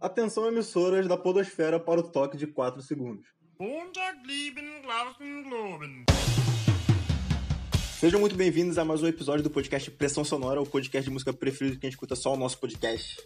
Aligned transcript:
Atenção 0.00 0.46
emissoras 0.46 1.08
da 1.08 1.16
podosfera 1.16 1.80
para 1.80 1.98
o 1.98 2.04
toque 2.04 2.36
de 2.36 2.46
4 2.46 2.80
segundos. 2.82 3.26
Sejam 7.98 8.20
muito 8.20 8.36
bem-vindos 8.36 8.78
a 8.78 8.84
mais 8.84 9.02
um 9.02 9.08
episódio 9.08 9.42
do 9.42 9.50
podcast 9.50 9.90
Pressão 9.90 10.22
Sonora, 10.22 10.62
o 10.62 10.66
podcast 10.66 11.04
de 11.04 11.12
música 11.12 11.32
preferido 11.32 11.74
de 11.74 11.80
quem 11.80 11.90
escuta 11.90 12.14
só 12.14 12.34
o 12.34 12.36
nosso 12.36 12.58
podcast. 12.58 13.20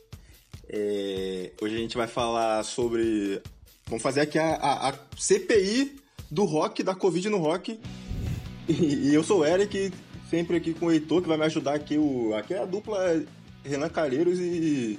É... 0.67 1.53
Hoje 1.61 1.75
a 1.75 1.79
gente 1.79 1.95
vai 1.95 2.07
falar 2.07 2.63
sobre... 2.63 3.43
Vamos 3.85 4.03
fazer 4.03 4.23
aqui 4.23 4.39
a, 4.39 4.55
a, 4.55 4.89
a 4.89 4.95
CPI 5.15 6.01
do 6.31 6.45
rock, 6.45 6.83
da 6.83 6.95
Covid 6.95 7.29
no 7.29 7.37
rock. 7.37 7.79
E, 8.67 9.11
e, 9.11 9.15
eu 9.15 9.23
sou 9.23 9.41
o 9.41 9.45
Eric, 9.45 9.93
sempre 10.31 10.57
aqui 10.57 10.73
com 10.73 10.87
o 10.87 10.91
Heitor, 10.91 11.21
que 11.21 11.29
vai 11.29 11.37
me 11.37 11.45
ajudar 11.45 11.75
aqui. 11.75 11.99
O, 11.99 12.35
aqui 12.35 12.55
é 12.55 12.61
a 12.61 12.65
dupla 12.65 13.23
Renan 13.63 13.91
Calheiros 13.91 14.39
e 14.39 14.99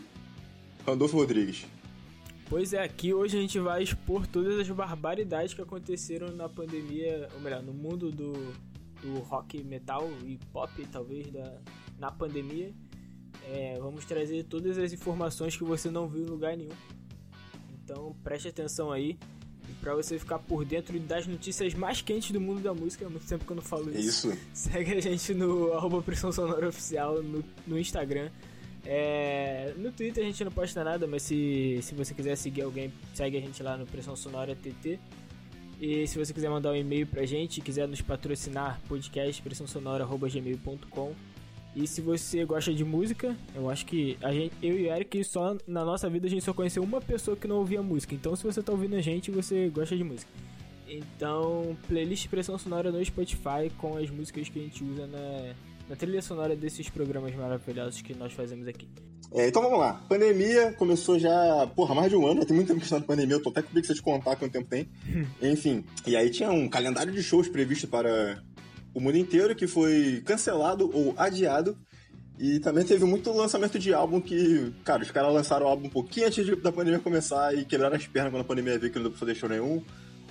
Randolfo 0.85 1.17
Rodrigues. 1.17 1.65
Pois 2.49 2.73
é, 2.73 2.83
aqui 2.83 3.13
hoje 3.13 3.37
a 3.37 3.41
gente 3.41 3.59
vai 3.59 3.81
expor 3.81 4.27
todas 4.27 4.59
as 4.59 4.69
barbaridades 4.69 5.53
que 5.53 5.61
aconteceram 5.61 6.29
na 6.35 6.47
pandemia, 6.49 7.27
ou 7.33 7.41
melhor, 7.41 7.63
no 7.63 7.73
mundo 7.73 8.11
do, 8.11 8.33
do 9.01 9.19
rock 9.21 9.63
metal 9.63 10.09
e 10.23 10.37
pop, 10.51 10.71
talvez, 10.91 11.31
da, 11.31 11.53
na 11.97 12.11
pandemia. 12.11 12.71
É, 13.45 13.77
vamos 13.79 14.05
trazer 14.05 14.43
todas 14.43 14.77
as 14.77 14.93
informações 14.93 15.55
que 15.55 15.63
você 15.63 15.89
não 15.89 16.07
viu 16.07 16.23
em 16.23 16.29
lugar 16.29 16.55
nenhum. 16.55 16.75
Então 17.83 18.15
preste 18.23 18.47
atenção 18.47 18.91
aí. 18.91 19.17
E 19.69 19.73
pra 19.75 19.95
você 19.95 20.19
ficar 20.19 20.39
por 20.39 20.65
dentro 20.65 20.99
das 20.99 21.25
notícias 21.25 21.73
mais 21.73 22.01
quentes 22.01 22.31
do 22.31 22.39
mundo 22.39 22.61
da 22.61 22.73
música, 22.73 23.05
há 23.05 23.09
muito 23.09 23.25
tempo 23.25 23.45
que 23.45 23.51
eu 23.51 23.55
não 23.55 23.63
falo 23.63 23.89
isso. 23.89 24.29
Isso. 24.29 24.39
Segue 24.53 24.93
a 24.93 25.01
gente 25.01 25.33
no 25.33 25.73
arroba 25.73 26.01
Pressão 26.01 26.31
Sonora 26.31 26.67
Oficial 26.67 27.23
no, 27.23 27.43
no 27.65 27.79
Instagram. 27.79 28.29
É, 28.85 29.73
no 29.77 29.91
Twitter 29.91 30.23
a 30.23 30.27
gente 30.27 30.43
não 30.43 30.51
posta 30.51 30.83
nada, 30.83 31.07
mas 31.07 31.23
se, 31.23 31.79
se 31.81 31.95
você 31.95 32.13
quiser 32.13 32.35
seguir 32.35 32.63
alguém, 32.63 32.91
segue 33.13 33.37
a 33.37 33.41
gente 33.41 33.61
lá 33.63 33.77
no 33.77 33.85
Pressão 33.85 34.15
Sonora 34.15 34.55
TT. 34.55 34.99
E 35.79 36.07
se 36.07 36.17
você 36.17 36.33
quiser 36.33 36.49
mandar 36.49 36.71
um 36.71 36.75
e-mail 36.75 37.07
pra 37.07 37.25
gente, 37.25 37.61
quiser 37.61 37.87
nos 37.87 38.01
patrocinar, 38.01 38.79
podcast 38.87 39.41
pressãosonora.gmail.com. 39.41 41.13
E 41.75 41.87
se 41.87 42.01
você 42.01 42.45
gosta 42.45 42.71
de 42.71 42.85
música, 42.85 43.35
eu 43.55 43.69
acho 43.69 43.85
que 43.85 44.17
a 44.21 44.31
gente, 44.31 44.53
eu 44.61 44.79
e 44.79 44.83
o 44.85 44.93
Eric, 44.93 45.23
só 45.23 45.57
na 45.67 45.83
nossa 45.83 46.07
vida 46.07 46.27
a 46.27 46.29
gente 46.29 46.43
só 46.43 46.53
conheceu 46.53 46.83
uma 46.83 47.01
pessoa 47.01 47.35
que 47.35 47.47
não 47.47 47.57
ouvia 47.57 47.81
música. 47.81 48.13
Então 48.13 48.35
se 48.35 48.43
você 48.43 48.61
tá 48.61 48.71
ouvindo 48.71 48.95
a 48.95 49.01
gente, 49.01 49.31
você 49.31 49.69
gosta 49.69 49.97
de 49.97 50.03
música. 50.03 50.31
Então, 50.87 51.75
playlist 51.87 52.27
Pressão 52.27 52.57
Sonora 52.59 52.91
no 52.91 53.03
Spotify 53.03 53.71
com 53.77 53.97
as 53.97 54.09
músicas 54.11 54.49
que 54.49 54.59
a 54.59 54.61
gente 54.61 54.83
usa 54.83 55.07
na, 55.07 55.55
na 55.89 55.95
trilha 55.95 56.21
sonora 56.21 56.55
desses 56.55 56.89
programas 56.89 57.35
maravilhosos 57.35 58.01
que 58.01 58.13
nós 58.13 58.33
fazemos 58.33 58.67
aqui. 58.67 58.87
É, 59.31 59.47
então 59.47 59.61
vamos 59.61 59.79
lá. 59.79 59.93
Pandemia 60.07 60.73
começou 60.73 61.17
já, 61.17 61.67
porra, 61.75 61.95
mais 61.95 62.09
de 62.09 62.15
um 62.15 62.27
ano. 62.27 62.45
Tem 62.45 62.55
muito 62.55 62.67
tempo 62.67 62.79
que 62.79 62.85
está 62.85 62.99
na 62.99 63.05
pandemia. 63.05 63.35
Eu 63.35 63.41
tô 63.41 63.49
até 63.49 63.61
com 63.61 63.71
preguiça 63.71 63.93
de 63.93 64.01
contar 64.01 64.35
quanto 64.35 64.51
tempo 64.51 64.69
tem. 64.69 64.87
Enfim. 65.41 65.83
E 66.05 66.15
aí 66.15 66.29
tinha 66.29 66.51
um 66.51 66.69
calendário 66.69 67.11
de 67.11 67.23
shows 67.23 67.47
previsto 67.47 67.87
para 67.87 68.43
o 68.93 68.99
mundo 68.99 69.17
inteiro 69.17 69.55
que 69.55 69.65
foi 69.65 70.21
cancelado 70.25 70.89
ou 70.93 71.13
adiado. 71.17 71.77
E 72.37 72.59
também 72.59 72.83
teve 72.83 73.05
muito 73.05 73.31
lançamento 73.31 73.77
de 73.77 73.93
álbum 73.93 74.19
que, 74.19 74.71
cara, 74.83 75.01
os 75.03 75.11
caras 75.11 75.33
lançaram 75.33 75.65
o 75.65 75.69
álbum 75.69 75.87
um 75.87 75.89
pouquinho 75.89 76.27
antes 76.27 76.45
da 76.61 76.71
pandemia 76.71 76.99
começar 76.99 77.55
e 77.55 77.63
quebraram 77.63 77.95
as 77.95 78.07
pernas 78.07 78.31
quando 78.31 78.41
a 78.41 78.45
pandemia 78.45 78.77
veio 78.77 78.91
que 78.91 78.97
não 78.97 79.03
deu 79.03 79.11
pra 79.11 79.19
fazer 79.19 79.35
show 79.35 79.49
nenhum. 79.49 79.83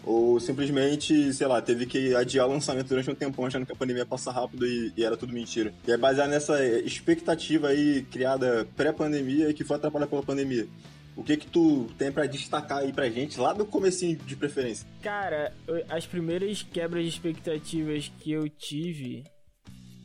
Ou 0.05 0.41
simplesmente, 0.41 1.33
sei 1.33 1.47
lá, 1.47 1.63
teve 1.63 1.87
que 1.87 2.15
adiar 2.15 2.49
o 2.49 2.51
lançamento 2.51 2.89
durante 2.89 3.11
um 3.11 3.15
tempão 3.15 3.47
achando 3.47 3.65
que 3.65 3.73
a 3.73 3.77
pandemia 3.77 4.03
ia 4.03 4.07
passar 4.07 4.33
rápido 4.33 4.67
e, 4.67 4.93
e 4.97 5.05
era 5.05 5.17
tudo 5.17 5.33
mentira. 5.33 5.73
E 5.87 5.93
é 5.93 5.97
baseado 5.97 6.31
nessa 6.31 6.65
expectativa 6.65 7.69
aí 7.69 8.03
criada 8.11 8.67
pré-pandemia 8.77 9.49
e 9.49 9.55
que 9.55 9.65
foi 9.65 9.77
atrapalhada 9.77 10.11
pela 10.11 10.23
pandemia. 10.23 10.67
O 11.15 11.23
que 11.23 11.37
que 11.37 11.47
tu 11.47 11.89
tem 11.99 12.11
para 12.11 12.27
destacar 12.27 12.79
aí 12.79 12.93
pra 12.93 13.09
gente, 13.11 13.39
lá 13.39 13.53
do 13.53 13.67
comecinho 13.67 14.17
de 14.17 14.35
preferência? 14.35 14.89
Cara, 15.03 15.55
as 15.89 16.07
primeiras 16.07 16.63
quebras 16.63 17.05
de 17.05 17.11
expectativas 17.11 18.11
que 18.19 18.33
eu 18.33 18.49
tive... 18.49 19.23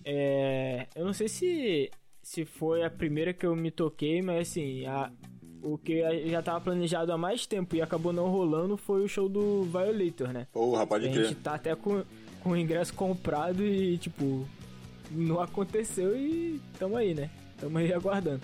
É... 0.06 0.88
Eu 0.96 1.06
não 1.06 1.14
sei 1.14 1.28
se, 1.28 1.90
se 2.22 2.46
foi 2.46 2.84
a 2.84 2.90
primeira 2.90 3.34
que 3.34 3.46
eu 3.46 3.56
me 3.56 3.72
toquei, 3.72 4.22
mas 4.22 4.50
assim, 4.50 4.86
a, 4.86 5.12
o 5.64 5.78
que 5.78 6.30
já 6.30 6.42
tava 6.42 6.62
planejado 6.62 7.12
há 7.12 7.18
mais 7.18 7.46
tempo 7.46 7.76
e 7.76 7.82
acabou 7.82 8.14
não 8.14 8.30
rolando 8.30 8.78
foi 8.78 9.04
o 9.04 9.08
show 9.08 9.28
do 9.28 9.64
Violator, 9.64 10.30
né? 10.30 10.48
Porra, 10.52 10.86
pode 10.86 11.10
crer. 11.10 11.26
A 11.26 11.28
gente 11.30 11.40
tá 11.40 11.56
até 11.56 11.76
com, 11.76 12.04
com 12.42 12.52
o 12.52 12.58
ingresso 12.58 12.94
comprado 12.94 13.66
e, 13.66 13.98
tipo, 13.98 14.48
não 15.12 15.40
aconteceu 15.40 16.16
e 16.16 16.62
tamo 16.78 16.96
aí, 16.96 17.14
né? 17.14 17.30
Tamo 17.60 17.78
aí 17.78 17.92
aguardando. 17.94 18.42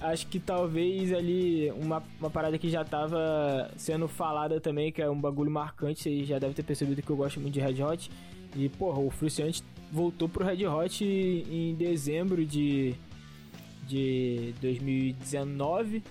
Acho 0.00 0.26
que 0.26 0.38
talvez 0.38 1.12
ali 1.12 1.70
uma, 1.70 2.02
uma 2.20 2.30
parada 2.30 2.58
que 2.58 2.68
já 2.68 2.84
tava 2.84 3.70
sendo 3.76 4.06
falada 4.06 4.60
também, 4.60 4.92
que 4.92 5.00
é 5.00 5.08
um 5.08 5.18
bagulho 5.18 5.50
marcante, 5.50 6.02
você 6.02 6.24
já 6.24 6.38
deve 6.38 6.54
ter 6.54 6.62
percebido 6.62 7.00
que 7.00 7.10
eu 7.10 7.16
gosto 7.16 7.40
muito 7.40 7.54
de 7.54 7.60
Red 7.60 7.82
Hot. 7.82 8.10
E, 8.54 8.68
porra, 8.68 9.00
o 9.00 9.10
Fruciante 9.10 9.62
voltou 9.90 10.28
pro 10.28 10.44
Red 10.44 10.66
Hot 10.66 11.04
em 11.04 11.74
dezembro 11.74 12.44
de, 12.44 12.94
de 13.86 14.54
2019 14.60 16.02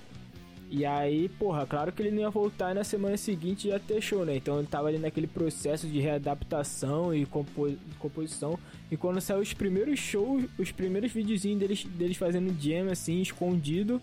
e 0.70 0.86
aí, 0.86 1.30
porra, 1.30 1.66
claro 1.66 1.92
que 1.92 2.02
ele 2.02 2.12
não 2.12 2.22
ia 2.22 2.30
voltar 2.30 2.74
na 2.74 2.84
semana 2.84 3.16
seguinte 3.18 3.70
já 3.70 3.80
ter 3.80 4.02
show, 4.02 4.26
né? 4.26 4.36
Então 4.36 4.58
ele 4.58 4.68
tava 4.68 4.88
ali 4.88 4.98
naquele 4.98 5.28
processo 5.28 5.88
de 5.88 6.00
readaptação 6.00 7.14
e 7.14 7.26
compo 7.26 7.72
composição. 8.00 8.60
E 8.92 8.98
quando 8.98 9.22
saiu 9.22 9.42
os 9.42 9.54
primeiros 9.54 10.00
shows, 10.00 10.46
os 10.58 10.72
primeiros 10.72 11.12
videozinhos 11.12 11.60
deles, 11.60 11.84
deles 11.84 12.18
fazendo 12.18 12.54
jam 12.60 12.90
assim, 12.92 13.22
escondido, 13.22 14.02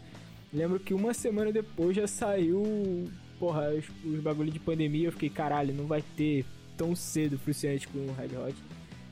lembro 0.53 0.79
que 0.79 0.95
uma 0.95 1.13
semana 1.13 1.51
depois 1.51 1.97
já 1.97 2.07
saiu, 2.07 3.11
porra, 3.39 3.71
os, 3.71 3.85
os 4.05 4.21
bagulho 4.21 4.51
de 4.51 4.61
pandemia. 4.61 5.09
Eu 5.09 5.13
fiquei, 5.13 5.31
caralho, 5.31 5.75
não 5.75 5.87
vai 5.87 6.03
ter 6.17 6.45
tão 6.77 6.95
cedo 6.95 7.39
Fruciante 7.39 7.89
com 7.89 7.99
o 7.99 8.15
Red 8.15 8.37
Hot. 8.37 8.57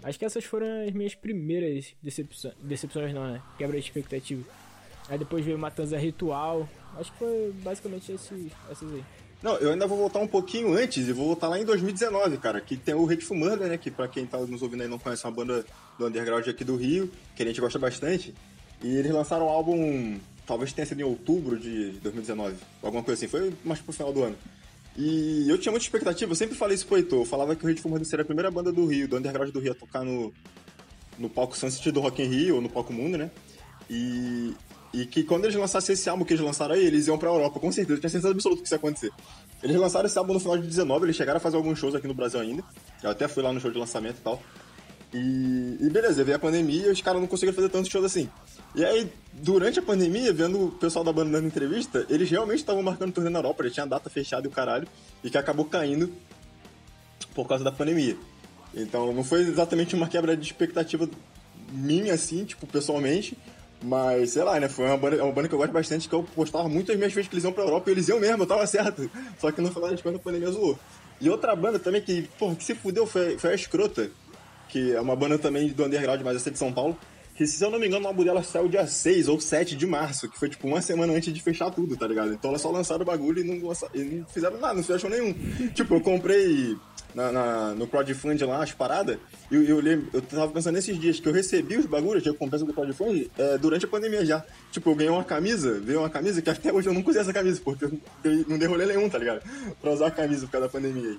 Acho 0.02 0.18
que 0.18 0.24
essas 0.24 0.44
foram 0.44 0.66
as 0.86 0.92
minhas 0.92 1.14
primeiras 1.14 1.94
decepções. 2.02 2.54
Decepções 2.62 3.12
não, 3.12 3.26
né? 3.32 3.42
Quebra 3.58 3.78
de 3.78 3.84
expectativa. 3.84 4.42
Aí 5.08 5.18
depois 5.18 5.44
veio 5.44 5.58
Matanza 5.58 5.98
Ritual. 5.98 6.68
Acho 6.98 7.12
que 7.12 7.18
foi 7.18 7.54
basicamente 7.62 8.12
esse, 8.12 8.52
esses 8.70 8.92
aí. 8.92 9.04
Não, 9.42 9.56
eu 9.56 9.70
ainda 9.70 9.86
vou 9.86 9.96
voltar 9.96 10.18
um 10.18 10.26
pouquinho 10.26 10.74
antes 10.74 11.08
e 11.08 11.12
vou 11.12 11.26
voltar 11.26 11.48
lá 11.48 11.58
em 11.58 11.64
2019, 11.64 12.36
cara, 12.36 12.60
que 12.60 12.76
tem 12.76 12.94
o 12.94 13.08
Hateful 13.08 13.36
Murder, 13.36 13.68
né, 13.68 13.78
que 13.78 13.90
pra 13.90 14.06
quem 14.06 14.26
tá 14.26 14.38
nos 14.38 14.60
ouvindo 14.60 14.82
aí 14.82 14.88
não 14.88 14.98
conhece, 14.98 15.24
é 15.24 15.28
uma 15.28 15.34
banda 15.34 15.64
do 15.98 16.06
underground 16.06 16.46
aqui 16.46 16.62
do 16.62 16.76
Rio, 16.76 17.10
que 17.34 17.42
a 17.42 17.46
gente 17.46 17.58
gosta 17.58 17.78
bastante, 17.78 18.34
e 18.82 18.96
eles 18.96 19.10
lançaram 19.10 19.46
um 19.46 19.48
álbum, 19.48 20.20
talvez 20.46 20.74
tenha 20.74 20.84
sido 20.84 21.00
em 21.00 21.04
outubro 21.04 21.58
de 21.58 21.92
2019, 22.02 22.56
alguma 22.82 23.02
coisa 23.02 23.18
assim, 23.18 23.30
foi 23.30 23.54
mais 23.64 23.80
pro 23.80 23.94
final 23.94 24.12
do 24.12 24.24
ano. 24.24 24.36
E 24.94 25.48
eu 25.48 25.56
tinha 25.56 25.72
muita 25.72 25.86
expectativa, 25.86 26.30
eu 26.30 26.36
sempre 26.36 26.54
falei 26.54 26.74
isso 26.74 26.86
pro 26.86 26.98
Heitor, 26.98 27.20
eu 27.20 27.24
falava 27.24 27.56
que 27.56 27.64
o 27.64 27.70
Hateful 27.70 27.90
Murder 27.90 28.06
seria 28.06 28.22
a 28.22 28.26
primeira 28.26 28.50
banda 28.50 28.70
do 28.70 28.84
Rio, 28.84 29.08
do 29.08 29.16
underground 29.16 29.50
do 29.50 29.60
Rio, 29.60 29.72
a 29.72 29.74
tocar 29.74 30.04
no, 30.04 30.34
no 31.18 31.30
palco 31.30 31.56
Sunset 31.56 31.90
do 31.90 32.00
Rock 32.00 32.20
in 32.22 32.26
Rio, 32.26 32.56
ou 32.56 32.60
no 32.60 32.68
palco 32.68 32.92
Mundo, 32.92 33.16
né, 33.16 33.30
e, 33.88 34.52
e 34.92 35.06
que 35.06 35.22
quando 35.22 35.44
eles 35.44 35.56
lançassem 35.56 35.92
esse 35.92 36.08
álbum 36.08 36.24
que 36.24 36.32
eles 36.32 36.44
lançaram 36.44 36.74
aí, 36.74 36.84
eles 36.84 37.06
iam 37.06 37.16
pra 37.16 37.28
Europa, 37.28 37.60
com 37.60 37.70
certeza. 37.70 37.96
Eu 37.96 38.00
tinha 38.00 38.10
certeza 38.10 38.32
absoluta 38.32 38.60
que 38.62 38.66
isso 38.66 38.74
ia 38.74 38.78
acontecer. 38.78 39.10
Eles 39.62 39.76
lançaram 39.76 40.06
esse 40.06 40.18
álbum 40.18 40.32
no 40.32 40.40
final 40.40 40.58
de 40.58 40.66
19, 40.66 41.06
eles 41.06 41.16
chegaram 41.16 41.36
a 41.36 41.40
fazer 41.40 41.56
alguns 41.56 41.78
shows 41.78 41.94
aqui 41.94 42.08
no 42.08 42.14
Brasil 42.14 42.40
ainda. 42.40 42.64
Eu 43.02 43.10
até 43.10 43.28
fui 43.28 43.42
lá 43.42 43.52
no 43.52 43.60
show 43.60 43.70
de 43.70 43.78
lançamento 43.78 44.18
e 44.18 44.22
tal. 44.22 44.42
E, 45.12 45.76
e 45.80 45.90
beleza, 45.90 46.22
veio 46.22 46.36
a 46.36 46.40
pandemia 46.40 46.86
e 46.86 46.90
os 46.90 47.00
caras 47.00 47.20
não 47.20 47.28
conseguiram 47.28 47.54
fazer 47.54 47.68
tantos 47.68 47.90
shows 47.90 48.04
assim. 48.04 48.28
E 48.74 48.84
aí, 48.84 49.10
durante 49.32 49.78
a 49.78 49.82
pandemia, 49.82 50.32
vendo 50.32 50.66
o 50.66 50.70
pessoal 50.72 51.04
da 51.04 51.12
banda 51.12 51.30
dando 51.30 51.46
entrevista, 51.46 52.06
eles 52.08 52.30
realmente 52.30 52.58
estavam 52.58 52.82
marcando 52.82 53.12
turnê 53.12 53.28
na 53.28 53.40
Europa, 53.40 53.64
já 53.64 53.70
tinha 53.70 53.86
data 53.86 54.08
fechada 54.08 54.46
e 54.46 54.48
o 54.48 54.50
caralho, 54.50 54.86
e 55.24 55.30
que 55.30 55.36
acabou 55.36 55.64
caindo 55.64 56.12
por 57.34 57.46
causa 57.48 57.64
da 57.64 57.72
pandemia. 57.72 58.16
Então 58.72 59.12
não 59.12 59.24
foi 59.24 59.40
exatamente 59.40 59.94
uma 59.94 60.06
quebra 60.06 60.36
de 60.36 60.46
expectativa 60.46 61.08
minha, 61.72 62.14
assim, 62.14 62.44
tipo, 62.44 62.66
pessoalmente, 62.66 63.36
mas, 63.82 64.30
sei 64.30 64.42
lá, 64.42 64.58
né? 64.60 64.68
Foi 64.68 64.86
uma 64.86 64.96
banda, 64.96 65.16
é 65.16 65.22
uma 65.22 65.32
banda 65.32 65.48
que 65.48 65.54
eu 65.54 65.58
gosto 65.58 65.72
bastante, 65.72 66.08
que 66.08 66.14
eu 66.14 66.22
postava 66.22 66.68
muito 66.68 66.92
as 66.92 66.98
minhas 66.98 67.12
vezes 67.12 67.28
que 67.28 67.34
eles 67.34 67.44
iam 67.44 67.52
pra 67.52 67.64
Europa 67.64 67.88
e 67.90 67.92
eles 67.92 68.08
iam 68.08 68.20
mesmo, 68.20 68.42
eu 68.42 68.46
tava 68.46 68.66
certo. 68.66 69.10
Só 69.38 69.50
que 69.50 69.60
no 69.60 69.72
final 69.72 69.90
das 69.90 70.02
contas 70.02 70.20
a 70.20 70.22
pandemia 70.22 70.50
zoou. 70.50 70.78
E 71.20 71.28
outra 71.28 71.54
banda 71.54 71.78
também 71.78 72.00
que, 72.00 72.22
porra, 72.38 72.54
que 72.54 72.64
se 72.64 72.74
fudeu 72.74 73.06
foi, 73.06 73.38
foi 73.38 73.50
a 73.52 73.54
Escrota, 73.54 74.10
que 74.68 74.92
é 74.92 75.00
uma 75.00 75.16
banda 75.16 75.38
também 75.38 75.68
do 75.68 75.84
underground, 75.84 76.20
mas 76.22 76.36
essa 76.36 76.48
é 76.48 76.52
de 76.52 76.58
São 76.58 76.72
Paulo. 76.72 76.96
Que, 77.34 77.46
se 77.46 77.62
eu 77.64 77.70
não 77.70 77.78
me 77.78 77.86
engano, 77.86 78.04
o 78.04 78.08
álbum 78.08 78.22
dela 78.22 78.42
saiu 78.42 78.68
dia 78.68 78.86
6 78.86 79.28
ou 79.28 79.40
7 79.40 79.74
de 79.74 79.86
março, 79.86 80.28
que 80.28 80.38
foi 80.38 80.48
tipo 80.48 80.66
uma 80.66 80.82
semana 80.82 81.12
antes 81.12 81.32
de 81.32 81.42
fechar 81.42 81.70
tudo, 81.70 81.96
tá 81.96 82.06
ligado? 82.06 82.32
Então 82.32 82.50
elas 82.50 82.60
só 82.60 82.70
lançaram 82.70 83.02
o 83.02 83.06
bagulho 83.06 83.40
e 83.40 83.44
não, 83.44 83.68
lançaram, 83.68 83.94
e 83.94 84.04
não 84.04 84.26
fizeram 84.26 84.58
nada, 84.58 84.74
não 84.74 84.82
fizeram 84.82 85.08
nenhum. 85.08 85.32
tipo, 85.72 85.94
eu 85.94 86.00
comprei 86.00 86.76
na, 87.14 87.32
na, 87.32 87.74
no 87.74 87.86
crowdfunding 87.86 88.44
lá, 88.44 88.62
as 88.62 88.72
paradas, 88.72 89.18
e 89.50 89.54
eu, 89.54 89.64
eu, 89.64 90.04
eu 90.12 90.22
tava 90.22 90.52
pensando 90.52 90.74
nesses 90.74 90.98
dias 90.98 91.18
que 91.18 91.28
eu 91.28 91.32
recebi 91.32 91.76
os 91.76 91.86
bagulhos 91.86 92.22
de 92.22 92.30
recompensa 92.30 92.64
do 92.64 92.72
crowdfunding 92.72 93.30
é, 93.38 93.58
durante 93.58 93.84
a 93.84 93.88
pandemia 93.88 94.24
já. 94.24 94.44
Tipo, 94.70 94.90
eu 94.90 94.94
ganhei 94.94 95.12
uma 95.12 95.24
camisa, 95.24 95.80
veio 95.80 96.00
uma 96.00 96.10
camisa 96.10 96.40
que 96.40 96.50
até 96.50 96.72
hoje 96.72 96.88
eu 96.88 96.94
nunca 96.94 97.10
usei 97.10 97.22
essa 97.22 97.32
camisa, 97.32 97.60
porque 97.64 97.84
eu, 97.84 97.92
eu 98.24 98.44
não 98.48 98.58
dei 98.58 98.68
rolê 98.68 98.86
nenhum, 98.86 99.08
tá 99.08 99.18
ligado? 99.18 99.42
Pra 99.80 99.92
usar 99.92 100.08
a 100.08 100.10
camisa 100.10 100.46
por 100.46 100.52
causa 100.52 100.66
da 100.66 100.72
pandemia 100.72 101.10
aí. 101.10 101.18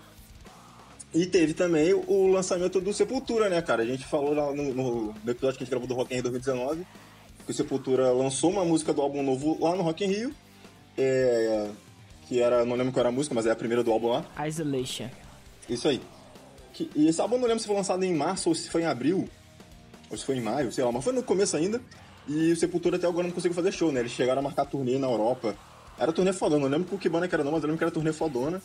E 1.13 1.25
teve 1.25 1.53
também 1.53 1.93
o 1.93 2.27
lançamento 2.27 2.79
do 2.79 2.93
Sepultura, 2.93 3.49
né, 3.49 3.61
cara? 3.61 3.83
A 3.83 3.85
gente 3.85 4.05
falou 4.05 4.33
lá 4.33 4.53
no, 4.53 4.73
no, 4.73 5.05
no 5.13 5.31
episódio 5.31 5.57
que 5.57 5.63
a 5.63 5.65
gente 5.65 5.69
gravou 5.69 5.87
do 5.87 5.93
Rock 5.93 6.13
in 6.13 6.15
Rio 6.15 6.23
2019, 6.23 6.87
que 7.45 7.51
o 7.51 7.53
Sepultura 7.53 8.11
lançou 8.11 8.49
uma 8.49 8.63
música 8.63 8.93
do 8.93 9.01
álbum 9.01 9.21
novo 9.21 9.57
lá 9.61 9.75
no 9.75 9.83
Rock 9.83 10.05
in 10.05 10.07
Rio. 10.07 10.35
É, 10.97 11.69
que 12.27 12.39
era, 12.39 12.63
não 12.63 12.77
lembro 12.77 12.93
qual 12.93 13.01
era 13.01 13.09
a 13.09 13.11
música, 13.11 13.35
mas 13.35 13.45
é 13.45 13.51
a 13.51 13.55
primeira 13.55 13.83
do 13.83 13.91
álbum 13.91 14.07
lá. 14.07 14.25
Isolation. 14.47 15.09
Isso 15.67 15.89
aí. 15.89 16.01
Que, 16.71 16.89
e 16.95 17.09
esse 17.09 17.19
álbum 17.19 17.37
não 17.37 17.45
lembro 17.45 17.59
se 17.59 17.67
foi 17.67 17.75
lançado 17.75 18.03
em 18.05 18.15
março 18.15 18.47
ou 18.47 18.55
se 18.55 18.69
foi 18.69 18.83
em 18.83 18.85
abril, 18.85 19.27
ou 20.09 20.17
se 20.17 20.23
foi 20.23 20.37
em 20.37 20.41
maio, 20.41 20.71
sei 20.71 20.83
lá, 20.83 20.93
mas 20.93 21.03
foi 21.03 21.11
no 21.11 21.23
começo 21.23 21.57
ainda. 21.57 21.81
E 22.29 22.53
o 22.53 22.55
Sepultura 22.55 22.95
até 22.95 23.05
agora 23.05 23.27
não 23.27 23.33
conseguiu 23.33 23.55
fazer 23.55 23.73
show, 23.73 23.91
né? 23.91 23.99
Eles 23.99 24.13
chegaram 24.13 24.39
a 24.39 24.43
marcar 24.43 24.65
turnê 24.65 24.97
na 24.97 25.07
Europa. 25.07 25.55
Era 25.99 26.13
turnê 26.13 26.31
fodona, 26.31 26.61
não 26.61 26.69
lembro 26.69 26.87
por 26.87 26.99
que 26.99 27.09
banda 27.09 27.27
que 27.27 27.35
era 27.35 27.43
não, 27.43 27.51
mas 27.51 27.63
eu 27.63 27.67
lembro 27.67 27.77
que 27.77 27.83
era 27.83 27.91
turnê 27.91 28.13
fodona. 28.13 28.61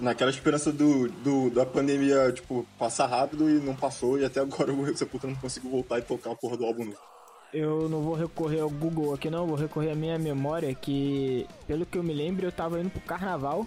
Naquela 0.00 0.30
esperança 0.30 0.72
do, 0.72 1.08
do, 1.08 1.50
da 1.50 1.64
pandemia, 1.64 2.32
tipo, 2.32 2.66
passar 2.78 3.06
rápido 3.06 3.48
e 3.48 3.54
não 3.54 3.76
passou, 3.76 4.18
e 4.18 4.24
até 4.24 4.40
agora 4.40 4.72
o 4.72 4.96
Sepultura 4.96 5.32
não 5.32 5.40
conseguiu 5.40 5.70
voltar 5.70 5.98
e 5.98 6.02
tocar 6.02 6.32
a 6.32 6.34
porra 6.34 6.56
do 6.56 6.64
álbum 6.64 6.84
novo. 6.86 6.98
Eu 7.52 7.88
não 7.88 8.02
vou 8.02 8.14
recorrer 8.14 8.60
ao 8.60 8.68
Google 8.68 9.14
aqui 9.14 9.30
não, 9.30 9.46
vou 9.46 9.56
recorrer 9.56 9.92
à 9.92 9.94
minha 9.94 10.18
memória, 10.18 10.74
que 10.74 11.46
pelo 11.68 11.86
que 11.86 11.96
eu 11.96 12.02
me 12.02 12.12
lembro 12.12 12.44
eu 12.44 12.50
tava 12.50 12.80
indo 12.80 12.90
pro 12.90 13.00
carnaval 13.02 13.64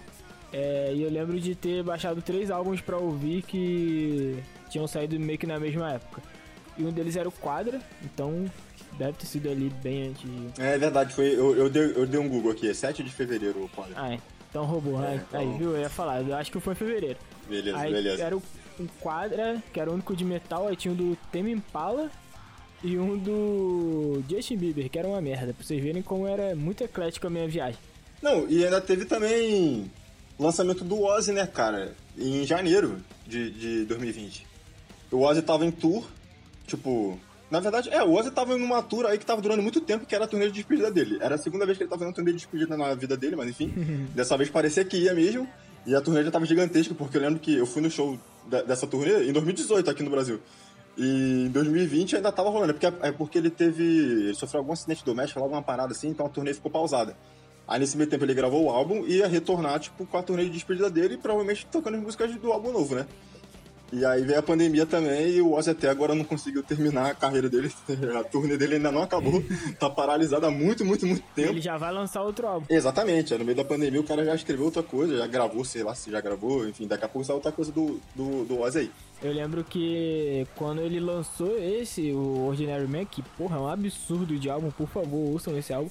é, 0.52 0.92
e 0.94 1.02
eu 1.02 1.10
lembro 1.10 1.40
de 1.40 1.54
ter 1.54 1.82
baixado 1.82 2.20
três 2.20 2.50
álbuns 2.50 2.82
pra 2.82 2.98
ouvir 2.98 3.42
que 3.42 4.42
tinham 4.68 4.86
saído 4.86 5.18
meio 5.18 5.38
que 5.38 5.46
na 5.46 5.58
mesma 5.58 5.92
época. 5.92 6.22
E 6.76 6.84
um 6.84 6.92
deles 6.92 7.16
era 7.16 7.28
o 7.28 7.32
Quadra, 7.32 7.80
então 8.02 8.44
deve 8.98 9.14
ter 9.14 9.26
sido 9.26 9.48
ali 9.48 9.70
bem 9.82 10.08
antes. 10.08 10.58
É 10.58 10.76
verdade, 10.76 11.14
foi, 11.14 11.34
eu, 11.34 11.56
eu, 11.56 11.70
dei, 11.70 11.92
eu 11.96 12.06
dei 12.06 12.20
um 12.20 12.28
Google 12.28 12.52
aqui, 12.52 12.68
é 12.68 12.74
7 12.74 13.02
de 13.02 13.10
fevereiro 13.10 13.64
o 13.64 13.68
Quadra. 13.70 13.94
Ah, 13.96 14.12
é. 14.12 14.18
Então 14.50 14.64
roubou, 14.64 15.02
é, 15.04 15.16
então... 15.16 15.40
aí 15.40 15.58
viu? 15.58 15.74
Eu 15.74 15.80
ia 15.80 15.90
falar, 15.90 16.22
eu 16.22 16.34
acho 16.34 16.50
que 16.50 16.60
foi 16.60 16.72
em 16.72 16.76
fevereiro. 16.76 17.18
Beleza, 17.48 17.78
aí 17.78 17.92
beleza. 17.92 18.22
Era 18.22 18.36
o, 18.36 18.42
um 18.80 18.86
Quadra, 19.00 19.62
que 19.72 19.80
era 19.80 19.90
o 19.90 19.94
único 19.94 20.16
de 20.16 20.24
metal, 20.24 20.68
aí 20.68 20.76
tinha 20.76 20.92
um 20.92 20.96
do 20.96 21.16
Tame 21.30 21.52
Impala 21.52 22.10
e 22.82 22.98
um 22.98 23.18
do 23.18 24.22
Justin 24.28 24.56
Bieber, 24.56 24.88
que 24.88 24.98
era 24.98 25.08
uma 25.08 25.20
merda, 25.20 25.52
pra 25.52 25.64
vocês 25.64 25.82
verem 25.82 26.02
como 26.02 26.26
era 26.26 26.54
muito 26.54 26.82
eclético 26.82 27.26
a 27.26 27.30
minha 27.30 27.48
viagem. 27.48 27.78
Não, 28.22 28.48
e 28.48 28.64
ainda 28.64 28.80
teve 28.80 29.04
também 29.04 29.90
lançamento 30.38 30.84
do 30.84 31.02
Ozzy, 31.02 31.32
né, 31.32 31.46
cara? 31.46 31.94
Em 32.16 32.44
janeiro 32.44 33.00
de, 33.26 33.50
de 33.50 33.84
2020. 33.84 34.46
O 35.10 35.20
Ozzy 35.20 35.42
tava 35.42 35.64
em 35.64 35.70
tour, 35.70 36.04
tipo. 36.66 37.18
Na 37.50 37.60
verdade, 37.60 37.88
é, 37.90 38.02
o 38.02 38.12
Ozzy 38.12 38.30
tava 38.30 38.52
em 38.54 38.62
uma 38.62 38.82
tour 38.82 39.06
aí 39.06 39.16
que 39.16 39.24
tava 39.24 39.40
durando 39.40 39.62
muito 39.62 39.80
tempo, 39.80 40.04
que 40.04 40.14
era 40.14 40.24
a 40.24 40.28
turnê 40.28 40.46
de 40.46 40.52
despedida 40.52 40.90
dele. 40.90 41.18
Era 41.20 41.36
a 41.36 41.38
segunda 41.38 41.64
vez 41.64 41.78
que 41.78 41.84
ele 41.84 41.90
tava 41.90 42.00
fazendo 42.00 42.14
turnê 42.14 42.32
de 42.32 42.38
despedida 42.38 42.76
na 42.76 42.94
vida 42.94 43.16
dele, 43.16 43.36
mas 43.36 43.48
enfim. 43.48 43.72
dessa 44.14 44.36
vez 44.36 44.50
parecia 44.50 44.84
que 44.84 44.98
ia 44.98 45.14
mesmo. 45.14 45.48
E 45.86 45.94
a 45.94 46.00
turnê 46.00 46.22
já 46.22 46.30
tava 46.30 46.44
gigantesca, 46.44 46.94
porque 46.94 47.16
eu 47.16 47.22
lembro 47.22 47.38
que 47.38 47.54
eu 47.54 47.66
fui 47.66 47.80
no 47.80 47.90
show 47.90 48.18
dessa 48.46 48.86
turnê 48.86 49.28
em 49.28 49.32
2018 49.32 49.88
aqui 49.88 50.02
no 50.02 50.10
Brasil. 50.10 50.40
E 50.98 51.46
em 51.46 51.48
2020 51.48 52.16
ainda 52.16 52.32
tava 52.32 52.50
rolando, 52.50 52.72
é 52.72 52.74
porque, 52.74 52.86
é 52.86 53.12
porque 53.12 53.38
ele 53.38 53.50
teve. 53.50 53.84
Ele 53.84 54.34
sofreu 54.34 54.60
algum 54.60 54.72
acidente 54.72 55.04
doméstico, 55.04 55.40
alguma 55.40 55.62
parada 55.62 55.92
assim, 55.92 56.08
então 56.08 56.26
a 56.26 56.28
turnê 56.28 56.52
ficou 56.52 56.70
pausada. 56.70 57.16
Aí 57.68 57.78
nesse 57.78 57.96
meio 57.96 58.10
tempo 58.10 58.24
ele 58.24 58.34
gravou 58.34 58.64
o 58.64 58.70
álbum 58.70 59.06
e 59.06 59.18
ia 59.18 59.28
retornar, 59.28 59.78
tipo, 59.78 60.04
com 60.06 60.18
a 60.18 60.22
turnê 60.22 60.44
de 60.44 60.50
despedida 60.50 60.90
dele 60.90 61.14
e 61.14 61.18
provavelmente 61.18 61.66
tocando 61.70 61.96
as 61.96 62.02
músicas 62.02 62.34
do 62.34 62.50
álbum 62.50 62.72
novo, 62.72 62.94
né? 62.94 63.06
E 63.92 64.04
aí 64.04 64.22
veio 64.22 64.38
a 64.38 64.42
pandemia 64.42 64.84
também 64.84 65.30
e 65.30 65.40
o 65.40 65.52
Ozzy 65.54 65.70
até 65.70 65.88
agora 65.88 66.14
não 66.14 66.24
conseguiu 66.24 66.62
terminar 66.62 67.10
a 67.10 67.14
carreira 67.14 67.48
dele. 67.48 67.72
A 68.18 68.24
turnê 68.24 68.56
dele 68.56 68.76
ainda 68.76 68.92
não 68.92 69.02
acabou. 69.02 69.42
tá 69.78 69.88
paralisada 69.88 70.48
há 70.48 70.50
muito, 70.50 70.84
muito, 70.84 71.06
muito 71.06 71.22
tempo. 71.34 71.50
Ele 71.50 71.60
já 71.60 71.76
vai 71.76 71.92
lançar 71.92 72.22
outro 72.22 72.46
álbum. 72.46 72.66
Exatamente. 72.68 73.34
No 73.36 73.44
meio 73.44 73.56
da 73.56 73.64
pandemia 73.64 74.00
o 74.00 74.04
cara 74.04 74.24
já 74.24 74.34
escreveu 74.34 74.66
outra 74.66 74.82
coisa, 74.82 75.16
já 75.16 75.26
gravou, 75.26 75.64
sei 75.64 75.82
lá 75.82 75.94
se 75.94 76.10
já 76.10 76.20
gravou. 76.20 76.68
Enfim, 76.68 76.86
daqui 76.86 77.04
a 77.04 77.08
pouco 77.08 77.26
sai 77.26 77.34
outra 77.34 77.52
coisa 77.52 77.72
do, 77.72 78.00
do, 78.14 78.44
do 78.44 78.60
Ozzy 78.60 78.78
aí. 78.78 78.90
Eu 79.22 79.32
lembro 79.32 79.64
que 79.64 80.46
quando 80.54 80.80
ele 80.80 81.00
lançou 81.00 81.58
esse, 81.58 82.12
o 82.12 82.46
Ordinary 82.46 82.86
Man, 82.86 83.04
que 83.04 83.22
porra, 83.22 83.56
é 83.56 83.60
um 83.60 83.68
absurdo 83.68 84.38
de 84.38 84.48
álbum, 84.48 84.70
por 84.70 84.88
favor, 84.88 85.32
ouçam 85.32 85.56
esse 85.56 85.72
álbum. 85.72 85.90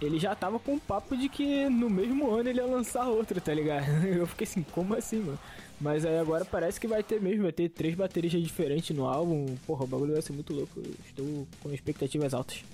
Ele 0.00 0.18
já 0.18 0.34
tava 0.34 0.58
com 0.58 0.74
o 0.74 0.80
papo 0.80 1.16
de 1.16 1.28
que 1.28 1.68
no 1.68 1.88
mesmo 1.88 2.30
ano 2.30 2.50
ele 2.50 2.58
ia 2.58 2.66
lançar 2.66 3.08
outro, 3.08 3.40
tá 3.40 3.54
ligado? 3.54 3.86
Eu 4.06 4.26
fiquei 4.26 4.46
assim, 4.46 4.62
como 4.62 4.94
assim, 4.94 5.20
mano? 5.20 5.38
Mas 5.80 6.04
aí 6.04 6.18
agora 6.18 6.44
parece 6.44 6.80
que 6.80 6.86
vai 6.86 7.02
ter 7.02 7.20
mesmo, 7.20 7.42
vai 7.42 7.52
ter 7.52 7.68
três 7.68 7.94
baterias 7.94 8.32
diferentes 8.32 8.96
no 8.96 9.06
álbum. 9.06 9.46
Porra, 9.66 9.84
o 9.84 9.86
bagulho 9.86 10.12
vai 10.12 10.22
ser 10.22 10.32
muito 10.32 10.52
louco. 10.52 10.72
Eu 10.76 10.94
estou 11.06 11.48
com 11.62 11.72
expectativas 11.72 12.32
altas. 12.32 12.64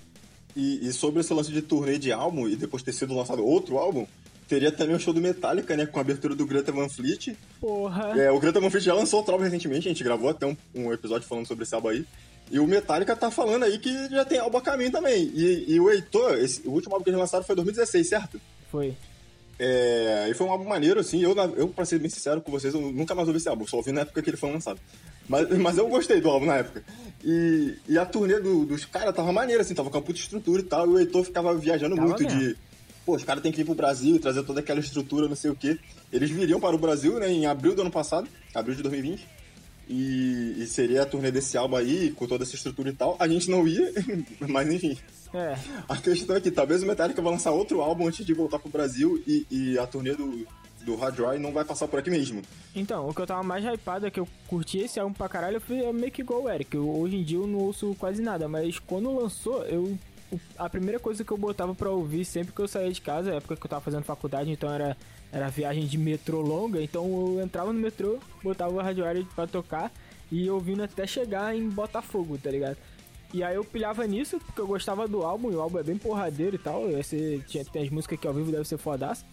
E, 0.54 0.86
e, 0.86 0.92
sobre 0.92 1.20
esse 1.20 1.32
lance 1.32 1.50
de 1.50 1.62
turnê 1.62 1.98
de 1.98 2.12
álbum 2.12 2.48
e 2.48 2.56
depois 2.56 2.82
ter 2.82 2.92
sido 2.92 3.14
lançado 3.14 3.44
outro 3.44 3.78
álbum, 3.78 4.06
teria 4.46 4.70
também 4.70 4.94
o 4.94 5.00
show 5.00 5.14
do 5.14 5.20
Metallica, 5.20 5.76
né? 5.76 5.86
Com 5.86 5.98
a 5.98 6.02
abertura 6.02 6.34
do 6.34 6.46
Greta 6.46 6.70
Van 6.70 6.88
Fleet. 6.88 7.34
Porra! 7.58 8.20
É, 8.20 8.30
o 8.30 8.38
Greta 8.38 8.60
Van 8.60 8.70
Fleet 8.70 8.84
já 8.84 8.94
lançou 8.94 9.20
outro 9.20 9.32
álbum 9.32 9.44
recentemente, 9.44 9.88
a 9.88 9.90
gente 9.90 10.04
gravou 10.04 10.28
até 10.28 10.46
um, 10.46 10.56
um 10.74 10.92
episódio 10.92 11.26
falando 11.26 11.46
sobre 11.46 11.64
esse 11.64 11.74
álbum 11.74 11.88
aí. 11.88 12.04
E 12.52 12.60
o 12.60 12.66
Metallica 12.66 13.16
tá 13.16 13.30
falando 13.30 13.62
aí 13.62 13.78
que 13.78 13.90
já 14.10 14.26
tem 14.26 14.38
álbum 14.38 14.58
a 14.58 14.60
caminho 14.60 14.92
também. 14.92 15.32
E, 15.34 15.72
e 15.72 15.80
o 15.80 15.90
Heitor, 15.90 16.34
esse, 16.34 16.60
o 16.68 16.72
último 16.72 16.94
álbum 16.94 17.02
que 17.02 17.08
eles 17.08 17.18
lançaram 17.18 17.42
foi 17.42 17.54
em 17.54 17.56
2016, 17.56 18.06
certo? 18.06 18.38
Foi. 18.70 18.94
É, 19.58 20.28
e 20.30 20.34
foi 20.34 20.46
um 20.46 20.50
álbum 20.50 20.68
maneiro, 20.68 21.00
assim. 21.00 21.22
Eu, 21.22 21.34
eu, 21.56 21.68
pra 21.68 21.86
ser 21.86 21.98
bem 21.98 22.10
sincero 22.10 22.42
com 22.42 22.50
vocês, 22.50 22.74
eu 22.74 22.80
nunca 22.80 23.14
mais 23.14 23.26
ouvi 23.26 23.38
esse 23.38 23.48
álbum, 23.48 23.66
só 23.66 23.78
ouvi 23.78 23.90
na 23.90 24.02
época 24.02 24.20
que 24.20 24.28
ele 24.28 24.36
foi 24.36 24.52
lançado. 24.52 24.78
Mas, 25.26 25.48
mas 25.58 25.78
eu 25.78 25.88
gostei 25.88 26.20
do 26.20 26.28
álbum 26.28 26.44
na 26.44 26.56
época. 26.56 26.84
E, 27.24 27.74
e 27.88 27.96
a 27.96 28.04
turnê 28.04 28.38
do, 28.38 28.66
dos 28.66 28.84
caras 28.84 29.14
tava 29.14 29.32
maneira, 29.32 29.62
assim, 29.62 29.74
tava 29.74 29.88
com 29.88 29.96
a 29.96 30.02
puta 30.02 30.18
estrutura 30.18 30.60
e 30.60 30.64
tal. 30.66 30.86
E 30.86 30.90
o 30.90 30.98
Heitor 30.98 31.24
ficava 31.24 31.54
viajando 31.54 31.96
tava 31.96 32.06
muito 32.06 32.22
mesmo. 32.22 32.38
de. 32.38 32.56
Pô, 33.06 33.16
os 33.16 33.24
caras 33.24 33.42
têm 33.42 33.50
que 33.50 33.62
ir 33.62 33.64
pro 33.64 33.74
Brasil 33.74 34.14
e 34.14 34.18
trazer 34.18 34.42
toda 34.42 34.60
aquela 34.60 34.78
estrutura, 34.78 35.26
não 35.26 35.36
sei 35.36 35.50
o 35.50 35.56
quê. 35.56 35.78
Eles 36.12 36.28
viriam 36.28 36.60
para 36.60 36.76
o 36.76 36.78
Brasil, 36.78 37.18
né, 37.18 37.32
em 37.32 37.46
abril 37.46 37.74
do 37.74 37.80
ano 37.80 37.90
passado, 37.90 38.28
abril 38.54 38.76
de 38.76 38.82
2020. 38.82 39.26
E, 39.88 40.54
e 40.58 40.66
seria 40.66 41.02
a 41.02 41.06
turnê 41.06 41.30
desse 41.30 41.56
álbum 41.56 41.76
aí, 41.76 42.12
com 42.12 42.26
toda 42.26 42.44
essa 42.44 42.54
estrutura 42.54 42.90
e 42.90 42.92
tal. 42.92 43.16
A 43.18 43.28
gente 43.28 43.50
não 43.50 43.66
ia, 43.66 43.92
mas 44.48 44.68
enfim. 44.70 44.96
É. 45.34 45.56
A 45.88 45.96
questão 45.96 46.36
é 46.36 46.40
que 46.40 46.50
talvez 46.50 46.82
o 46.82 46.86
Metallica 46.86 47.22
vai 47.22 47.32
lançar 47.32 47.50
outro 47.50 47.80
álbum 47.80 48.06
antes 48.06 48.24
de 48.24 48.34
voltar 48.34 48.58
pro 48.58 48.70
Brasil 48.70 49.22
e, 49.26 49.46
e 49.50 49.78
a 49.78 49.86
turnê 49.86 50.14
do, 50.14 50.46
do 50.84 50.96
Hard 50.96 51.16
Dry 51.16 51.38
não 51.38 51.52
vai 51.52 51.64
passar 51.64 51.88
por 51.88 51.98
aqui 51.98 52.10
mesmo. 52.10 52.42
Então, 52.74 53.08
o 53.08 53.14
que 53.14 53.20
eu 53.20 53.26
tava 53.26 53.42
mais 53.42 53.64
hypado 53.64 54.06
é 54.06 54.10
que 54.10 54.20
eu 54.20 54.28
curti 54.46 54.78
esse 54.78 55.00
álbum 55.00 55.14
pra 55.14 55.28
caralho, 55.28 55.60
foi 55.60 55.82
é 55.82 55.92
meio 55.92 56.12
que 56.12 56.22
igual 56.22 56.42
o 56.42 56.50
Eric. 56.50 56.74
Eu, 56.76 56.88
hoje 56.88 57.16
em 57.16 57.24
dia 57.24 57.38
eu 57.38 57.46
não 57.46 57.60
ouço 57.60 57.94
quase 57.98 58.20
nada, 58.20 58.48
mas 58.48 58.78
quando 58.78 59.14
lançou, 59.14 59.64
eu. 59.64 59.96
A 60.56 60.68
primeira 60.68 60.98
coisa 60.98 61.24
que 61.24 61.30
eu 61.30 61.36
botava 61.36 61.74
pra 61.74 61.90
ouvir 61.90 62.24
sempre 62.24 62.54
que 62.54 62.60
eu 62.60 62.68
saía 62.68 62.92
de 62.92 63.00
casa, 63.00 63.34
época 63.34 63.56
que 63.56 63.66
eu 63.66 63.70
tava 63.70 63.82
fazendo 63.82 64.04
faculdade, 64.04 64.50
então 64.50 64.72
era, 64.72 64.96
era 65.30 65.48
viagem 65.48 65.86
de 65.86 65.98
metrô 65.98 66.40
longa, 66.40 66.82
então 66.82 67.04
eu 67.04 67.42
entrava 67.42 67.72
no 67.72 67.78
metrô, 67.78 68.18
botava 68.42 68.72
o 68.72 68.80
Hard 68.80 68.96
Dry 68.96 69.24
pra 69.34 69.46
tocar 69.46 69.92
e 70.30 70.48
ouvindo 70.48 70.82
até 70.82 71.06
chegar 71.06 71.54
em 71.54 71.68
Botafogo, 71.68 72.38
tá 72.38 72.50
ligado? 72.50 72.78
E 73.34 73.42
aí 73.42 73.54
eu 73.54 73.64
pilhava 73.64 74.06
nisso, 74.06 74.38
porque 74.38 74.60
eu 74.60 74.66
gostava 74.66 75.08
do 75.08 75.22
álbum, 75.22 75.50
e 75.50 75.54
o 75.54 75.60
álbum 75.60 75.78
é 75.78 75.82
bem 75.82 75.96
porradeiro 75.96 76.56
e 76.56 76.58
tal. 76.58 76.88
Esse, 76.90 77.42
tinha, 77.46 77.64
tem 77.64 77.82
as 77.82 77.90
músicas 77.90 78.20
que 78.20 78.26
ao 78.26 78.34
vivo 78.34 78.52
deve 78.52 78.66
ser 78.66 78.76
fodaço. 78.76 79.24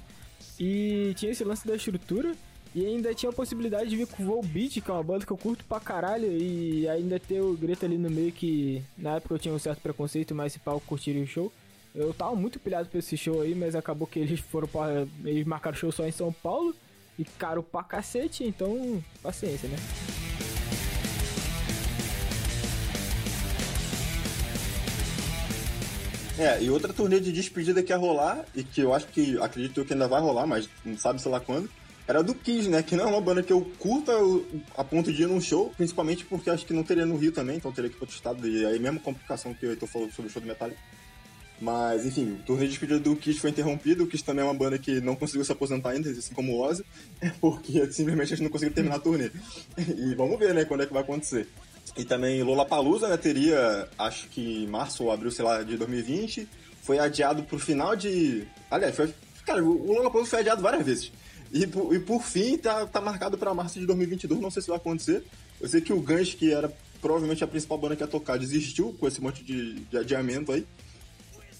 E 0.57 1.13
tinha 1.16 1.31
esse 1.31 1.44
lance 1.44 1.68
da 1.68 1.75
estrutura. 1.75 2.34
E 2.76 2.86
ainda 2.86 3.14
tinha 3.16 3.32
a 3.32 3.34
possibilidade 3.34 3.90
de 3.90 3.96
vir 3.96 4.08
com 4.08 4.22
o 4.22 4.26
Volbeat, 4.26 4.80
que 4.80 4.92
é 4.92 4.94
uma 4.94 5.04
banda 5.04 5.26
que 5.26 5.32
eu 5.32 5.38
curto 5.38 5.66
pra 5.66 5.80
caralho. 5.80 6.32
E 6.32 6.88
ainda 6.88 7.20
ter 7.20 7.42
o 7.42 7.54
Greta 7.54 7.86
ali 7.86 7.98
no 7.98 8.10
meio, 8.10 8.32
que 8.32 8.84
na 8.98 9.16
época 9.16 9.36
eu 9.36 9.40
tinha 9.40 9.54
um 9.54 9.60
certo 9.60 9.82
preconceito, 9.82 10.36
mas 10.36 10.54
se 10.54 10.60
pau 10.60 10.80
curtiria 10.80 11.24
o 11.24 11.28
show. 11.28 11.52
Eu 11.96 12.14
tava 12.14 12.36
muito 12.36 12.60
pilhado 12.60 12.88
pra 12.88 13.00
esse 13.00 13.18
show 13.18 13.42
aí, 13.42 13.56
mas 13.56 13.76
acabou 13.76 14.08
que 14.08 14.20
eles 14.20 14.40
foram 14.40 14.68
pra. 14.68 15.08
Eles 15.26 15.46
marcaram 15.46 15.76
show 15.76 15.92
só 15.92 16.06
em 16.06 16.12
São 16.12 16.32
Paulo. 16.32 16.76
E 17.18 17.26
caro 17.26 17.62
pra 17.62 17.84
cacete, 17.84 18.46
então 18.46 19.04
paciência, 19.22 19.68
né? 19.68 19.76
É, 26.38 26.64
e 26.64 26.70
outra 26.70 26.94
turnê 26.94 27.20
de 27.20 27.34
despedida 27.34 27.84
que 27.84 27.92
ia 27.92 27.98
rolar, 27.98 28.46
e 28.56 28.64
que 28.64 28.80
eu 28.80 28.94
acho 28.94 29.08
que, 29.08 29.38
acredito 29.42 29.84
que 29.84 29.92
ainda 29.92 30.08
vai 30.08 30.22
rolar, 30.22 30.48
mas 30.48 30.70
não 30.86 30.98
sabe 30.98 31.22
sei 31.22 31.30
lá 31.30 31.42
quando, 31.42 31.70
era 32.10 32.24
do 32.24 32.34
Kiss, 32.34 32.68
né? 32.68 32.82
Que 32.82 32.96
não 32.96 33.04
é 33.04 33.08
uma 33.08 33.22
banda 33.22 33.44
que 33.44 33.54
eu 33.54 33.62
curta 33.78 34.12
a 34.75 34.84
ponto 34.84 35.13
de 35.13 35.22
ir 35.22 35.28
num 35.28 35.39
show, 35.39 35.72
principalmente 35.78 36.25
porque 36.25 36.50
acho 36.50 36.66
que 36.66 36.74
não 36.74 36.82
teria 36.82 37.06
no 37.06 37.16
Rio 37.16 37.32
também, 37.32 37.58
então 37.58 37.72
teria 37.72 37.88
que 37.88 37.96
ir 37.96 38.00
pro 38.00 38.10
estado, 38.10 38.48
e 38.48 38.66
aí 38.66 38.80
mesmo 38.80 39.00
complicação 39.00 39.54
que 39.54 39.63
o 39.68 39.70
Heitor 39.70 39.88
falou 39.88 40.10
sobre 40.10 40.28
o 40.28 40.34
show 40.34 40.42
do 40.42 40.48
Metallica. 40.48 40.80
Mas, 41.62 42.08
enfim, 42.08 42.32
o 42.32 42.44
turnê 42.44 42.63
de 42.63 42.70
despedida 42.70 43.00
do 43.00 43.16
Kiss 43.16 43.39
foi 43.39 43.51
interrompido, 43.51 44.06
o 44.06 44.08
Kiss 44.08 44.24
também 44.24 44.44
é 44.44 44.48
uma 44.48 44.56
banda 44.56 44.80
que 44.80 45.00
não 45.01 45.16
conseguiu 45.16 45.46
se 45.46 45.51
aposentar 45.51 45.92
ainda, 45.92 46.10
assim 46.10 46.34
como 46.34 46.54
o 46.54 46.62
Ozzy, 46.62 46.84
porque 47.39 47.92
simplesmente 47.92 48.34
a 48.34 48.36
gente 48.38 48.44
não 48.44 48.50
conseguiu 48.50 48.74
terminar 48.74 48.96
a 48.96 49.00
turnê. 49.00 49.30
E 49.78 50.16
vamos 50.16 50.39
ver, 50.39 50.56
né, 50.56 50.66
quando 50.66 50.82
é 50.82 50.88
que 50.88 50.94
vai 50.94 51.04
acontecer. 51.04 51.48
E 51.96 52.04
também 52.04 52.42
Lollapalooza, 52.42 53.08
né, 53.08 53.18
teria, 53.18 53.88
acho 54.00 54.28
que 54.30 54.66
março 54.66 55.04
ou 55.04 55.12
abril, 55.12 55.30
sei 55.30 55.46
lá, 55.46 55.62
de 55.62 55.78
2020. 55.78 56.48
Foi 56.82 56.98
adiado 56.98 57.44
pro 57.44 57.60
final 57.60 57.96
de... 57.96 58.48
Aliás, 58.72 58.96
foi... 58.96 59.13
Cara, 59.46 59.63
o 59.63 59.94
Lollapalooza 59.94 60.32
foi 60.32 60.39
adiado 60.39 60.63
várias 60.63 60.84
vezes. 60.84 61.12
E, 61.51 61.65
por, 61.65 61.94
e 61.94 62.00
por 62.00 62.22
fim, 62.24 62.58
tá, 62.58 62.86
tá 62.86 63.01
marcado 63.01 63.38
para 63.38 63.53
março 63.53 63.79
de 63.79 63.86
2022, 63.86 64.39
não 64.39 64.51
sei 64.51 64.62
se 64.62 64.68
vai 64.68 64.77
acontecer. 64.77 65.24
Eu 65.60 65.68
sei 65.68 65.82
que 65.82 65.91
o 65.91 66.01
Guns, 66.01 66.34
que 66.34 66.53
era 66.53 66.72
provavelmente 67.01 67.44
a 67.44 67.48
principal 67.48 67.77
banda 67.77 67.96
que 67.96 68.03
ia 68.03 68.08
tocar, 68.08 68.38
desistiu 68.38 68.96
com 69.00 69.08
esse 69.08 69.22
monte 69.22 69.44
de, 69.44 69.75
de 69.75 69.98
adiamento 69.98 70.51
aí. 70.51 70.65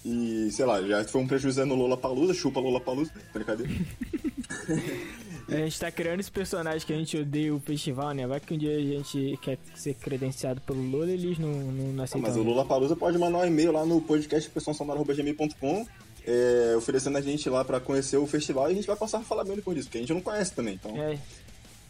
E, 0.04 0.48
sei 0.52 0.64
lá, 0.64 0.80
já 0.82 1.04
foi 1.04 1.20
um 1.20 1.26
prejuízo 1.26 1.64
no 1.66 1.74
Lollapalooza, 1.74 2.32
chupa 2.32 2.60
Lollapalooza, 2.60 3.12
brincadeira. 3.32 3.70
A 5.50 5.56
gente 5.56 5.80
tá 5.80 5.90
criando 5.90 6.20
esse 6.20 6.30
personagem 6.30 6.86
que 6.86 6.92
a 6.92 6.96
gente 6.96 7.16
odeia 7.18 7.52
o 7.52 7.58
festival, 7.58 8.12
né? 8.12 8.24
Vai 8.24 8.38
que 8.38 8.54
um 8.54 8.58
dia 8.58 8.76
a 8.76 8.80
gente 8.80 9.36
quer 9.42 9.58
ser 9.74 9.94
credenciado 9.94 10.60
pelo 10.60 10.80
Lula 10.80 11.10
eles 11.10 11.38
não, 11.38 11.50
não, 11.50 11.92
não 11.92 12.04
aceitam. 12.04 12.24
Ah, 12.24 12.28
mas 12.28 12.36
o 12.40 12.42
Lula 12.44 12.64
Palusa 12.64 12.94
pode 12.94 13.18
mandar 13.18 13.38
um 13.38 13.46
e-mail 13.46 13.72
lá 13.72 13.84
no 13.84 14.00
podcast 14.00 14.48
pessoalsonora.gmail.com 14.48 15.86
é, 16.26 16.74
oferecendo 16.76 17.16
a 17.18 17.20
gente 17.20 17.48
lá 17.48 17.64
para 17.64 17.80
conhecer 17.80 18.16
o 18.16 18.26
festival 18.26 18.68
e 18.68 18.72
a 18.72 18.74
gente 18.74 18.86
vai 18.86 18.96
passar 18.96 19.18
a 19.18 19.22
falar 19.22 19.44
bem 19.44 19.56
depois 19.56 19.76
disso, 19.76 19.88
porque 19.88 19.98
a 19.98 20.00
gente 20.00 20.12
não 20.12 20.20
conhece 20.20 20.52
também. 20.52 20.74
Então... 20.74 20.96
É, 20.96 21.18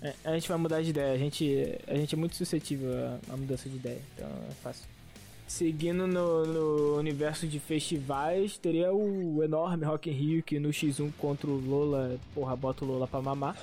é, 0.03 0.15
a 0.25 0.33
gente 0.35 0.49
vai 0.49 0.57
mudar 0.57 0.83
de 0.83 0.91
ideia, 0.91 1.13
a 1.13 1.19
gente, 1.19 1.79
a 1.87 1.95
gente 1.95 2.15
é 2.15 2.19
muito 2.19 2.35
suscetível 2.35 2.91
à, 3.31 3.37
mudança 3.37 3.69
de 3.69 3.77
ideia, 3.77 4.01
então 4.15 4.29
é 4.49 4.55
fácil. 4.63 4.85
Seguindo 5.47 6.07
no, 6.07 6.47
no, 6.47 6.99
universo 6.99 7.47
de 7.47 7.59
festivais, 7.59 8.57
teria 8.57 8.93
o 8.93 9.43
enorme 9.43 9.85
Rock 9.85 10.09
in 10.09 10.13
Rio, 10.13 10.43
que 10.43 10.61
no 10.61 10.71
X1 10.71 11.13
contra 11.19 11.51
o 11.51 11.59
Lola, 11.59 12.19
porra, 12.35 12.55
bota 12.55 12.85
o 12.85 12.89
Lola 12.89 13.07
pra 13.07 13.21
mamar. 13.21 13.57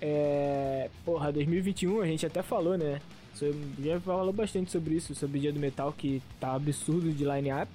É, 0.00 0.88
porra, 1.04 1.32
2021 1.32 2.00
a 2.00 2.06
gente 2.06 2.24
até 2.24 2.42
falou, 2.42 2.78
né? 2.78 3.00
Já 3.82 4.00
falou 4.00 4.32
bastante 4.32 4.70
sobre 4.70 4.94
isso, 4.94 5.14
sobre 5.14 5.38
o 5.38 5.40
Dia 5.40 5.52
do 5.52 5.60
Metal, 5.60 5.92
que 5.92 6.22
tá 6.40 6.54
absurdo 6.54 7.12
de 7.12 7.24
line-up. 7.24 7.70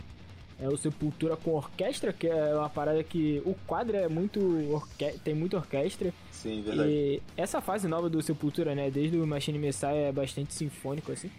É 0.62 0.68
o 0.68 0.78
Sepultura 0.78 1.36
com 1.36 1.56
orquestra, 1.56 2.14
que 2.14 2.28
é 2.28 2.56
uma 2.56 2.70
parada 2.70 3.04
que 3.04 3.42
o 3.46 3.56
quadro 3.66 3.98
é 3.98 4.08
muito. 4.08 4.40
Orque... 4.72 5.20
tem 5.24 5.34
muita 5.34 5.58
orquestra. 5.58 6.14
Sim, 6.32 6.62
verdade. 6.62 6.88
E 6.88 7.22
essa 7.36 7.60
fase 7.60 7.88
nova 7.88 8.08
do 8.08 8.22
Sepultura, 8.22 8.76
né? 8.76 8.92
Desde 8.92 9.18
o 9.18 9.26
Machine 9.26 9.58
Messiah 9.58 9.96
é 9.96 10.12
bastante 10.12 10.54
sinfônico, 10.54 11.12
assim. 11.12 11.32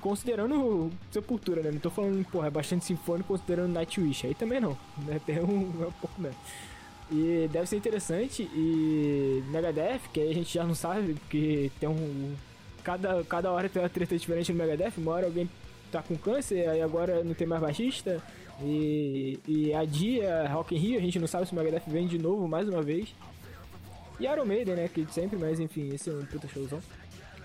Considerando 0.00 0.90
Sepultura, 1.12 1.62
né? 1.62 1.70
Não 1.70 1.78
tô 1.78 1.90
falando, 1.90 2.24
porra, 2.28 2.48
é 2.48 2.50
bastante 2.50 2.84
sinfônico 2.84 3.28
considerando 3.28 3.72
Nightwish. 3.72 4.26
Aí 4.26 4.34
também 4.34 4.60
não, 4.60 4.76
né? 5.06 5.20
Tem 5.24 5.38
um, 5.38 5.72
é 5.80 5.86
um 5.86 5.92
pouco 5.92 6.20
menos. 6.20 6.36
E 7.12 7.48
deve 7.52 7.66
ser 7.66 7.76
interessante. 7.76 8.42
E 8.52 9.44
Megadeth, 9.46 10.00
que 10.12 10.20
aí 10.20 10.30
a 10.30 10.34
gente 10.34 10.52
já 10.52 10.64
não 10.64 10.74
sabe, 10.74 11.14
porque 11.14 11.70
tem 11.78 11.88
um. 11.88 12.34
Cada, 12.82 13.22
cada 13.24 13.52
hora 13.52 13.68
tem 13.68 13.80
uma 13.80 13.88
treta 13.88 14.18
diferente 14.18 14.52
no 14.52 14.58
Megadeth. 14.58 14.94
Uma 14.98 15.12
hora 15.12 15.26
alguém 15.26 15.48
tá 15.90 16.02
com 16.02 16.16
câncer, 16.16 16.68
aí 16.68 16.82
agora 16.82 17.22
não 17.24 17.34
tem 17.34 17.46
mais 17.46 17.60
baixista. 17.60 18.22
E, 18.62 19.38
e 19.46 19.74
a 19.74 19.84
dia, 19.84 20.48
Rock 20.48 20.74
in 20.74 20.78
Rio, 20.78 20.98
a 20.98 21.02
gente 21.02 21.18
não 21.18 21.26
sabe 21.26 21.46
se 21.46 21.52
o 21.52 21.56
Megadeth 21.56 21.82
vem 21.86 22.06
de 22.06 22.18
novo 22.18 22.48
mais 22.48 22.68
uma 22.68 22.82
vez. 22.82 23.14
E 24.18 24.24
Iron 24.24 24.44
Maiden, 24.44 24.74
né, 24.74 24.88
que 24.92 25.06
sempre, 25.12 25.38
mas 25.38 25.60
enfim, 25.60 25.90
esse 25.94 26.10
é 26.10 26.12
um 26.12 26.24
puta 26.24 26.48
showzão. 26.48 26.80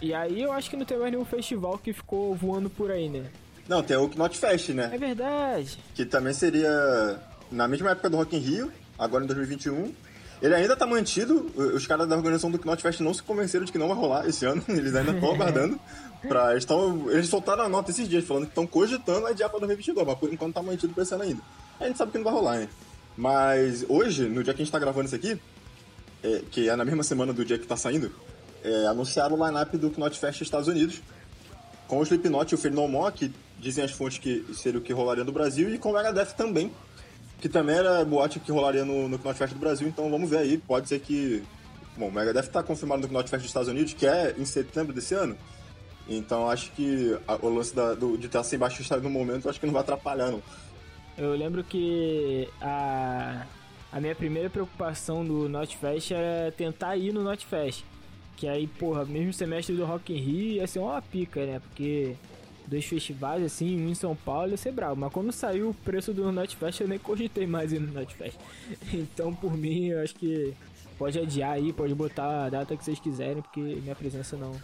E 0.02 0.14
aí 0.14 0.42
eu 0.42 0.52
acho 0.52 0.70
que 0.70 0.76
não 0.76 0.86
tem 0.86 0.98
mais 0.98 1.12
nenhum 1.12 1.24
festival 1.24 1.78
que 1.78 1.94
ficou 1.94 2.34
voando 2.36 2.70
por 2.70 2.92
aí, 2.92 3.08
né? 3.08 3.26
Não, 3.70 3.82
tem 3.82 3.96
o 3.96 4.10
Knot 4.10 4.38
Fest, 4.38 4.70
né? 4.70 4.90
É 4.92 4.98
verdade. 4.98 5.78
Que 5.94 6.04
também 6.04 6.34
seria 6.34 7.20
na 7.52 7.68
mesma 7.68 7.92
época 7.92 8.10
do 8.10 8.18
Rock 8.18 8.36
in 8.36 8.40
Rio, 8.40 8.72
agora 8.98 9.24
em 9.24 9.28
2021. 9.28 9.94
Ele 10.44 10.54
ainda 10.54 10.76
tá 10.76 10.86
mantido, 10.86 11.50
os 11.56 11.88
caras 11.88 12.06
da 12.06 12.18
organização 12.18 12.52
do 12.52 12.60
Knot 12.60 12.82
Fest 12.82 13.00
não 13.00 13.14
se 13.14 13.24
convenceram 13.24 13.64
de 13.64 13.72
que 13.72 13.78
não 13.78 13.88
vai 13.88 13.96
rolar 13.96 14.28
esse 14.28 14.46
ano, 14.46 14.62
eles 14.68 14.94
ainda 14.94 15.14
estão 15.14 15.32
aguardando. 15.34 15.80
Pra, 16.28 16.52
eles, 16.52 16.66
tão, 16.66 17.10
eles 17.10 17.30
soltaram 17.30 17.64
a 17.64 17.70
nota 17.70 17.92
esses 17.92 18.10
dias, 18.10 18.26
falando 18.26 18.44
que 18.44 18.52
estão 18.52 18.68
cogitando 18.68 19.26
adiar 19.26 19.50
pra 19.50 19.60
2022, 19.60 20.06
mas 20.06 20.20
por 20.20 20.32
enquanto 20.34 20.54
tá 20.54 20.62
mantido 20.62 20.94
pra 20.94 21.04
esse 21.04 21.14
ano 21.14 21.24
ainda. 21.24 21.42
A 21.80 21.88
gente 21.88 21.98
sabe 21.98 22.12
que 22.12 22.18
não 22.18 22.26
vai 22.26 22.34
rolar, 22.34 22.58
né? 22.58 22.68
Mas 23.16 23.86
hoje, 23.88 24.28
no 24.28 24.44
dia 24.44 24.54
que 24.54 24.62
a 24.62 24.66
gente 24.66 24.72
tá 24.72 24.80
gravando 24.80 25.06
isso 25.06 25.16
aqui, 25.16 25.40
é, 26.22 26.42
que 26.52 26.68
é 26.68 26.76
na 26.76 26.84
mesma 26.84 27.04
semana 27.04 27.32
do 27.32 27.46
dia 27.46 27.58
que 27.58 27.66
tá 27.66 27.78
saindo, 27.78 28.12
é, 28.64 28.88
anunciaram 28.88 29.40
o 29.40 29.48
line-up 29.48 29.78
do 29.78 29.90
Knot 29.92 30.20
Fest 30.20 30.42
Estados 30.42 30.68
Unidos, 30.68 31.02
com 31.88 32.00
o 32.00 32.04
Slipknot 32.04 32.52
e 32.52 32.56
o 32.56 32.58
Fear 32.58 32.74
No 32.74 32.86
More, 32.90 33.14
que 33.14 33.32
dizem 33.60 33.84
as 33.84 33.92
fontes 33.92 34.18
que 34.18 34.46
seria 34.54 34.80
o 34.80 34.84
que 34.84 34.92
rolaria 34.92 35.24
no 35.24 35.32
Brasil, 35.32 35.74
e 35.74 35.78
com 35.78 35.92
o 35.92 35.94
Megadeth 35.94 36.34
também, 36.36 36.70
que 37.44 37.50
também 37.50 37.76
era 37.76 38.06
boate 38.06 38.40
que 38.40 38.54
rolaria 38.54 38.86
no, 38.86 39.10
no 39.10 39.20
Knot 39.20 39.38
Fest 39.38 39.54
do 39.54 39.60
Brasil, 39.60 39.86
então 39.86 40.10
vamos 40.10 40.30
ver 40.30 40.38
aí, 40.38 40.58
pode 40.58 40.88
ser 40.88 41.02
que... 41.02 41.44
Bom, 41.98 42.08
o 42.08 42.12
Megadeth 42.12 42.44
tá 42.44 42.64
confirmado 42.64 43.02
no 43.02 43.10
Knot 43.10 43.30
Fest 43.30 43.42
dos 43.42 43.50
Estados 43.50 43.68
Unidos, 43.68 43.92
que 43.92 44.08
é 44.08 44.34
em 44.38 44.46
setembro 44.46 44.94
desse 44.94 45.14
ano, 45.14 45.36
então 46.08 46.50
acho 46.50 46.72
que 46.72 47.20
a, 47.28 47.36
o 47.46 47.54
lance 47.54 47.76
da, 47.76 47.96
do, 47.96 48.18
de 48.18 48.28
estar 48.28 48.46
sem 48.46 48.58
baixista 48.58 48.96
no 48.96 49.10
momento, 49.10 49.50
acho 49.50 49.60
que 49.60 49.66
não 49.66 49.74
vai 49.74 49.82
atrapalhar, 49.82 50.32
não. 50.32 50.42
Eu 51.18 51.36
lembro 51.36 51.66
que 51.66 52.48
a, 52.62 53.46
a 53.92 54.00
minha 54.00 54.16
primeira 54.16 54.50
preocupação 54.50 55.26
do 55.26 55.50
Notfest 55.50 56.12
era 56.14 56.50
tentar 56.50 56.96
ir 56.96 57.12
no 57.12 57.22
Notfest. 57.22 57.84
Que 58.38 58.48
aí, 58.48 58.68
porra, 58.68 59.04
mesmo 59.04 59.34
semestre 59.34 59.76
do 59.76 59.84
Rock 59.84 60.14
in 60.14 60.18
Rio 60.18 60.52
ia 60.54 60.66
ser 60.66 60.80
uma 60.80 61.02
pica, 61.02 61.46
né? 61.46 61.60
Porque 61.60 62.16
dois 62.68 62.86
festivais, 62.86 63.44
assim, 63.44 63.86
um 63.86 63.90
em 63.90 63.96
São 63.96 64.16
Paulo 64.16 64.52
ia 64.52 64.58
ser 64.58 64.72
bravo. 64.72 64.96
Mas 64.96 65.12
quando 65.12 65.32
saiu 65.32 65.70
o 65.70 65.74
preço 65.74 66.14
do 66.14 66.32
Notfest, 66.32 66.82
eu 66.82 66.88
nem 66.88 67.00
cogitei 67.00 67.46
mais 67.46 67.72
ir 67.72 67.80
no 67.80 67.94
Notfest. 67.94 68.38
Então, 68.94 69.34
por 69.34 69.56
mim, 69.56 69.88
eu 69.88 70.02
acho 70.02 70.16
que 70.16 70.54
pode 70.98 71.20
adiar 71.20 71.54
aí, 71.54 71.74
pode 71.74 71.94
botar 71.94 72.46
a 72.46 72.50
data 72.50 72.76
que 72.76 72.84
vocês 72.84 73.00
quiserem, 73.00 73.42
porque 73.42 73.60
minha 73.60 73.96
presença 73.96 74.38
não, 74.38 74.56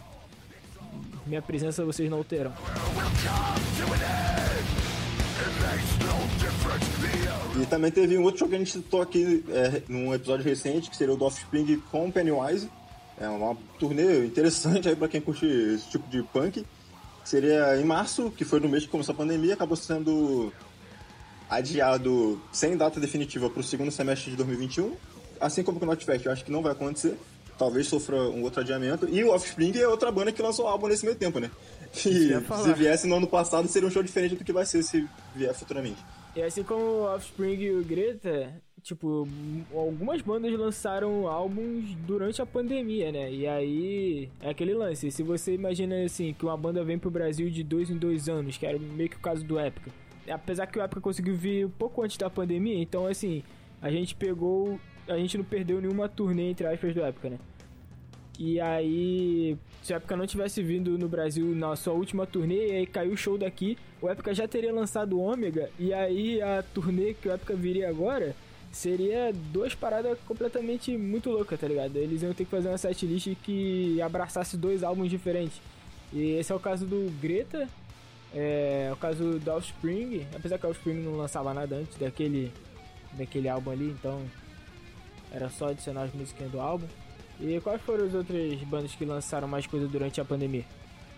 minha 1.26 1.42
presença 1.42 1.84
vocês 1.84 2.10
não 2.10 2.22
terão. 2.24 2.52
E 7.60 7.66
também 7.66 7.90
teve 7.90 8.16
um 8.16 8.22
outro 8.22 8.38
show 8.38 8.48
que 8.48 8.54
a 8.54 8.58
gente 8.58 8.70
citou 8.70 9.02
aqui 9.02 9.44
é, 9.48 9.82
num 9.88 10.14
episódio 10.14 10.44
recente, 10.44 10.88
que 10.88 10.96
seria 10.96 11.14
o 11.14 11.16
do 11.16 11.24
Offspring 11.24 11.80
com 11.90 12.10
Pennywise. 12.10 12.70
É 13.18 13.28
uma 13.28 13.56
turnê 13.78 14.24
interessante 14.24 14.88
aí 14.88 14.96
pra 14.96 15.08
quem 15.08 15.20
curte 15.20 15.44
esse 15.44 15.90
tipo 15.90 16.08
de 16.08 16.22
punk. 16.22 16.64
Seria 17.24 17.76
em 17.80 17.84
março, 17.84 18.30
que 18.30 18.44
foi 18.44 18.60
no 18.60 18.68
mês 18.68 18.84
que 18.84 18.90
começou 18.90 19.12
a 19.14 19.16
pandemia, 19.16 19.54
acabou 19.54 19.76
sendo 19.76 20.52
adiado 21.48 22.40
sem 22.52 22.76
data 22.76 22.98
definitiva 23.00 23.50
para 23.50 23.60
o 23.60 23.64
segundo 23.64 23.90
semestre 23.90 24.30
de 24.30 24.36
2021. 24.36 24.96
Assim 25.40 25.62
como 25.62 25.78
o 25.78 25.80
Knotfest, 25.80 26.26
eu 26.26 26.32
acho 26.32 26.44
que 26.44 26.50
não 26.50 26.62
vai 26.62 26.72
acontecer 26.72 27.16
talvez 27.60 27.86
sofra 27.86 28.16
um 28.16 28.42
outro 28.42 28.62
adiamento. 28.62 29.06
E 29.10 29.22
o 29.22 29.34
Offspring 29.34 29.76
é 29.78 29.86
outra 29.86 30.10
banda 30.10 30.32
que 30.32 30.40
lançou 30.40 30.66
álbum 30.66 30.88
nesse 30.88 31.04
meio 31.04 31.16
tempo, 31.16 31.38
né? 31.38 31.50
Que 31.92 32.38
se 32.62 32.72
viesse 32.74 33.06
no 33.08 33.16
ano 33.16 33.26
passado 33.26 33.66
seria 33.66 33.86
um 33.86 33.90
show 33.90 34.02
diferente 34.02 34.36
do 34.36 34.44
que 34.44 34.52
vai 34.52 34.64
ser 34.64 34.80
se 34.84 35.06
vier 35.34 35.52
futuramente. 35.52 35.98
E 36.36 36.40
assim 36.40 36.62
como 36.62 36.80
o 36.80 37.02
Offspring 37.02 37.60
e 37.60 37.72
o 37.72 37.84
Greta, 37.84 38.54
tipo, 38.80 39.28
algumas 39.72 40.22
bandas 40.22 40.52
lançaram 40.58 41.28
álbuns 41.28 41.94
durante 42.06 42.40
a 42.42 42.46
pandemia, 42.46 43.12
né? 43.12 43.32
E 43.32 43.46
aí 43.46 44.30
é 44.40 44.50
aquele 44.50 44.74
lance. 44.74 45.10
Se 45.10 45.22
você 45.22 45.54
imagina 45.54 46.02
assim 46.04 46.32
que 46.32 46.44
uma 46.44 46.56
banda 46.56 46.82
vem 46.82 46.98
pro 46.98 47.10
Brasil 47.10 47.50
de 47.50 47.62
dois 47.62 47.90
em 47.90 47.96
dois 47.96 48.28
anos, 48.28 48.56
que 48.56 48.66
era 48.66 48.78
meio 48.78 49.08
que 49.08 49.16
o 49.16 49.20
caso 49.20 49.44
do 49.44 49.58
Épica. 49.58 49.90
Apesar 50.28 50.66
que 50.66 50.78
o 50.78 50.82
Épica 50.82 51.00
conseguiu 51.00 51.34
vir 51.36 51.66
um 51.66 51.70
pouco 51.70 52.02
antes 52.02 52.16
da 52.16 52.30
pandemia, 52.30 52.78
então 52.80 53.06
assim, 53.06 53.42
a 53.80 53.90
gente 53.90 54.14
pegou. 54.14 54.80
A 55.08 55.16
gente 55.16 55.36
não 55.36 55.44
perdeu 55.44 55.80
nenhuma 55.80 56.08
turnê, 56.08 56.50
entre 56.50 56.66
aspas, 56.66 56.94
do 56.94 57.02
Épica, 57.02 57.30
né? 57.30 57.38
E 58.38 58.58
aí, 58.60 59.58
se 59.82 59.92
o 59.92 59.96
Epica 59.96 60.16
não 60.16 60.26
tivesse 60.26 60.62
vindo 60.62 60.96
no 60.96 61.08
Brasil 61.08 61.54
na 61.54 61.76
sua 61.76 61.92
última 61.92 62.26
turnê, 62.26 62.68
e 62.68 62.72
aí 62.72 62.86
caiu 62.86 63.12
o 63.12 63.16
show 63.16 63.36
daqui, 63.36 63.76
o 64.00 64.08
Epica 64.08 64.32
já 64.32 64.48
teria 64.48 64.72
lançado 64.72 65.18
o 65.18 65.20
Ômega, 65.20 65.68
e 65.78 65.92
aí 65.92 66.40
a 66.40 66.62
turnê 66.62 67.12
que 67.12 67.28
o 67.28 67.32
Epica 67.32 67.54
viria 67.54 67.90
agora 67.90 68.34
seria 68.70 69.32
duas 69.32 69.74
paradas 69.74 70.18
completamente 70.26 70.96
muito 70.96 71.30
loucas, 71.30 71.58
tá 71.58 71.66
ligado? 71.66 71.96
Eles 71.96 72.22
iam 72.22 72.32
ter 72.32 72.44
que 72.44 72.50
fazer 72.50 72.68
uma 72.68 72.78
setlist 72.78 73.34
que 73.42 74.00
abraçasse 74.00 74.56
dois 74.56 74.82
álbuns 74.82 75.10
diferentes. 75.10 75.60
E 76.12 76.32
esse 76.32 76.52
é 76.52 76.54
o 76.54 76.60
caso 76.60 76.86
do 76.86 77.10
Greta, 77.20 77.68
é, 78.34 78.90
o 78.92 78.96
caso 78.96 79.38
do 79.38 79.50
Offspring, 79.50 80.26
apesar 80.34 80.58
que 80.58 80.66
o 80.66 80.70
Offspring 80.70 81.02
não 81.02 81.16
lançava 81.16 81.52
nada 81.52 81.76
antes 81.76 81.98
daquele, 81.98 82.52
daquele 83.12 83.48
álbum 83.48 83.70
ali, 83.70 83.90
então 83.90 84.22
era 85.32 85.48
só 85.48 85.68
adicionar 85.68 86.02
as 86.02 86.12
músicas 86.12 86.50
do 86.50 86.60
álbum. 86.60 86.86
E 87.40 87.60
quais 87.60 87.80
foram 87.82 88.06
as 88.06 88.14
outras 88.14 88.58
bandas 88.64 88.94
que 88.94 89.04
lançaram 89.04 89.48
mais 89.48 89.66
coisa 89.66 89.86
durante 89.86 90.20
a 90.20 90.24
pandemia? 90.24 90.64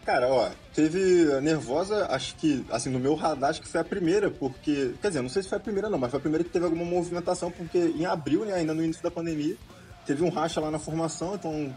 Cara, 0.05 0.29
ó, 0.29 0.51
teve 0.75 1.33
a 1.33 1.41
Nervosa, 1.41 2.07
acho 2.11 2.35
que, 2.35 2.65
assim, 2.71 2.91
no 2.91 2.99
meu 2.99 3.15
radar, 3.15 3.51
acho 3.51 3.63
que 3.63 3.69
foi 3.69 3.81
a 3.81 3.85
primeira, 3.85 4.31
porque. 4.31 4.95
Quer 5.01 5.09
dizer, 5.09 5.23
não 5.23 5.29
sei 5.29 5.43
se 5.43 5.49
foi 5.49 5.59
a 5.59 5.61
primeira 5.61 5.89
não, 5.89 5.99
mas 5.99 6.11
foi 6.11 6.19
a 6.19 6.21
primeira 6.21 6.43
que 6.43 6.51
teve 6.51 6.65
alguma 6.65 6.85
movimentação, 6.85 7.53
porque 7.53 7.79
em 7.79 8.05
abril, 8.05 8.45
né, 8.45 8.55
ainda 8.55 8.75
no 8.75 8.83
início 8.83 9.03
da 9.03 9.11
pandemia, 9.11 9.57
teve 10.05 10.25
um 10.25 10.29
racha 10.29 10.61
lá 10.61 10.71
na 10.71 10.79
formação, 10.79 11.35
então. 11.35 11.75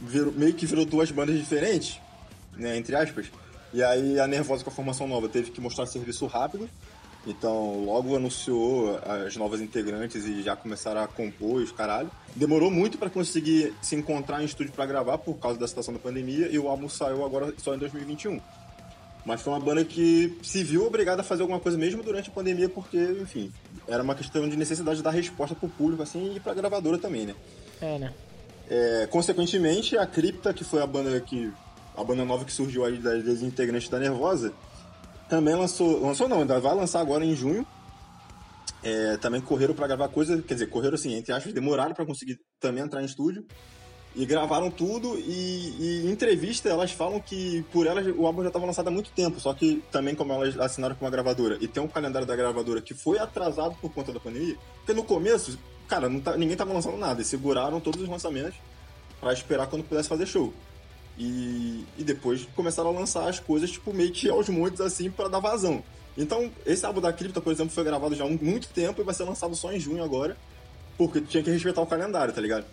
Virou, 0.00 0.32
meio 0.32 0.52
que 0.54 0.66
virou 0.66 0.84
duas 0.84 1.12
bandas 1.12 1.38
diferentes, 1.38 2.00
né, 2.56 2.76
entre 2.76 2.96
aspas. 2.96 3.26
E 3.72 3.82
aí 3.82 4.18
a 4.18 4.26
Nervosa 4.26 4.64
com 4.64 4.70
a 4.70 4.72
formação 4.72 5.06
nova 5.06 5.28
teve 5.28 5.50
que 5.50 5.60
mostrar 5.60 5.86
serviço 5.86 6.26
rápido. 6.26 6.68
Então, 7.26 7.84
logo 7.84 8.16
anunciou 8.16 8.98
as 9.24 9.36
novas 9.36 9.60
integrantes 9.60 10.24
e 10.24 10.42
já 10.42 10.56
começaram 10.56 11.02
a 11.02 11.06
compor 11.06 11.62
os 11.62 11.70
caralho. 11.70 12.10
Demorou 12.34 12.70
muito 12.70 12.96
para 12.96 13.10
conseguir 13.10 13.74
se 13.82 13.94
encontrar 13.94 14.42
em 14.42 14.46
estúdio 14.46 14.72
para 14.72 14.86
gravar 14.86 15.18
por 15.18 15.34
causa 15.34 15.58
da 15.58 15.68
situação 15.68 15.92
da 15.92 16.00
pandemia 16.00 16.48
e 16.48 16.58
o 16.58 16.68
álbum 16.68 16.88
saiu 16.88 17.24
agora 17.24 17.52
só 17.58 17.74
em 17.74 17.78
2021. 17.78 18.40
Mas 19.24 19.40
foi 19.40 19.52
uma 19.52 19.60
banda 19.60 19.84
que 19.84 20.36
se 20.42 20.64
viu 20.64 20.86
obrigada 20.86 21.20
a 21.20 21.24
fazer 21.24 21.42
alguma 21.42 21.60
coisa 21.60 21.78
mesmo 21.78 22.02
durante 22.02 22.30
a 22.30 22.32
pandemia 22.32 22.68
porque, 22.68 22.98
enfim, 23.20 23.52
era 23.86 24.02
uma 24.02 24.14
questão 24.14 24.48
de 24.48 24.56
necessidade 24.56 24.96
de 24.96 25.02
dar 25.02 25.10
resposta 25.10 25.54
pro 25.54 25.68
público 25.68 26.02
assim 26.02 26.34
e 26.34 26.40
pra 26.40 26.54
gravadora 26.54 26.98
também, 26.98 27.26
né? 27.26 27.34
É, 27.80 27.98
né? 27.98 28.12
É, 28.68 29.06
consequentemente, 29.10 29.96
a 29.96 30.06
Cripta, 30.06 30.54
que 30.54 30.64
foi 30.64 30.82
a 30.82 30.86
banda 30.86 31.20
que 31.20 31.52
a 31.96 32.02
banda 32.02 32.24
nova 32.24 32.44
que 32.44 32.52
surgiu 32.52 32.84
aí 32.84 32.96
das 32.96 33.42
integrantes 33.42 33.88
da 33.88 33.98
Nervosa, 33.98 34.52
também 35.28 35.54
lançou, 35.54 36.00
lançou 36.00 36.28
não, 36.28 36.40
ainda 36.40 36.58
vai 36.58 36.74
lançar 36.74 37.00
agora 37.00 37.24
em 37.24 37.34
junho. 37.34 37.66
É, 38.82 39.16
também 39.18 39.40
correram 39.40 39.74
para 39.74 39.86
gravar 39.86 40.08
coisa, 40.08 40.42
quer 40.42 40.54
dizer, 40.54 40.66
correram 40.66 40.94
assim, 40.94 41.14
entre 41.14 41.32
aspas, 41.32 41.52
demoraram 41.52 41.94
para 41.94 42.04
conseguir 42.04 42.40
também 42.58 42.82
entrar 42.82 43.02
em 43.02 43.06
estúdio. 43.06 43.46
E 44.14 44.26
gravaram 44.26 44.70
tudo 44.70 45.18
e, 45.18 45.74
e, 45.80 46.06
em 46.06 46.10
entrevista 46.10 46.68
elas 46.68 46.92
falam 46.92 47.18
que 47.18 47.64
por 47.72 47.86
elas 47.86 48.06
o 48.14 48.26
álbum 48.26 48.42
já 48.42 48.48
estava 48.48 48.66
lançado 48.66 48.88
há 48.88 48.90
muito 48.90 49.10
tempo, 49.12 49.40
só 49.40 49.54
que 49.54 49.82
também 49.90 50.14
como 50.14 50.34
elas 50.34 50.58
assinaram 50.60 50.94
com 50.94 51.06
uma 51.06 51.10
gravadora 51.10 51.56
e 51.62 51.66
tem 51.66 51.82
um 51.82 51.88
calendário 51.88 52.28
da 52.28 52.36
gravadora 52.36 52.82
que 52.82 52.92
foi 52.92 53.18
atrasado 53.18 53.74
por 53.80 53.90
conta 53.90 54.12
da 54.12 54.20
pandemia, 54.20 54.54
porque 54.76 54.92
no 54.92 55.02
começo, 55.02 55.58
cara, 55.88 56.10
tá, 56.20 56.36
ninguém 56.36 56.54
tava 56.54 56.74
lançando 56.74 56.98
nada, 56.98 57.22
e 57.22 57.24
seguraram 57.24 57.80
todos 57.80 58.02
os 58.02 58.08
lançamentos 58.08 58.56
para 59.18 59.32
esperar 59.32 59.66
quando 59.66 59.84
pudesse 59.84 60.10
fazer 60.10 60.26
show. 60.26 60.52
E, 61.18 61.84
e 61.96 62.04
depois 62.04 62.46
começaram 62.54 62.90
a 62.90 62.92
lançar 62.92 63.28
as 63.28 63.38
coisas, 63.38 63.70
tipo, 63.70 63.94
meio 63.94 64.12
que 64.12 64.28
aos 64.28 64.48
montes 64.50 64.80
assim 64.80 65.10
para 65.10 65.28
dar 65.28 65.40
vazão. 65.40 65.82
Então, 66.16 66.50
esse 66.66 66.84
álbum 66.84 67.00
da 67.00 67.12
Cripta, 67.12 67.40
por 67.40 67.52
exemplo, 67.52 67.72
foi 67.72 67.84
gravado 67.84 68.14
já 68.14 68.24
há 68.24 68.28
muito 68.28 68.68
tempo 68.68 69.00
e 69.00 69.04
vai 69.04 69.14
ser 69.14 69.24
lançado 69.24 69.54
só 69.54 69.72
em 69.72 69.80
junho 69.80 70.04
agora, 70.04 70.36
porque 70.98 71.20
tinha 71.20 71.42
que 71.42 71.50
respeitar 71.50 71.80
o 71.80 71.86
calendário, 71.86 72.34
tá 72.34 72.40
ligado? 72.40 72.66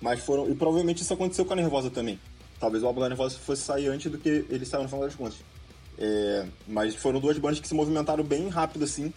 Mas 0.00 0.20
foram. 0.20 0.50
E 0.50 0.54
provavelmente 0.54 1.02
isso 1.02 1.14
aconteceu 1.14 1.44
com 1.44 1.52
a 1.52 1.56
Nervosa 1.56 1.90
também. 1.90 2.18
Talvez 2.60 2.82
o 2.82 2.86
álbum 2.86 3.00
da 3.00 3.08
Nervosa 3.08 3.38
fosse 3.38 3.62
sair 3.62 3.88
antes 3.88 4.10
do 4.10 4.18
que 4.18 4.44
ele 4.48 4.64
saiu 4.64 4.82
no 4.82 4.88
final 4.88 5.04
das 5.04 5.14
contas. 5.14 5.38
É, 5.98 6.46
mas 6.66 6.94
foram 6.94 7.20
duas 7.20 7.38
bandas 7.38 7.60
que 7.60 7.68
se 7.68 7.74
movimentaram 7.74 8.24
bem 8.24 8.48
rápido, 8.48 8.84
assim, 8.84 9.12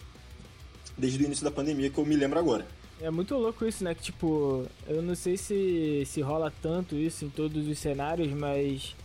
desde 0.96 1.22
o 1.22 1.26
início 1.26 1.44
da 1.44 1.50
pandemia, 1.50 1.90
que 1.90 1.98
eu 1.98 2.06
me 2.06 2.16
lembro 2.16 2.38
agora. 2.38 2.66
É 3.00 3.10
muito 3.10 3.36
louco 3.36 3.66
isso, 3.66 3.84
né? 3.84 3.94
Que 3.94 4.04
tipo, 4.04 4.66
eu 4.86 5.02
não 5.02 5.14
sei 5.14 5.36
se, 5.36 6.04
se 6.06 6.20
rola 6.22 6.52
tanto 6.62 6.96
isso 6.96 7.24
em 7.24 7.28
todos 7.28 7.68
os 7.68 7.78
cenários, 7.78 8.32
mas 8.32 8.96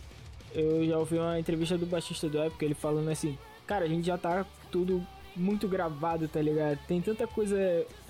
eu 0.54 0.86
já 0.86 0.98
ouvi 0.98 1.18
uma 1.18 1.38
entrevista 1.38 1.76
do 1.76 1.86
baixista 1.86 2.28
do 2.28 2.42
Epic, 2.42 2.62
ele 2.62 2.74
falando 2.74 3.10
assim, 3.10 3.36
cara, 3.66 3.84
a 3.84 3.88
gente 3.88 4.06
já 4.06 4.16
tá 4.16 4.46
tudo 4.72 5.06
muito 5.36 5.68
gravado, 5.68 6.26
tá 6.26 6.40
ligado? 6.40 6.78
Tem 6.88 7.00
tanta 7.00 7.26
coisa. 7.26 7.56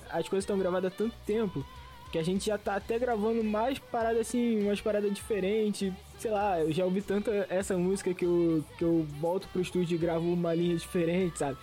As 0.09 0.29
coisas 0.29 0.45
estão 0.45 0.59
gravadas 0.59 0.93
há 0.93 0.97
tanto 0.97 1.15
tempo 1.27 1.65
que 2.13 2.19
a 2.19 2.23
gente 2.23 2.45
já 2.45 2.59
tá 2.59 2.77
até 2.77 2.99
gravando 2.99 3.43
mais 3.43 3.79
paradas 3.79 4.21
assim, 4.21 4.63
umas 4.63 4.81
paradas 4.81 5.13
diferentes. 5.13 5.93
Sei 6.19 6.31
lá, 6.31 6.61
eu 6.61 6.71
já 6.71 6.85
ouvi 6.85 7.01
tanta 7.01 7.47
essa 7.49 7.77
música 7.77 8.13
que 8.13 8.25
eu, 8.25 8.63
que 8.77 8.85
eu 8.85 9.07
volto 9.19 9.49
pro 9.49 9.63
estúdio 9.63 9.95
e 9.95 9.99
gravo 9.99 10.31
uma 10.31 10.55
linha 10.55 10.77
diferente, 10.77 11.39
sabe? 11.39 11.57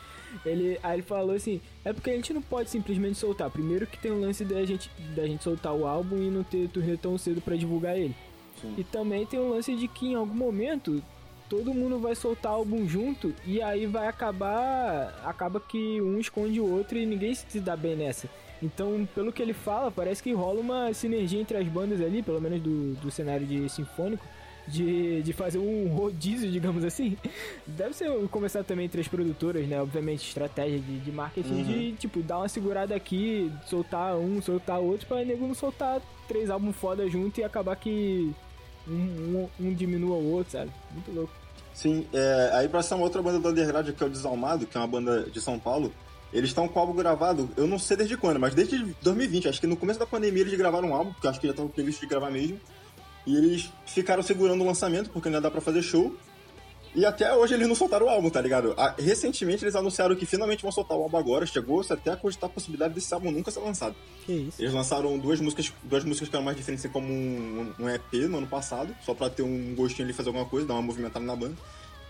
Ele, 0.43 0.79
aí 0.81 0.95
ele 0.95 1.03
falou 1.03 1.35
assim, 1.35 1.61
é 1.85 1.93
porque 1.93 2.09
a 2.09 2.15
gente 2.15 2.33
não 2.33 2.41
pode 2.41 2.69
simplesmente 2.69 3.17
soltar. 3.17 3.49
Primeiro 3.51 3.85
que 3.85 3.97
tem 3.99 4.11
o 4.11 4.19
lance 4.19 4.43
da 4.43 4.65
gente, 4.65 4.89
da 5.15 5.25
gente 5.25 5.43
soltar 5.43 5.73
o 5.73 5.87
álbum 5.87 6.17
e 6.17 6.31
não 6.31 6.43
ter 6.43 6.67
turnê 6.69 6.97
tão 6.97 7.15
cedo 7.17 7.41
para 7.41 7.55
divulgar 7.55 7.95
ele. 7.97 8.15
Sim. 8.59 8.73
E 8.77 8.83
também 8.83 9.25
tem 9.27 9.39
o 9.39 9.51
lance 9.51 9.75
de 9.75 9.87
que 9.87 10.07
em 10.07 10.15
algum 10.15 10.33
momento 10.33 11.01
todo 11.49 11.73
mundo 11.73 11.99
vai 11.99 12.15
soltar 12.15 12.51
álbum 12.51 12.87
junto 12.87 13.33
e 13.45 13.61
aí 13.61 13.85
vai 13.85 14.07
acabar. 14.07 15.19
Acaba 15.25 15.59
que 15.59 15.99
um 16.01 16.19
esconde 16.19 16.61
o 16.61 16.71
outro 16.71 16.97
e 16.97 17.05
ninguém 17.05 17.33
se 17.33 17.59
dá 17.59 17.75
bem 17.75 17.95
nessa. 17.95 18.29
Então, 18.61 19.07
pelo 19.15 19.31
que 19.31 19.41
ele 19.41 19.53
fala, 19.53 19.89
parece 19.89 20.21
que 20.21 20.33
rola 20.33 20.59
uma 20.59 20.93
sinergia 20.93 21.39
entre 21.39 21.57
as 21.57 21.67
bandas 21.67 22.01
ali, 22.01 22.21
pelo 22.21 22.41
menos 22.41 22.61
do, 22.61 22.93
do 22.95 23.09
cenário 23.09 23.47
de 23.47 23.69
sinfônico, 23.69 24.25
de, 24.67 25.23
de 25.23 25.33
fazer 25.33 25.57
um 25.57 25.87
rodízio, 25.87 26.49
digamos 26.51 26.83
assim. 26.83 27.17
Deve 27.65 27.93
ser 27.93 28.11
começar 28.27 28.63
também 28.63 28.85
entre 28.85 29.01
as 29.01 29.07
produtoras, 29.07 29.65
né? 29.67 29.81
Obviamente, 29.81 30.27
estratégia 30.27 30.79
de, 30.79 30.99
de 30.99 31.11
marketing 31.11 31.53
uhum. 31.53 31.63
de, 31.63 31.91
tipo, 31.93 32.21
dar 32.21 32.39
uma 32.39 32.49
segurada 32.49 32.93
aqui, 32.93 33.51
soltar 33.65 34.15
um, 34.17 34.41
soltar 34.41 34.79
outro, 34.79 35.07
pra 35.07 35.23
nego 35.23 35.47
não 35.47 35.55
soltar 35.55 36.01
três 36.27 36.49
álbuns 36.49 36.75
foda 36.75 37.09
junto 37.09 37.39
e 37.39 37.43
acabar 37.43 37.75
que 37.77 38.33
um, 38.87 38.93
um, 38.93 39.49
um 39.59 39.73
diminua 39.73 40.15
o 40.15 40.31
outro, 40.31 40.51
sabe? 40.51 40.71
Muito 40.91 41.11
louco. 41.11 41.38
Sim, 41.79 42.05
é, 42.11 42.49
aí 42.55 42.67
pra 42.67 42.81
essa 42.81 42.93
outra 42.97 43.21
banda 43.21 43.39
do 43.39 43.47
Underground, 43.47 43.89
que 43.91 44.03
é 44.03 44.05
o 44.05 44.09
Desalmado, 44.09 44.65
que 44.65 44.75
é 44.75 44.81
uma 44.81 44.85
banda 44.85 45.23
de 45.29 45.39
São 45.39 45.57
Paulo, 45.57 45.93
eles 46.33 46.49
estão 46.49 46.67
com 46.67 46.77
o 46.77 46.81
álbum 46.81 46.93
gravado, 46.93 47.49
eu 47.55 47.65
não 47.65 47.79
sei 47.79 47.95
desde 47.95 48.17
quando, 48.17 48.37
mas 48.37 48.53
desde 48.53 48.83
2020. 49.01 49.47
Acho 49.47 49.61
que 49.61 49.65
no 49.65 49.77
começo 49.77 49.97
da 49.97 50.05
pandemia 50.05 50.41
eles 50.41 50.53
gravaram 50.55 50.89
um 50.89 50.93
álbum, 50.93 51.13
porque 51.13 51.25
acho 51.29 51.39
que 51.39 51.47
já 51.47 51.51
estava 51.51 51.69
previsto 51.69 52.01
de 52.01 52.07
gravar 52.07 52.29
mesmo. 52.31 52.59
E 53.25 53.33
eles 53.33 53.71
ficaram 53.85 54.21
segurando 54.21 54.61
o 54.61 54.67
lançamento, 54.67 55.09
porque 55.09 55.29
ainda 55.29 55.39
dá 55.39 55.49
pra 55.49 55.61
fazer 55.61 55.81
show. 55.81 56.13
E 56.95 57.05
até 57.05 57.33
hoje 57.33 57.53
eles 57.53 57.67
não 57.67 57.75
soltaram 57.75 58.07
o 58.07 58.09
álbum, 58.09 58.29
tá 58.29 58.41
ligado? 58.41 58.75
Recentemente 58.97 59.63
eles 59.63 59.75
anunciaram 59.75 60.15
que 60.15 60.25
finalmente 60.25 60.63
vão 60.63 60.71
soltar 60.71 60.97
o 60.97 61.03
álbum 61.03 61.17
agora. 61.17 61.45
Chegou-se 61.45 61.91
até 61.93 62.11
a 62.11 62.17
cogitar 62.17 62.49
a 62.49 62.53
possibilidade 62.53 62.93
desse 62.93 63.13
álbum 63.13 63.31
nunca 63.31 63.51
ser 63.51 63.59
lançado. 63.59 63.95
Que 64.25 64.33
isso? 64.33 64.61
Eles 64.61 64.73
lançaram 64.73 65.17
duas 65.17 65.39
músicas, 65.39 65.71
duas 65.83 66.03
músicas 66.03 66.29
que 66.29 66.35
eram 66.35 66.43
mais 66.43 66.57
diferentes, 66.57 66.85
assim, 66.85 66.91
como 66.91 67.07
um, 67.07 67.73
um 67.79 67.89
EP 67.89 68.13
no 68.27 68.39
ano 68.39 68.47
passado, 68.47 68.95
só 69.05 69.13
pra 69.13 69.29
ter 69.29 69.43
um 69.43 69.75
gostinho 69.75 70.07
ali 70.07 70.13
fazer 70.13 70.29
alguma 70.29 70.45
coisa, 70.45 70.67
dar 70.67 70.73
uma 70.73 70.81
movimentada 70.81 71.23
na 71.23 71.35
banda. 71.35 71.55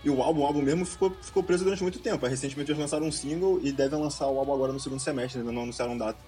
E 0.02 0.08
o 0.08 0.22
álbum, 0.22 0.40
o 0.40 0.46
álbum 0.46 0.62
mesmo 0.62 0.86
ficou, 0.86 1.14
ficou 1.20 1.42
preso 1.42 1.62
durante 1.62 1.82
muito 1.82 1.98
tempo. 1.98 2.26
Recentemente 2.26 2.70
eles 2.70 2.80
lançaram 2.80 3.06
um 3.06 3.12
single 3.12 3.60
e 3.62 3.70
devem 3.70 4.00
lançar 4.00 4.28
o 4.28 4.38
álbum 4.38 4.54
agora 4.54 4.72
no 4.72 4.80
segundo 4.80 5.00
semestre, 5.00 5.40
ainda 5.40 5.52
não 5.52 5.62
anunciaram 5.62 5.96
data. 5.96 6.18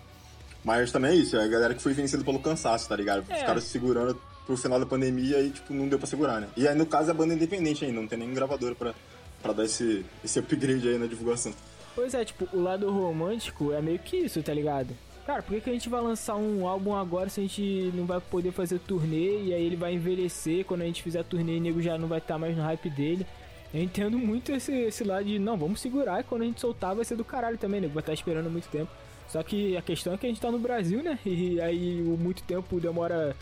Mas 0.62 0.92
também 0.92 1.12
é 1.12 1.14
isso, 1.14 1.36
é 1.36 1.44
a 1.44 1.48
galera 1.48 1.74
que 1.74 1.82
foi 1.82 1.94
vencida 1.94 2.22
pelo 2.22 2.38
cansaço, 2.38 2.88
tá 2.88 2.94
ligado? 2.94 3.24
É. 3.30 3.36
Os 3.36 3.42
caras 3.42 3.64
se 3.64 3.70
segurando 3.70 4.20
pro 4.46 4.56
final 4.56 4.78
da 4.78 4.86
pandemia 4.86 5.40
e, 5.40 5.50
tipo, 5.50 5.72
não 5.72 5.88
deu 5.88 5.98
pra 5.98 6.06
segurar, 6.06 6.40
né? 6.40 6.48
E 6.56 6.66
aí, 6.66 6.74
no 6.74 6.86
caso, 6.86 7.08
é 7.08 7.10
a 7.12 7.14
banda 7.14 7.34
independente 7.34 7.84
ainda, 7.84 8.00
não 8.00 8.08
tem 8.08 8.18
nenhum 8.18 8.34
gravador 8.34 8.74
pra, 8.74 8.94
pra 9.42 9.52
dar 9.52 9.64
esse, 9.64 10.04
esse 10.24 10.38
upgrade 10.38 10.88
aí 10.88 10.98
na 10.98 11.06
divulgação. 11.06 11.52
Pois 11.94 12.14
é, 12.14 12.24
tipo, 12.24 12.48
o 12.52 12.60
lado 12.60 12.90
romântico 12.90 13.72
é 13.72 13.82
meio 13.82 13.98
que 13.98 14.16
isso, 14.16 14.42
tá 14.42 14.52
ligado? 14.52 14.94
Cara, 15.26 15.42
por 15.42 15.54
que, 15.54 15.60
que 15.60 15.70
a 15.70 15.72
gente 15.72 15.88
vai 15.88 16.00
lançar 16.00 16.36
um 16.36 16.66
álbum 16.66 16.96
agora 16.96 17.28
se 17.28 17.40
a 17.40 17.44
gente 17.44 17.92
não 17.94 18.04
vai 18.04 18.20
poder 18.20 18.50
fazer 18.50 18.80
turnê 18.80 19.42
e 19.42 19.54
aí 19.54 19.64
ele 19.64 19.76
vai 19.76 19.94
envelhecer? 19.94 20.64
Quando 20.64 20.82
a 20.82 20.84
gente 20.84 21.02
fizer 21.02 21.22
turnê, 21.22 21.58
o 21.58 21.60
nego 21.60 21.80
já 21.80 21.96
não 21.96 22.08
vai 22.08 22.18
estar 22.18 22.34
tá 22.34 22.38
mais 22.38 22.56
no 22.56 22.62
hype 22.62 22.90
dele. 22.90 23.24
Eu 23.72 23.82
entendo 23.82 24.18
muito 24.18 24.50
esse, 24.52 24.72
esse 24.72 25.04
lado 25.04 25.24
de, 25.24 25.38
não, 25.38 25.56
vamos 25.56 25.80
segurar 25.80 26.20
e 26.20 26.24
quando 26.24 26.42
a 26.42 26.44
gente 26.44 26.60
soltar 26.60 26.94
vai 26.94 27.04
ser 27.04 27.16
do 27.16 27.24
caralho 27.24 27.56
também, 27.56 27.80
né? 27.80 27.88
Vai 27.88 28.02
estar 28.02 28.12
esperando 28.12 28.50
muito 28.50 28.68
tempo. 28.68 28.90
Só 29.28 29.42
que 29.42 29.76
a 29.76 29.82
questão 29.82 30.12
é 30.12 30.18
que 30.18 30.26
a 30.26 30.28
gente 30.28 30.40
tá 30.40 30.50
no 30.50 30.58
Brasil, 30.58 31.02
né? 31.02 31.18
E 31.24 31.60
aí 31.60 32.02
o 32.02 32.18
muito 32.18 32.42
tempo 32.42 32.80
demora 32.80 33.36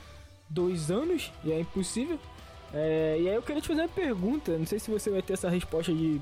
dois 0.51 0.91
anos 0.91 1.33
e 1.45 1.53
é 1.53 1.61
impossível. 1.61 2.19
É, 2.75 3.17
e 3.21 3.29
aí 3.29 3.35
eu 3.35 3.43
queria 3.43 3.63
te 3.63 3.69
fazer 3.69 3.81
uma 3.81 3.89
pergunta, 3.89 4.57
não 4.57 4.67
sei 4.67 4.79
se 4.79 4.91
você 4.91 5.11
vai 5.11 5.23
ter 5.23 5.33
essa 5.33 5.49
resposta 5.49 5.93
de 5.93 6.21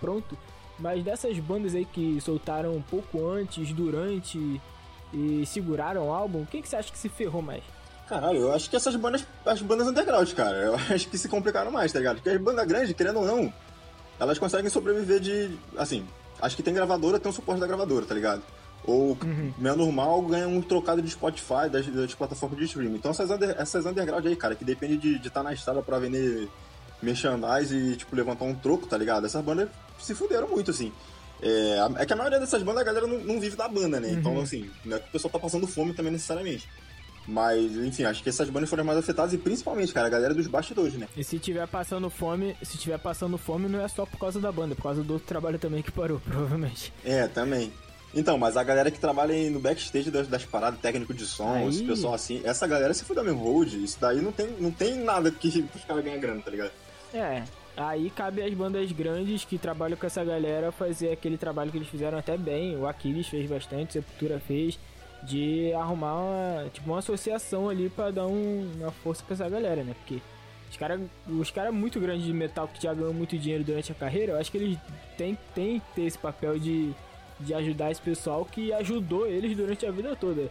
pronto, 0.00 0.36
mas 0.78 1.02
dessas 1.04 1.38
bandas 1.38 1.74
aí 1.74 1.84
que 1.84 2.20
soltaram 2.20 2.74
um 2.74 2.82
pouco 2.82 3.26
antes, 3.26 3.72
durante 3.72 4.60
e 5.12 5.44
seguraram 5.44 6.08
o 6.08 6.12
álbum, 6.12 6.46
quem 6.46 6.62
que 6.62 6.68
você 6.68 6.76
acha 6.76 6.92
que 6.92 6.98
se 6.98 7.08
ferrou 7.08 7.42
mais? 7.42 7.62
Caralho, 8.08 8.38
eu 8.38 8.52
acho 8.52 8.68
que 8.68 8.76
essas 8.76 8.96
bandas, 8.96 9.26
as 9.44 9.62
bandas 9.62 9.86
underground, 9.86 10.32
cara, 10.32 10.56
eu 10.56 10.74
acho 10.90 11.08
que 11.08 11.18
se 11.18 11.28
complicaram 11.28 11.70
mais, 11.70 11.92
tá 11.92 11.98
ligado? 11.98 12.16
Porque 12.16 12.30
as 12.30 12.40
bandas 12.40 12.66
grandes, 12.66 12.92
querendo 12.92 13.20
ou 13.20 13.26
não, 13.26 13.52
elas 14.18 14.38
conseguem 14.38 14.70
sobreviver 14.70 15.20
de. 15.20 15.56
Assim, 15.76 16.06
acho 16.40 16.56
que 16.56 16.62
tem 16.62 16.74
gravadora, 16.74 17.20
tem 17.20 17.30
o 17.30 17.34
suporte 17.34 17.60
da 17.60 17.66
gravadora, 17.66 18.06
tá 18.06 18.14
ligado? 18.14 18.42
Ou, 18.84 19.16
uhum. 19.22 19.52
meio 19.58 19.76
normal, 19.76 20.22
ganha 20.22 20.48
um 20.48 20.62
trocado 20.62 21.02
de 21.02 21.10
Spotify, 21.10 21.68
das, 21.70 21.86
das 21.86 22.14
plataformas 22.14 22.58
de 22.58 22.64
streaming. 22.64 22.96
Então 22.96 23.10
essas, 23.10 23.30
under, 23.30 23.54
essas 23.58 23.84
underground 23.86 24.26
aí, 24.26 24.36
cara, 24.36 24.54
que 24.54 24.64
depende 24.64 24.96
de 24.96 25.16
estar 25.16 25.22
de 25.22 25.30
tá 25.30 25.42
na 25.42 25.52
estrada 25.52 25.82
pra 25.82 25.98
vender 25.98 26.48
merchandise 27.02 27.74
e, 27.74 27.96
tipo, 27.96 28.14
levantar 28.14 28.44
um 28.44 28.54
troco, 28.54 28.86
tá 28.86 28.96
ligado? 28.96 29.26
Essas 29.26 29.44
bandas 29.44 29.68
se 29.98 30.14
fuderam 30.14 30.48
muito, 30.48 30.70
assim. 30.70 30.92
É, 31.42 31.78
é 31.96 32.06
que 32.06 32.12
a 32.12 32.16
maioria 32.16 32.38
dessas 32.38 32.62
bandas 32.62 32.82
a 32.82 32.84
galera 32.84 33.06
não, 33.06 33.18
não 33.18 33.40
vive 33.40 33.56
da 33.56 33.68
banda, 33.68 33.98
né? 33.98 34.12
Então, 34.12 34.32
uhum. 34.32 34.42
Então, 34.42 34.42
assim, 34.42 34.70
não 34.84 34.96
é 34.96 35.00
que 35.00 35.08
o 35.08 35.12
pessoal 35.12 35.32
tá 35.32 35.38
passando 35.38 35.66
fome 35.66 35.94
também 35.94 36.12
necessariamente. 36.12 36.68
Mas, 37.26 37.76
enfim, 37.76 38.04
acho 38.04 38.22
que 38.22 38.28
essas 38.28 38.48
bandas 38.50 38.68
foram 38.68 38.84
mais 38.84 38.98
afetadas 38.98 39.32
e 39.32 39.38
principalmente, 39.38 39.92
cara, 39.92 40.06
a 40.06 40.10
galera 40.10 40.34
dos 40.34 40.46
bastidores, 40.46 40.94
né? 40.94 41.06
E 41.16 41.22
se 41.22 41.38
tiver 41.38 41.66
passando 41.68 42.10
fome, 42.10 42.56
se 42.62 42.76
tiver 42.76 42.98
passando 42.98 43.38
fome, 43.38 43.68
não 43.68 43.80
é 43.80 43.88
só 43.88 44.04
por 44.04 44.18
causa 44.18 44.40
da 44.40 44.50
banda, 44.50 44.72
é 44.72 44.76
por 44.76 44.82
causa 44.82 45.02
do 45.02 45.14
outro 45.14 45.28
trabalho 45.28 45.58
também 45.58 45.82
que 45.82 45.92
parou, 45.92 46.20
provavelmente. 46.24 46.92
É, 47.04 47.28
também. 47.28 47.72
Então, 48.14 48.36
mas 48.36 48.56
a 48.56 48.64
galera 48.64 48.90
que 48.90 48.98
trabalha 48.98 49.50
no 49.50 49.60
backstage 49.60 50.10
das, 50.10 50.26
das 50.26 50.44
paradas, 50.44 50.80
técnico 50.80 51.14
de 51.14 51.24
som, 51.24 51.54
Aí... 51.54 51.68
esse 51.68 51.84
pessoal 51.84 52.14
assim, 52.14 52.40
essa 52.44 52.66
galera 52.66 52.92
se 52.92 53.04
fuda 53.04 53.22
mesmo, 53.22 53.40
hold, 53.40 53.72
isso 53.72 53.98
daí 54.00 54.20
não 54.20 54.32
tem, 54.32 54.48
não 54.58 54.70
tem 54.70 54.96
nada 54.96 55.30
que 55.30 55.48
os 55.74 55.84
caras 55.84 56.04
ganham 56.04 56.20
grana, 56.20 56.42
tá 56.42 56.50
ligado? 56.50 56.72
É, 57.14 57.44
aí 57.76 58.10
cabe 58.10 58.42
às 58.42 58.52
bandas 58.52 58.90
grandes 58.92 59.44
que 59.44 59.58
trabalham 59.58 59.96
com 59.96 60.06
essa 60.06 60.24
galera 60.24 60.72
fazer 60.72 61.12
aquele 61.12 61.38
trabalho 61.38 61.70
que 61.70 61.78
eles 61.78 61.88
fizeram 61.88 62.18
até 62.18 62.36
bem, 62.36 62.76
o 62.76 62.86
Aquiles 62.86 63.28
fez 63.28 63.48
bastante, 63.48 63.92
Sepultura 63.92 64.40
fez, 64.40 64.78
de 65.22 65.72
arrumar 65.74 66.14
uma, 66.14 66.68
tipo, 66.72 66.90
uma 66.90 66.98
associação 66.98 67.68
ali 67.68 67.88
para 67.88 68.10
dar 68.10 68.26
um, 68.26 68.72
uma 68.76 68.90
força 68.90 69.22
pra 69.24 69.34
essa 69.34 69.48
galera, 69.48 69.84
né? 69.84 69.94
Porque 69.94 70.20
os 70.70 70.76
caras 70.76 71.00
os 71.28 71.50
cara 71.50 71.70
muito 71.70 72.00
grandes 72.00 72.24
de 72.24 72.32
metal 72.32 72.68
que 72.68 72.82
já 72.82 72.94
ganham 72.94 73.12
muito 73.12 73.36
dinheiro 73.36 73.62
durante 73.62 73.92
a 73.92 73.94
carreira, 73.94 74.32
eu 74.32 74.38
acho 74.38 74.50
que 74.50 74.56
eles 74.56 74.78
têm, 75.16 75.38
têm 75.54 75.80
que 75.80 75.94
ter 75.94 76.02
esse 76.02 76.18
papel 76.18 76.58
de, 76.58 76.92
de 77.40 77.54
ajudar 77.54 77.90
esse 77.90 78.00
pessoal 78.00 78.44
que 78.44 78.72
ajudou 78.72 79.26
eles 79.26 79.56
durante 79.56 79.86
a 79.86 79.90
vida 79.90 80.14
toda. 80.16 80.50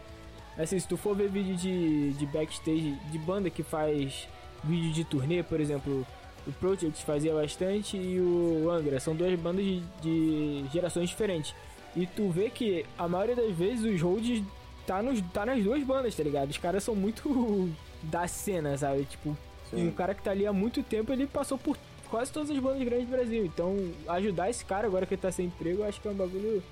Assim, 0.58 0.78
se 0.78 0.86
tu 0.86 0.96
for 0.96 1.16
ver 1.16 1.28
vídeo 1.28 1.56
de, 1.56 2.12
de 2.12 2.26
backstage 2.26 2.96
de 3.10 3.18
banda 3.18 3.48
que 3.48 3.62
faz 3.62 4.28
vídeo 4.62 4.92
de 4.92 5.04
turnê, 5.04 5.42
por 5.42 5.60
exemplo, 5.60 6.06
o 6.46 6.52
Project 6.52 7.04
fazia 7.04 7.32
bastante 7.34 7.96
e 7.96 8.20
o 8.20 8.70
Angra, 8.70 9.00
são 9.00 9.14
duas 9.14 9.38
bandas 9.38 9.64
de, 9.64 9.80
de 10.02 10.64
gerações 10.72 11.08
diferentes. 11.08 11.54
E 11.96 12.06
tu 12.06 12.30
vê 12.30 12.50
que 12.50 12.84
a 12.98 13.08
maioria 13.08 13.36
das 13.36 13.54
vezes 13.54 13.84
os 13.84 14.00
holds 14.00 14.42
tá, 14.86 15.02
nos, 15.02 15.20
tá 15.32 15.46
nas 15.46 15.62
duas 15.62 15.82
bandas, 15.82 16.14
tá 16.14 16.22
ligado? 16.22 16.50
Os 16.50 16.58
caras 16.58 16.84
são 16.84 16.94
muito 16.94 17.70
da 18.02 18.26
cena, 18.26 18.76
sabe? 18.76 19.04
Tipo, 19.04 19.36
Sim. 19.70 19.88
um 19.88 19.90
cara 19.92 20.14
que 20.14 20.22
tá 20.22 20.30
ali 20.30 20.46
há 20.46 20.52
muito 20.52 20.82
tempo, 20.82 21.12
ele 21.12 21.26
passou 21.26 21.58
por 21.58 21.76
quase 22.10 22.32
todas 22.32 22.50
as 22.50 22.58
bandas 22.58 22.82
grandes 22.82 23.06
do 23.06 23.10
Brasil. 23.10 23.44
Então, 23.44 23.76
ajudar 24.08 24.50
esse 24.50 24.64
cara 24.64 24.86
agora 24.86 25.06
que 25.06 25.14
ele 25.14 25.22
tá 25.22 25.30
sem 25.30 25.46
emprego, 25.46 25.82
eu 25.82 25.88
acho 25.88 26.00
que 26.00 26.08
é 26.08 26.10
um 26.10 26.14
bagulho, 26.14 26.62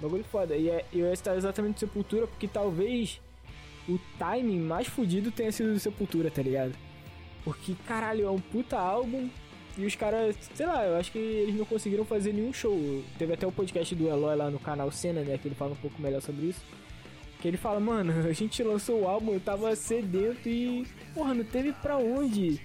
bagulho 0.00 0.24
foda. 0.24 0.56
E 0.56 0.68
é, 0.68 0.84
eu 0.92 1.06
ia 1.06 1.12
estar 1.12 1.36
exatamente 1.36 1.80
Sepultura, 1.80 2.26
porque 2.26 2.48
talvez 2.48 3.20
o 3.88 3.98
timing 4.18 4.60
mais 4.60 4.86
fudido 4.86 5.30
tenha 5.30 5.52
sido 5.52 5.72
do 5.72 5.78
Sepultura, 5.78 6.30
tá 6.30 6.42
ligado? 6.42 6.72
Porque, 7.44 7.74
caralho, 7.86 8.26
é 8.26 8.30
um 8.30 8.40
puta 8.40 8.78
álbum. 8.78 9.28
E 9.78 9.84
os 9.84 9.94
caras, 9.94 10.34
sei 10.54 10.66
lá, 10.66 10.86
eu 10.86 10.96
acho 10.96 11.12
que 11.12 11.18
eles 11.18 11.54
não 11.54 11.64
conseguiram 11.64 12.04
fazer 12.04 12.32
nenhum 12.32 12.52
show. 12.52 13.04
Teve 13.18 13.34
até 13.34 13.46
o 13.46 13.52
podcast 13.52 13.94
do 13.94 14.08
Eloy 14.08 14.34
lá 14.34 14.50
no 14.50 14.58
canal 14.58 14.90
Cena, 14.90 15.20
né? 15.22 15.38
Que 15.38 15.48
ele 15.48 15.54
fala 15.54 15.72
um 15.72 15.76
pouco 15.76 16.00
melhor 16.00 16.22
sobre 16.22 16.46
isso. 16.46 16.64
Que 17.40 17.48
ele 17.48 17.56
fala, 17.56 17.78
mano, 17.78 18.12
a 18.26 18.32
gente 18.32 18.62
lançou 18.62 19.02
o 19.02 19.08
álbum, 19.08 19.34
eu 19.34 19.40
tava 19.40 19.76
sedento 19.76 20.48
e. 20.48 20.86
Porra, 21.14 21.34
não 21.34 21.44
teve 21.44 21.72
pra 21.74 21.98
onde. 21.98 22.60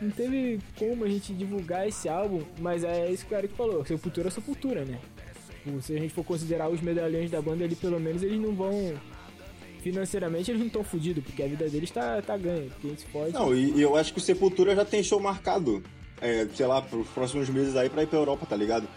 Não 0.00 0.10
teve 0.10 0.58
como 0.78 1.04
a 1.04 1.08
gente 1.08 1.32
divulgar 1.32 1.88
esse 1.88 2.08
álbum, 2.08 2.42
mas 2.58 2.84
é 2.84 3.10
isso 3.10 3.24
que 3.26 3.34
o 3.34 3.38
Eric 3.38 3.54
falou, 3.54 3.84
Sepultura 3.84 4.28
é 4.28 4.30
Sepultura, 4.30 4.84
né? 4.84 4.98
Tipo, 5.66 5.82
se 5.82 5.96
a 5.96 5.98
gente 5.98 6.14
for 6.14 6.24
considerar 6.24 6.68
os 6.68 6.80
medalhões 6.80 7.28
da 7.28 7.42
banda 7.42 7.64
ali, 7.64 7.74
pelo 7.74 7.98
menos 7.98 8.22
eles 8.22 8.40
não 8.40 8.54
vão 8.54 8.94
financeiramente 9.82 10.50
eles 10.50 10.60
não 10.60 10.66
estão 10.66 10.82
fodidos, 10.82 11.22
porque 11.22 11.42
a 11.42 11.46
vida 11.46 11.68
deles 11.68 11.90
tá, 11.90 12.20
tá 12.22 12.36
ganha, 12.36 12.68
porque 12.70 12.86
eles 12.88 13.04
podem. 13.04 13.32
Não, 13.32 13.54
e, 13.54 13.72
e, 13.72 13.82
eu 13.82 13.96
acho 13.96 14.12
que 14.12 14.18
o 14.18 14.22
Sepultura 14.22 14.74
já 14.74 14.84
tem 14.84 15.02
show 15.02 15.20
marcado, 15.20 15.82
é, 16.20 16.46
sei 16.54 16.66
lá, 16.66 16.82
pros 16.82 17.06
próximos 17.08 17.48
meses 17.48 17.76
aí 17.76 17.88
pra 17.88 18.02
ir 18.02 18.06
pra 18.06 18.18
Europa, 18.18 18.46
tá 18.46 18.56
ligado? 18.56 18.88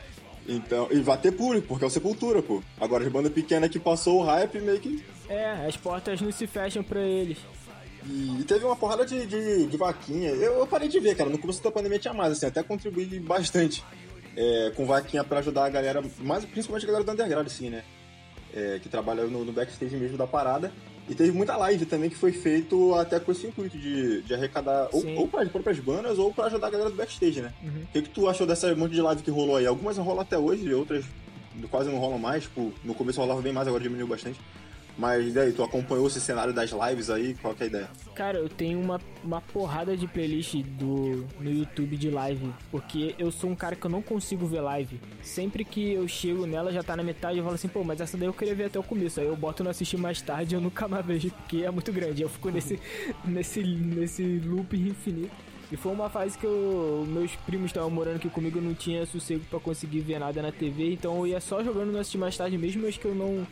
Então, 0.48 0.88
e 0.92 1.00
vai 1.00 1.18
ter 1.18 1.32
público, 1.32 1.68
porque 1.68 1.84
é 1.84 1.88
o 1.88 1.92
Sepultura, 1.92 2.42
pô. 2.42 2.62
Agora 2.80 3.04
as 3.04 3.12
bandas 3.12 3.32
pequenas 3.32 3.70
que 3.70 3.80
passou 3.80 4.22
o 4.22 4.24
hype 4.24 4.60
meio 4.62 4.80
que. 4.80 5.04
É, 5.28 5.68
as 5.68 5.78
portas 5.78 6.22
não 6.22 6.32
se 6.32 6.48
fecham 6.48 6.84
pra 6.84 7.02
eles. 7.02 7.38
E, 8.08 8.40
e 8.40 8.44
teve 8.44 8.66
uma 8.66 8.76
porrada 8.76 9.06
de, 9.06 9.28
de, 9.28 9.68
de 9.68 9.78
vaquinha. 9.78 10.30
Eu, 10.30 10.54
eu, 10.60 10.68
parei 10.68 10.88
de 10.88 11.00
ver, 11.00 11.16
cara. 11.16 11.30
No 11.30 11.38
começo 11.38 11.64
da 11.64 11.72
pandemia 11.72 12.00
tinha 12.00 12.14
mais, 12.14 12.32
assim, 12.32 12.48
até 12.48 12.64
contribuí 12.64 13.20
bastante 13.20 13.84
é, 14.40 14.72
com 14.76 14.86
vaquinha 14.86 15.24
pra 15.24 15.40
ajudar 15.40 15.66
a 15.66 15.70
galera, 15.70 16.02
mais, 16.20 16.46
principalmente 16.46 16.86
a 16.86 16.88
galera 16.88 17.04
do 17.04 17.12
underground, 17.12 17.48
assim, 17.48 17.70
né? 17.70 17.84
é, 18.54 18.80
que 18.82 18.90
trabalha 18.90 19.26
no, 19.26 19.46
no, 19.46 19.52
backstage 19.52 19.96
mesmo 19.96 20.18
da 20.18 20.28
parada. 20.28 20.72
E 21.08 21.16
teve 21.16 21.32
muita 21.32 21.58
live 21.58 21.86
também 21.88 22.10
que 22.10 22.16
foi 22.16 22.32
feito 22.32 22.94
até 22.94 23.20
com 23.20 23.32
esse 23.32 23.48
intuito 23.48 23.78
de, 23.78 24.22
de 24.22 24.34
arrecadar 24.34 24.90
ou, 24.92 25.04
ou 25.16 25.28
para 25.28 25.42
as 25.42 25.50
próprias 25.50 25.80
bandas 25.80 26.20
ou 26.20 26.32
para 26.32 26.46
ajudar 26.46 26.68
a 26.68 26.70
galera 26.70 26.90
do 26.92 26.96
backstage, 26.96 27.42
né? 27.42 27.52
Uhum. 27.64 27.82
O 27.84 27.88
que, 27.88 28.02
que 28.04 28.10
tu 28.10 28.30
achou 28.30 28.46
dessa 28.46 28.74
monte 28.76 28.94
de 28.94 29.02
live 29.02 29.24
que 29.24 29.32
rolou 29.32 29.56
aí? 29.56 29.66
Algumas 29.66 29.98
rolam 29.98 30.22
até 30.22 30.38
hoje, 30.38 30.72
outras 30.72 31.04
quase 31.72 31.90
não 31.90 31.98
rolam 31.98 32.20
mais. 32.20 32.44
Tipo, 32.44 32.72
no 32.84 32.94
começo 32.94 33.20
rolava 33.20 33.42
bem 33.42 33.52
mais, 33.52 33.68
agora 33.68 33.82
diminuiu 33.82 34.08
bastante. 34.08 34.40
Mas 35.00 35.34
e 35.34 35.40
aí, 35.40 35.54
tu 35.54 35.64
acompanhou 35.64 36.08
esse 36.08 36.20
cenário 36.20 36.54
das 36.54 36.72
lives 36.72 37.10
aí? 37.10 37.34
Qual 37.42 37.56
que 37.56 37.64
é 37.64 37.66
a 37.66 37.70
ideia? 37.70 37.90
Cara, 38.14 38.38
eu 38.38 38.50
tenho 38.50 38.82
uma, 38.82 39.00
uma 39.24 39.40
porrada 39.40 39.96
de 39.96 40.06
playlist 40.06 40.56
do, 40.78 41.26
no 41.40 41.50
YouTube 41.50 41.96
de 41.96 42.10
live, 42.10 42.52
porque 42.70 43.16
eu 43.18 43.32
sou 43.32 43.50
um 43.50 43.56
cara 43.56 43.78
que 43.78 43.86
eu 43.86 43.90
não 43.90 44.02
consigo 44.02 44.46
ver 44.46 44.60
live. 44.60 45.00
Sempre 45.24 45.64
que 45.64 45.94
eu 45.94 46.06
chego 46.06 46.46
nela, 46.46 46.74
já 46.74 46.84
tá 46.84 46.98
na 46.98 47.04
metade, 47.04 47.38
eu 47.38 47.46
falo 47.46 47.56
assim, 47.56 47.70
pô, 47.70 47.82
mas 47.82 48.02
essa 48.02 48.18
daí 48.18 48.28
eu 48.28 48.34
queria 48.34 48.54
ver 48.54 48.66
até 48.66 48.78
o 48.78 48.84
começo. 48.84 49.22
Aí 49.22 49.26
eu 49.26 49.38
boto 49.38 49.64
no 49.64 49.70
assistir 49.70 49.96
mais 49.96 50.22
tarde 50.22 50.54
e 50.54 50.58
eu 50.58 50.62
nunca 50.62 50.86
mais 50.86 51.06
vejo, 51.06 51.32
porque 51.32 51.64
é 51.64 51.72
muito 51.72 51.94
grande. 51.94 52.22
Eu 52.22 52.28
fico 52.28 52.50
nesse, 52.50 52.78
nesse, 53.24 53.64
nesse 53.64 54.24
loop 54.40 54.76
infinito. 54.76 55.32
E 55.72 55.78
foi 55.78 55.94
uma 55.94 56.10
fase 56.10 56.38
que 56.38 56.46
eu, 56.46 57.06
meus 57.08 57.36
primos 57.38 57.68
estavam 57.68 57.90
morando 57.90 58.18
aqui 58.18 58.30
comigo, 58.30 58.58
eu 58.58 58.62
não 58.62 58.74
tinha 58.74 59.06
sossego 59.06 59.46
para 59.50 59.60
conseguir 59.60 60.02
ver 60.02 60.20
nada 60.20 60.42
na 60.42 60.52
TV, 60.52 60.94
então 60.94 61.20
eu 61.20 61.28
ia 61.28 61.40
só 61.40 61.64
jogando 61.64 61.92
no 61.92 62.00
assistir 62.00 62.18
mais 62.18 62.36
tarde 62.36 62.58
mesmo, 62.58 62.82
mas 62.82 62.98
que 62.98 63.06
eu 63.06 63.14
não 63.14 63.46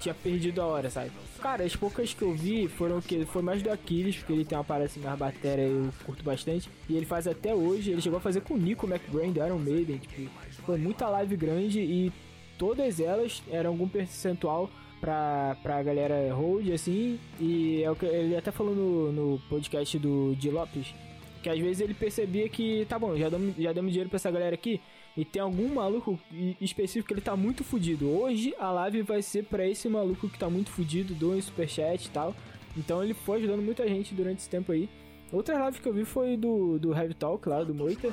tinha 0.00 0.14
perdido 0.14 0.60
a 0.60 0.66
hora, 0.66 0.90
sabe? 0.90 1.10
Cara, 1.40 1.62
as 1.62 1.76
poucas 1.76 2.12
que 2.12 2.22
eu 2.22 2.34
vi 2.34 2.66
foram 2.66 3.00
que? 3.00 3.24
Foi 3.26 3.42
mais 3.42 3.62
do 3.62 3.70
Aquiles, 3.70 4.16
porque 4.16 4.32
ele 4.32 4.44
tem 4.44 4.56
uma 4.56 4.64
parada 4.64 4.86
assim, 4.86 5.00
mais 5.00 5.18
bateria 5.18 5.66
eu 5.66 5.90
curto 6.04 6.24
bastante. 6.24 6.68
E 6.88 6.96
ele 6.96 7.06
faz 7.06 7.26
até 7.28 7.54
hoje, 7.54 7.92
ele 7.92 8.00
chegou 8.00 8.18
a 8.18 8.20
fazer 8.20 8.40
com 8.40 8.54
o 8.54 8.58
Nico 8.58 8.86
McBrain 8.86 9.30
do 9.30 9.44
Iron 9.44 9.58
Maiden, 9.58 9.98
tipo, 9.98 10.30
foi 10.64 10.78
muita 10.78 11.08
live 11.08 11.36
grande 11.36 11.80
e 11.80 12.12
todas 12.58 12.98
elas 12.98 13.42
eram 13.50 13.70
algum 13.70 13.88
percentual 13.88 14.70
pra, 15.00 15.56
pra 15.62 15.82
galera 15.82 16.32
hold, 16.34 16.70
assim, 16.72 17.18
e 17.38 17.82
é 17.82 17.90
o 17.90 17.96
que 17.96 18.06
ele 18.06 18.36
até 18.36 18.50
falou 18.50 18.74
no, 18.74 19.12
no 19.12 19.38
podcast 19.48 19.98
do 19.98 20.34
Di 20.36 20.50
Lopes, 20.50 20.94
que 21.42 21.48
às 21.48 21.58
vezes 21.58 21.80
ele 21.80 21.94
percebia 21.94 22.48
que, 22.48 22.84
tá 22.86 22.98
bom, 22.98 23.16
já 23.16 23.28
damos, 23.28 23.54
já 23.56 23.72
damos 23.72 23.92
dinheiro 23.92 24.10
pra 24.10 24.16
essa 24.16 24.30
galera 24.30 24.54
aqui, 24.54 24.80
e 25.16 25.24
tem 25.24 25.42
algum 25.42 25.74
maluco 25.74 26.18
específico 26.60 27.08
que 27.08 27.14
ele 27.14 27.20
tá 27.20 27.36
muito 27.36 27.64
fudido. 27.64 28.08
Hoje 28.08 28.54
a 28.58 28.70
live 28.70 29.02
vai 29.02 29.22
ser 29.22 29.44
para 29.44 29.66
esse 29.66 29.88
maluco 29.88 30.28
que 30.28 30.38
tá 30.38 30.48
muito 30.48 30.70
fudido, 30.70 31.14
do 31.14 31.32
um 31.32 31.42
superchat 31.42 32.06
e 32.06 32.10
tal. 32.10 32.34
Então 32.76 33.02
ele 33.02 33.14
foi 33.14 33.38
ajudando 33.38 33.62
muita 33.62 33.86
gente 33.88 34.14
durante 34.14 34.38
esse 34.38 34.48
tempo 34.48 34.72
aí. 34.72 34.88
Outra 35.32 35.58
live 35.58 35.80
que 35.80 35.88
eu 35.88 35.92
vi 35.92 36.04
foi 36.04 36.36
do, 36.36 36.78
do 36.78 36.94
Heavy 36.94 37.14
Talk 37.14 37.48
lá, 37.48 37.62
do 37.62 37.74
Moita. 37.74 38.12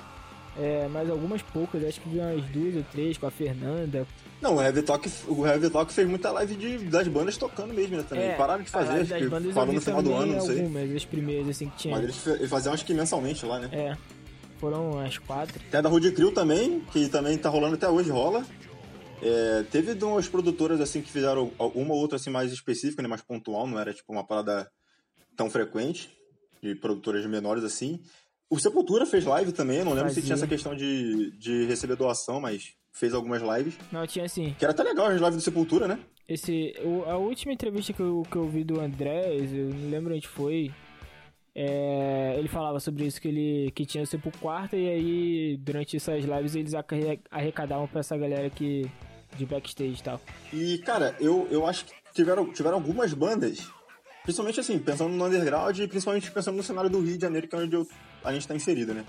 É, 0.59 0.87
mas 0.91 1.07
algumas 1.07 1.39
poucas, 1.43 1.83
acho 1.83 2.01
que 2.01 2.09
vi 2.09 2.17
umas 2.17 2.43
duas 2.45 2.75
ou 2.75 2.83
três 2.91 3.15
com 3.15 3.27
a 3.27 3.31
Fernanda. 3.31 4.07
Não, 4.41 4.55
o 4.55 4.61
Heavy 4.61 4.81
Talk, 4.81 5.07
o 5.27 5.45
Heavy 5.45 5.69
Talk 5.69 5.93
fez 5.93 6.07
muita 6.07 6.31
live 6.31 6.55
de, 6.55 6.77
das 6.85 7.07
bandas 7.07 7.37
tocando 7.37 7.75
mesmo, 7.75 7.97
né, 7.97 8.03
também. 8.07 8.29
É, 8.29 8.33
Pararam 8.33 8.63
de 8.63 8.69
fazer, 8.69 9.01
acho 9.01 9.13
que 9.13 9.29
parou 9.53 9.73
no 9.73 9.81
final 9.81 10.01
do 10.01 10.13
ano, 10.13 10.33
não 10.33 10.41
sei. 10.41 10.61
Algumas, 10.61 10.95
as 10.95 11.05
primeiras, 11.05 11.49
assim, 11.49 11.69
que 11.69 11.77
tinha. 11.77 11.95
Mas 11.95 12.03
eles 12.03 12.49
faziam 12.49 12.73
acho 12.73 12.83
que 12.83 12.93
mensalmente 12.93 13.45
lá, 13.45 13.59
né? 13.59 13.69
É. 13.71 13.97
Foram 14.59 14.99
as 14.99 15.17
quatro. 15.17 15.59
Tem 15.71 15.77
a 15.77 15.81
da 15.81 15.89
Rude 15.89 16.11
Crew 16.11 16.31
também, 16.31 16.79
que 16.91 17.07
também 17.09 17.37
tá 17.37 17.49
rolando 17.49 17.75
até 17.75 17.89
hoje, 17.89 18.09
rola. 18.09 18.43
É, 19.21 19.63
teve 19.71 19.93
duas 19.93 20.27
produtoras 20.27 20.79
assim 20.79 21.01
que 21.01 21.11
fizeram 21.11 21.51
uma 21.73 21.93
ou 21.93 21.99
outra 21.99 22.17
assim 22.17 22.29
mais 22.29 22.51
específica, 22.51 23.01
né, 23.01 23.07
mais 23.07 23.21
pontual, 23.21 23.65
não 23.65 23.79
era 23.79 23.93
tipo 23.93 24.11
uma 24.11 24.25
parada 24.25 24.69
tão 25.35 25.49
frequente, 25.49 26.11
de 26.61 26.75
produtoras 26.75 27.25
menores 27.25 27.63
assim. 27.63 27.99
O 28.49 28.59
Sepultura 28.59 29.05
fez 29.05 29.25
live 29.25 29.51
também, 29.51 29.83
não 29.83 29.91
lembro 29.91 30.09
Fazia. 30.09 30.21
se 30.21 30.27
tinha 30.27 30.35
essa 30.35 30.47
questão 30.47 30.75
de, 30.75 31.31
de 31.37 31.65
receber 31.65 31.95
doação, 31.95 32.39
mas 32.39 32.73
fez 32.93 33.13
algumas 33.13 33.41
lives. 33.41 33.77
Não, 33.91 34.05
tinha 34.07 34.27
sim. 34.29 34.55
Que 34.57 34.65
era 34.65 34.71
até 34.71 34.83
legal 34.83 35.07
as 35.07 35.19
lives 35.19 35.35
do 35.35 35.41
Sepultura, 35.41 35.87
né? 35.87 35.99
Esse, 36.27 36.73
o, 36.83 37.03
a 37.05 37.17
última 37.17 37.53
entrevista 37.53 37.93
que 37.93 38.01
eu, 38.01 38.23
que 38.29 38.35
eu 38.35 38.47
vi 38.47 38.63
do 38.63 38.79
André, 38.79 39.35
eu 39.35 39.69
não 39.69 39.89
lembro 39.89 40.15
onde 40.15 40.27
foi, 40.27 40.71
é, 41.59 42.35
ele 42.37 42.47
falava 42.47 42.79
sobre 42.79 43.07
isso, 43.07 43.19
que 43.19 43.27
ele 43.27 43.71
que 43.71 43.83
tinha 43.83 44.05
sempre 44.05 44.29
o 44.29 44.37
quarto 44.37 44.75
e 44.75 44.87
aí 44.87 45.57
durante 45.57 45.97
essas 45.97 46.23
lives 46.23 46.53
eles 46.53 46.73
arrecadavam 47.31 47.87
pra 47.87 48.01
essa 48.01 48.15
galera 48.15 48.47
que 48.47 48.87
de 49.35 49.43
backstage 49.43 49.99
e 49.99 50.03
tal. 50.03 50.21
E 50.53 50.77
cara, 50.79 51.15
eu, 51.19 51.47
eu 51.49 51.65
acho 51.65 51.85
que 51.85 51.93
tiveram, 52.13 52.53
tiveram 52.53 52.75
algumas 52.75 53.11
bandas, 53.11 53.67
principalmente 54.21 54.59
assim, 54.59 54.77
pensando 54.77 55.13
no 55.13 55.25
underground 55.25 55.79
e 55.79 55.87
principalmente 55.87 56.29
pensando 56.29 56.57
no 56.57 56.61
cenário 56.61 56.91
do 56.91 57.01
Rio 57.01 57.17
de 57.17 57.21
Janeiro, 57.23 57.47
que 57.47 57.55
é 57.55 57.57
onde 57.57 57.75
eu, 57.75 57.87
a 58.23 58.31
gente 58.31 58.47
tá 58.47 58.53
inserido, 58.53 58.93
né? 58.93 59.03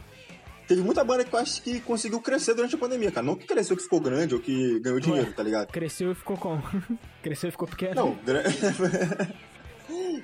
Teve 0.66 0.80
muita 0.80 1.04
banda 1.04 1.24
que 1.24 1.34
eu 1.34 1.38
acho 1.38 1.62
que 1.62 1.80
conseguiu 1.80 2.20
crescer 2.20 2.54
durante 2.54 2.74
a 2.74 2.78
pandemia, 2.78 3.10
cara. 3.10 3.26
Não 3.26 3.36
que 3.36 3.46
cresceu 3.46 3.76
que 3.76 3.82
ficou 3.82 4.00
grande 4.00 4.34
ou 4.34 4.40
que 4.40 4.80
ganhou 4.80 5.00
dinheiro, 5.00 5.28
Ué, 5.28 5.34
tá 5.34 5.42
ligado? 5.42 5.68
Cresceu 5.68 6.12
e 6.12 6.14
ficou 6.14 6.36
como? 6.36 6.62
cresceu 7.22 7.48
e 7.48 7.50
ficou 7.50 7.68
pequeno? 7.68 7.94
Não, 7.94 8.18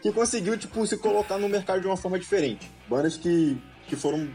que 0.03 0.13
conseguiu, 0.13 0.57
tipo, 0.59 0.87
se 0.87 0.97
colocar 0.99 1.39
no 1.39 1.49
mercado 1.49 1.81
de 1.81 1.87
uma 1.87 1.97
forma 1.97 2.19
diferente. 2.19 2.71
Bandas 2.89 3.17
que, 3.17 3.57
que 3.87 3.97
foram, 3.97 4.29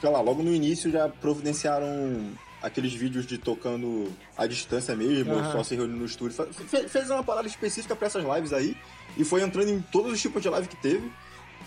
sei 0.00 0.10
lá, 0.10 0.20
logo 0.20 0.42
no 0.42 0.52
início 0.52 0.90
já 0.90 1.08
providenciaram 1.08 2.32
aqueles 2.62 2.92
vídeos 2.92 3.26
de 3.26 3.38
tocando 3.38 4.12
à 4.36 4.46
distância 4.46 4.94
mesmo, 4.96 5.34
uhum. 5.34 5.52
só 5.52 5.62
se 5.62 5.74
reunindo 5.74 5.98
no 5.98 6.06
estúdio. 6.06 6.46
Fe 6.52 6.88
fez 6.88 7.10
uma 7.10 7.22
parada 7.22 7.46
específica 7.46 7.94
para 7.94 8.06
essas 8.06 8.24
lives 8.24 8.52
aí 8.52 8.76
e 9.16 9.24
foi 9.24 9.42
entrando 9.42 9.70
em 9.70 9.80
todos 9.80 10.12
os 10.12 10.20
tipos 10.20 10.42
de 10.42 10.48
live 10.48 10.68
que 10.68 10.76
teve, 10.76 11.10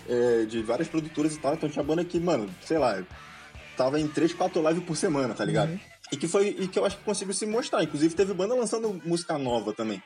é, 0.08 0.44
de 0.44 0.62
várias 0.62 0.88
produtoras 0.88 1.34
e 1.34 1.38
tal. 1.38 1.54
Então 1.54 1.68
tinha 1.68 1.82
banda 1.82 2.04
que, 2.04 2.20
mano, 2.20 2.48
sei 2.64 2.78
lá, 2.78 3.02
tava 3.76 3.98
em 3.98 4.06
3, 4.06 4.34
4 4.34 4.68
lives 4.68 4.84
por 4.84 4.96
semana, 4.96 5.34
tá 5.34 5.44
ligado? 5.44 5.70
Uhum. 5.70 5.80
E 6.12 6.16
que 6.16 6.26
foi 6.26 6.48
e 6.48 6.68
que 6.68 6.78
eu 6.78 6.84
acho 6.84 6.98
que 6.98 7.04
conseguiu 7.04 7.32
se 7.32 7.46
mostrar. 7.46 7.82
Inclusive 7.82 8.14
teve 8.14 8.34
banda 8.34 8.54
lançando 8.54 9.00
música 9.04 9.38
nova 9.38 9.72
também. 9.72 10.02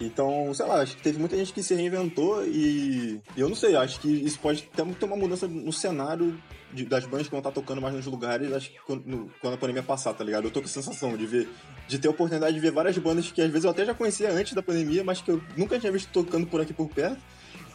Então, 0.00 0.52
sei 0.54 0.64
lá, 0.64 0.80
acho 0.80 0.96
que 0.96 1.02
teve 1.02 1.18
muita 1.18 1.36
gente 1.36 1.52
que 1.52 1.62
se 1.62 1.74
reinventou 1.74 2.42
e 2.46 3.20
eu 3.36 3.48
não 3.48 3.54
sei, 3.54 3.76
acho 3.76 4.00
que 4.00 4.08
isso 4.08 4.38
pode 4.38 4.62
ter, 4.62 4.82
ter 4.82 5.04
uma 5.04 5.16
mudança 5.16 5.46
no 5.46 5.72
cenário 5.72 6.40
de, 6.72 6.86
das 6.86 7.04
bandas 7.04 7.26
que 7.26 7.30
vão 7.30 7.40
estar 7.40 7.50
tocando 7.50 7.82
mais 7.82 7.94
nos 7.94 8.06
lugares, 8.06 8.50
acho 8.52 8.70
que 8.70 8.78
quando, 8.86 9.30
quando, 9.40 9.54
a 9.54 9.56
pandemia 9.58 9.82
passar, 9.82 10.14
tá 10.14 10.24
ligado? 10.24 10.44
Eu 10.44 10.50
tô 10.50 10.60
com 10.60 10.66
a 10.66 10.70
sensação 10.70 11.14
de 11.16 11.26
ver, 11.26 11.48
de 11.86 11.98
ter 11.98 12.08
a 12.08 12.10
oportunidade 12.12 12.54
de 12.54 12.60
ver 12.60 12.70
várias 12.70 12.96
bandas 12.96 13.30
que 13.30 13.42
às 13.42 13.50
vezes 13.50 13.64
eu 13.64 13.70
até 13.70 13.84
já 13.84 13.92
conhecia 13.92 14.32
antes 14.32 14.54
da 14.54 14.62
pandemia, 14.62 15.04
mas 15.04 15.20
que 15.20 15.30
eu 15.30 15.42
nunca 15.54 15.78
tinha 15.78 15.92
visto 15.92 16.10
tocando 16.10 16.46
por 16.46 16.60
aqui 16.62 16.72
por 16.72 16.88
perto. 16.88 17.20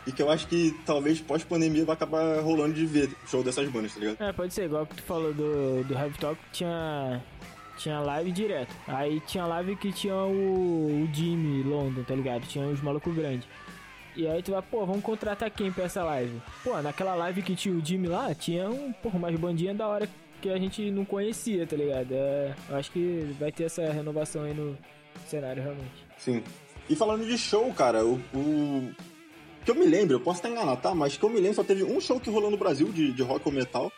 E 0.07 0.11
que 0.11 0.21
eu 0.21 0.29
acho 0.29 0.47
que 0.47 0.71
talvez 0.85 1.19
pós-pandemia 1.19 1.83
vai 1.83 1.95
acabar 1.95 2.39
rolando 2.39 2.75
de 2.75 2.85
ver 2.85 3.09
show 3.27 3.43
dessas 3.43 3.67
bandas, 3.69 3.91
tá 3.95 3.99
ligado? 3.99 4.21
É, 4.21 4.31
pode 4.31 4.53
ser, 4.53 4.65
igual 4.65 4.85
que 4.85 4.95
tu 4.95 5.01
falou 5.01 5.33
do, 5.33 5.83
do 5.83 5.93
Heavy 5.95 6.15
Talk, 6.19 6.39
tinha 6.51 7.23
tinha 7.77 7.99
live 7.99 8.31
direto. 8.31 8.73
Aí 8.87 9.19
tinha 9.21 9.45
live 9.45 9.75
que 9.75 9.91
tinha 9.91 10.15
o, 10.15 11.03
o 11.03 11.09
Jimmy 11.13 11.63
London, 11.63 12.03
tá 12.03 12.15
ligado? 12.15 12.47
Tinha 12.47 12.65
os 12.67 12.81
malucos 12.81 13.13
grandes. 13.13 13.47
E 14.15 14.25
aí 14.27 14.41
tu 14.41 14.51
vai, 14.51 14.61
pô, 14.61 14.85
vamos 14.85 15.03
contratar 15.03 15.51
quem 15.51 15.71
pra 15.71 15.83
essa 15.83 16.03
live? 16.03 16.41
Pô, 16.63 16.81
naquela 16.81 17.15
live 17.15 17.41
que 17.41 17.55
tinha 17.55 17.75
o 17.75 17.85
Jimmy 17.85 18.07
lá, 18.07 18.33
tinha 18.33 18.69
um, 18.69 18.93
porra, 18.93 19.17
umas 19.17 19.35
bandinhas 19.35 19.75
da 19.75 19.87
hora 19.87 20.09
que 20.41 20.49
a 20.49 20.57
gente 20.57 20.89
não 20.89 21.03
conhecia, 21.03 21.67
tá 21.67 21.75
ligado? 21.75 22.13
É, 22.13 22.53
eu 22.69 22.75
acho 22.77 22.91
que 22.91 23.35
vai 23.39 23.51
ter 23.51 23.65
essa 23.65 23.81
renovação 23.91 24.43
aí 24.43 24.53
no 24.53 24.77
cenário, 25.27 25.61
realmente. 25.61 26.05
Sim. 26.17 26.41
E 26.89 26.95
falando 26.95 27.25
de 27.25 27.37
show, 27.37 27.73
cara, 27.73 28.05
o, 28.05 28.21
o... 28.33 28.91
que 29.65 29.71
eu 29.71 29.75
me 29.75 29.85
lembro, 29.85 30.15
eu 30.15 30.19
posso 30.19 30.37
estar 30.37 30.49
enganado, 30.49 30.79
tá? 30.81 30.95
Mas 30.95 31.17
que 31.17 31.23
eu 31.23 31.29
me 31.29 31.39
lembro, 31.39 31.55
só 31.55 31.63
teve 31.63 31.83
um 31.83 31.99
show 31.99 32.19
que 32.19 32.29
rolou 32.29 32.51
no 32.51 32.57
Brasil 32.57 32.87
de, 32.89 33.11
de 33.11 33.23
rock 33.23 33.41
ou 33.45 33.51
metal, 33.51 33.91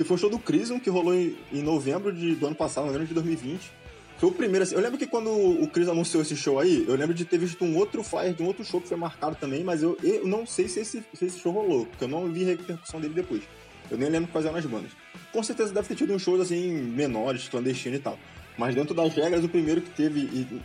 que 0.00 0.04
foi 0.04 0.16
o 0.16 0.18
show 0.18 0.30
do 0.30 0.38
Crisum, 0.38 0.80
que 0.80 0.88
rolou 0.88 1.12
em, 1.12 1.36
em 1.52 1.62
novembro 1.62 2.10
de, 2.10 2.34
do 2.34 2.46
ano 2.46 2.56
passado, 2.56 2.86
novembro 2.86 3.06
de 3.06 3.12
2020. 3.12 3.70
Foi 4.16 4.30
o 4.30 4.32
primeiro, 4.32 4.62
assim, 4.62 4.74
eu 4.74 4.80
lembro 4.80 4.96
que 4.96 5.06
quando 5.06 5.28
o 5.30 5.68
Chris 5.68 5.88
anunciou 5.88 6.22
esse 6.22 6.34
show 6.34 6.58
aí, 6.58 6.86
eu 6.88 6.96
lembro 6.96 7.12
de 7.12 7.22
ter 7.26 7.36
visto 7.36 7.62
um 7.62 7.76
outro 7.76 8.02
flyer 8.02 8.32
de 8.32 8.42
um 8.42 8.46
outro 8.46 8.64
show 8.64 8.80
que 8.80 8.88
foi 8.88 8.96
marcado 8.96 9.36
também, 9.36 9.62
mas 9.62 9.82
eu, 9.82 9.98
eu 10.02 10.26
não 10.26 10.46
sei 10.46 10.68
se 10.68 10.80
esse, 10.80 11.04
se 11.12 11.24
esse 11.26 11.38
show 11.38 11.52
rolou, 11.52 11.84
porque 11.84 12.04
eu 12.04 12.08
não 12.08 12.32
vi 12.32 12.44
repercussão 12.44 12.98
dele 12.98 13.12
depois. 13.12 13.42
Eu 13.90 13.98
nem 13.98 14.08
lembro 14.08 14.32
quais 14.32 14.46
eram 14.46 14.56
as 14.56 14.64
bandas. 14.64 14.90
Com 15.34 15.42
certeza 15.42 15.70
deve 15.70 15.88
ter 15.88 15.96
tido 15.96 16.14
uns 16.14 16.22
shows 16.22 16.40
assim, 16.40 16.70
menores, 16.70 17.46
clandestinos 17.50 17.98
e 17.98 18.02
tal. 18.02 18.18
Mas 18.56 18.74
dentro 18.74 18.94
das 18.94 19.12
regras, 19.12 19.44
o 19.44 19.50
primeiro 19.50 19.82
que 19.82 19.90
teve, 19.90 20.20
e, 20.20 20.62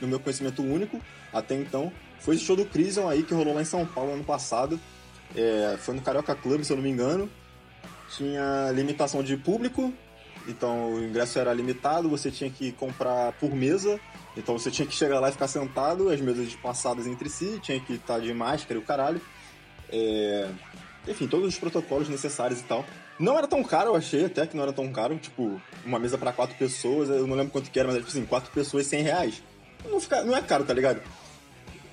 no 0.00 0.06
meu 0.06 0.20
conhecimento 0.20 0.62
único, 0.62 1.02
até 1.32 1.56
então, 1.56 1.92
foi 2.20 2.36
esse 2.36 2.44
show 2.44 2.54
do 2.54 2.64
Crisium 2.64 3.08
aí 3.08 3.24
que 3.24 3.34
rolou 3.34 3.52
lá 3.52 3.62
em 3.62 3.64
São 3.64 3.84
Paulo 3.84 4.12
ano 4.12 4.22
passado. 4.22 4.78
É, 5.34 5.76
foi 5.76 5.96
no 5.96 6.02
Carioca 6.02 6.36
Club, 6.36 6.62
se 6.62 6.72
eu 6.72 6.76
não 6.76 6.84
me 6.84 6.90
engano. 6.90 7.28
Tinha 8.10 8.70
limitação 8.72 9.22
de 9.22 9.36
público, 9.36 9.92
então 10.46 10.92
o 10.94 11.04
ingresso 11.04 11.38
era 11.38 11.52
limitado, 11.52 12.08
você 12.08 12.30
tinha 12.30 12.50
que 12.50 12.72
comprar 12.72 13.32
por 13.32 13.54
mesa. 13.54 14.00
Então 14.36 14.58
você 14.58 14.70
tinha 14.70 14.86
que 14.86 14.94
chegar 14.94 15.18
lá 15.18 15.28
e 15.28 15.32
ficar 15.32 15.48
sentado, 15.48 16.08
as 16.10 16.20
mesas 16.20 16.54
passadas 16.56 17.06
entre 17.06 17.28
si, 17.28 17.58
tinha 17.62 17.80
que 17.80 17.94
estar 17.94 18.20
de 18.20 18.32
máscara 18.32 18.78
e 18.78 18.82
o 18.82 18.84
caralho. 18.84 19.20
É... 19.90 20.48
Enfim, 21.08 21.26
todos 21.26 21.48
os 21.48 21.58
protocolos 21.58 22.08
necessários 22.08 22.60
e 22.60 22.64
tal. 22.64 22.84
Não 23.18 23.38
era 23.38 23.46
tão 23.46 23.62
caro, 23.62 23.90
eu 23.90 23.96
achei 23.96 24.26
até 24.26 24.46
que 24.46 24.56
não 24.56 24.62
era 24.62 24.72
tão 24.72 24.92
caro. 24.92 25.16
Tipo, 25.16 25.60
uma 25.84 25.98
mesa 25.98 26.18
para 26.18 26.32
quatro 26.32 26.56
pessoas, 26.56 27.08
eu 27.08 27.26
não 27.26 27.36
lembro 27.36 27.52
quanto 27.52 27.70
que 27.70 27.78
era, 27.78 27.88
mas 27.88 27.96
era 27.96 28.04
tipo 28.04 28.16
assim, 28.16 28.26
quatro 28.26 28.50
pessoas, 28.52 28.86
100 28.86 29.02
reais. 29.02 29.42
Não, 29.84 30.00
fica, 30.00 30.22
não 30.22 30.36
é 30.36 30.42
caro, 30.42 30.64
tá 30.64 30.74
ligado? 30.74 31.00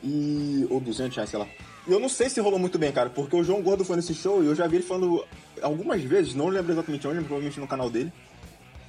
E. 0.04 0.68
Ou 0.70 0.82
200 0.82 1.16
reais, 1.16 1.30
sei 1.30 1.40
lá. 1.40 1.48
Eu 1.88 2.00
não 2.00 2.08
sei 2.08 2.30
se 2.30 2.40
rolou 2.40 2.58
muito 2.58 2.80
bem, 2.80 2.92
cara, 2.92 3.10
porque 3.10 3.36
o 3.36 3.44
João 3.44 3.62
Gordo 3.62 3.84
foi 3.84 3.98
nesse 3.98 4.14
show 4.14 4.42
e 4.42 4.48
eu 4.48 4.56
já 4.56 4.68
vi 4.68 4.78
ele 4.78 4.86
falando 4.86 5.26
algumas 5.62 6.02
vezes, 6.02 6.34
não 6.34 6.48
lembro 6.48 6.72
exatamente 6.72 7.06
onde, 7.08 7.20
provavelmente 7.20 7.60
no 7.60 7.68
canal 7.68 7.90
dele. 7.90 8.12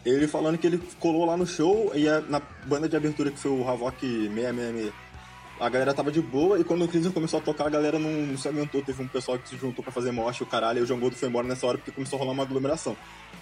Ele 0.05 0.29
falando 0.29 0.59
que 0.59 0.67
ele 0.67 0.81
colou 1.01 1.25
lá 1.25 1.37
no 1.37 1.47
show 1.47 1.91
e 1.95 2.05
na 2.29 2.41
banda 2.67 2.89
de 2.89 2.97
abertura 2.97 3.31
que 3.31 3.39
foi 3.39 3.51
o 3.51 3.69
Havok 3.69 4.01
666 4.01 4.93
a 5.61 5.69
galera 5.69 5.95
tava 5.95 6.11
de 6.11 6.21
boa 6.21 6.59
e 6.59 6.65
quando 6.65 6.85
o 6.85 6.89
Cleveland 6.89 7.15
começou 7.15 7.39
a 7.39 7.43
tocar, 7.43 7.67
a 7.67 7.71
galera 7.71 7.99
não, 7.99 8.11
não 8.11 8.37
se 8.37 8.49
aguentou. 8.49 8.83
Teve 8.83 9.03
um 9.03 9.09
pessoal 9.09 9.39
que 9.39 9.49
se 9.49 9.57
juntou 9.57 9.85
para 9.85 9.93
fazer 9.93 10.11
moche, 10.11 10.43
o 10.43 10.47
caralho, 10.47 10.81
e 10.81 10.83
o 10.83 10.87
João 10.87 10.99
Gordo 10.99 11.17
foi 11.17 11.29
embora 11.29 11.47
nessa 11.47 11.67
hora 11.67 11.79
porque 11.79 11.93
começou 11.93 12.17
a 12.17 12.21
rolar 12.21 12.33
uma 12.33 12.43
aglomeração. 12.43 12.97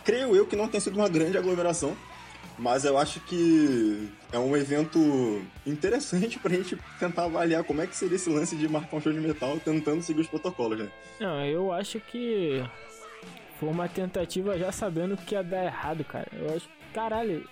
Creio 0.04 0.36
eu 0.36 0.46
que 0.46 0.54
não 0.54 0.68
tenha 0.68 0.80
sido 0.80 0.96
uma 0.96 1.08
grande 1.08 1.38
aglomeração, 1.38 1.96
mas 2.58 2.84
eu 2.84 2.96
acho 2.98 3.20
que 3.20 4.08
é 4.32 4.38
um 4.38 4.56
evento 4.56 5.42
interessante 5.66 6.38
pra 6.38 6.52
gente 6.54 6.78
tentar 6.98 7.24
avaliar 7.24 7.64
como 7.64 7.82
é 7.82 7.86
que 7.86 7.96
seria 7.96 8.16
esse 8.16 8.30
lance 8.30 8.56
de 8.56 8.68
marcar 8.68 8.96
um 8.96 9.00
show 9.00 9.12
de 9.12 9.20
metal 9.20 9.58
tentando 9.60 10.02
seguir 10.02 10.20
os 10.20 10.28
protocolos, 10.28 10.78
né? 10.78 10.88
Não, 11.18 11.44
eu 11.44 11.72
acho 11.72 11.98
que 12.00 12.62
foi 13.58 13.68
uma 13.68 13.88
tentativa 13.88 14.58
já 14.58 14.72
sabendo 14.72 15.16
que 15.16 15.34
ia 15.34 15.42
dar 15.42 15.64
errado, 15.64 16.04
cara. 16.04 16.28
Eu 16.32 16.54
acho, 16.54 16.68
caralho, 16.92 17.48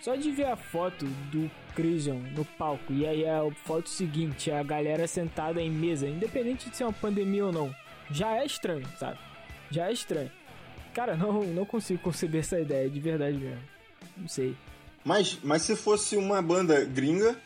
só 0.00 0.14
de 0.16 0.30
ver 0.30 0.46
a 0.46 0.56
foto 0.56 1.04
do 1.30 1.50
Crisium 1.74 2.18
no 2.34 2.44
palco 2.44 2.92
e 2.92 3.06
aí 3.06 3.26
a 3.28 3.42
foto 3.64 3.88
seguinte, 3.88 4.50
a 4.50 4.62
galera 4.62 5.06
sentada 5.06 5.60
em 5.60 5.70
mesa, 5.70 6.08
independente 6.08 6.70
de 6.70 6.76
ser 6.76 6.84
uma 6.84 6.92
pandemia 6.92 7.46
ou 7.46 7.52
não, 7.52 7.74
já 8.10 8.36
é 8.36 8.44
estranho, 8.44 8.86
sabe? 8.98 9.18
Já 9.70 9.88
é 9.88 9.92
estranho. 9.92 10.30
Cara, 10.92 11.16
não, 11.16 11.44
não 11.44 11.64
consigo 11.64 12.02
conceber 12.02 12.40
essa 12.40 12.58
ideia, 12.58 12.90
de 12.90 12.98
verdade 12.98 13.36
mesmo. 13.36 13.79
Não 14.16 14.28
sei. 14.28 14.56
Mas, 15.04 15.38
mas 15.42 15.62
se 15.62 15.74
fosse 15.76 16.16
uma 16.16 16.42
banda 16.42 16.84
gringa 16.84 17.36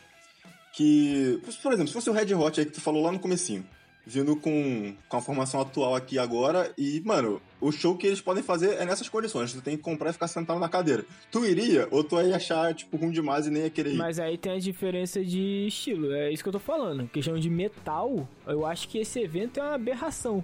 que. 0.73 1.41
Por 1.61 1.71
exemplo, 1.71 1.87
se 1.87 1.93
fosse 1.93 2.09
o 2.09 2.13
Red 2.13 2.33
Hot 2.33 2.59
aí 2.59 2.65
que 2.65 2.73
tu 2.73 2.81
falou 2.81 3.03
lá 3.03 3.11
no 3.11 3.19
comecinho 3.19 3.65
vindo 4.05 4.35
com, 4.35 4.93
com 5.09 5.17
a 5.17 5.21
formação 5.21 5.59
atual 5.61 5.95
aqui 5.95 6.19
agora. 6.19 6.71
E, 6.77 7.01
mano, 7.03 7.41
o 7.59 7.71
show 7.71 7.97
que 7.97 8.05
eles 8.05 8.21
podem 8.21 8.43
fazer 8.43 8.75
é 8.75 8.85
nessas 8.85 9.09
condições. 9.09 9.51
Tu 9.51 9.61
tem 9.61 9.75
que 9.75 9.83
comprar 9.83 10.11
e 10.11 10.13
ficar 10.13 10.27
sentado 10.27 10.59
na 10.59 10.69
cadeira. 10.69 11.03
Tu 11.31 11.45
iria 11.45 11.87
ou 11.91 12.03
tu 12.03 12.21
ia 12.21 12.35
achar, 12.35 12.73
tipo, 12.73 12.95
ruim 12.97 13.11
demais 13.11 13.47
e 13.47 13.49
nem 13.49 13.63
ia 13.63 13.69
querer 13.69 13.93
ir? 13.93 13.97
Mas 13.97 14.19
aí 14.19 14.37
tem 14.37 14.53
a 14.53 14.59
diferença 14.59 15.23
de 15.23 15.65
estilo. 15.67 16.13
É 16.13 16.31
isso 16.31 16.43
que 16.43 16.49
eu 16.49 16.53
tô 16.53 16.59
falando. 16.59 17.07
Questão 17.09 17.37
de 17.37 17.49
metal, 17.49 18.27
eu 18.45 18.65
acho 18.65 18.87
que 18.87 18.99
esse 18.99 19.19
evento 19.19 19.59
é 19.59 19.63
uma 19.63 19.75
aberração. 19.75 20.43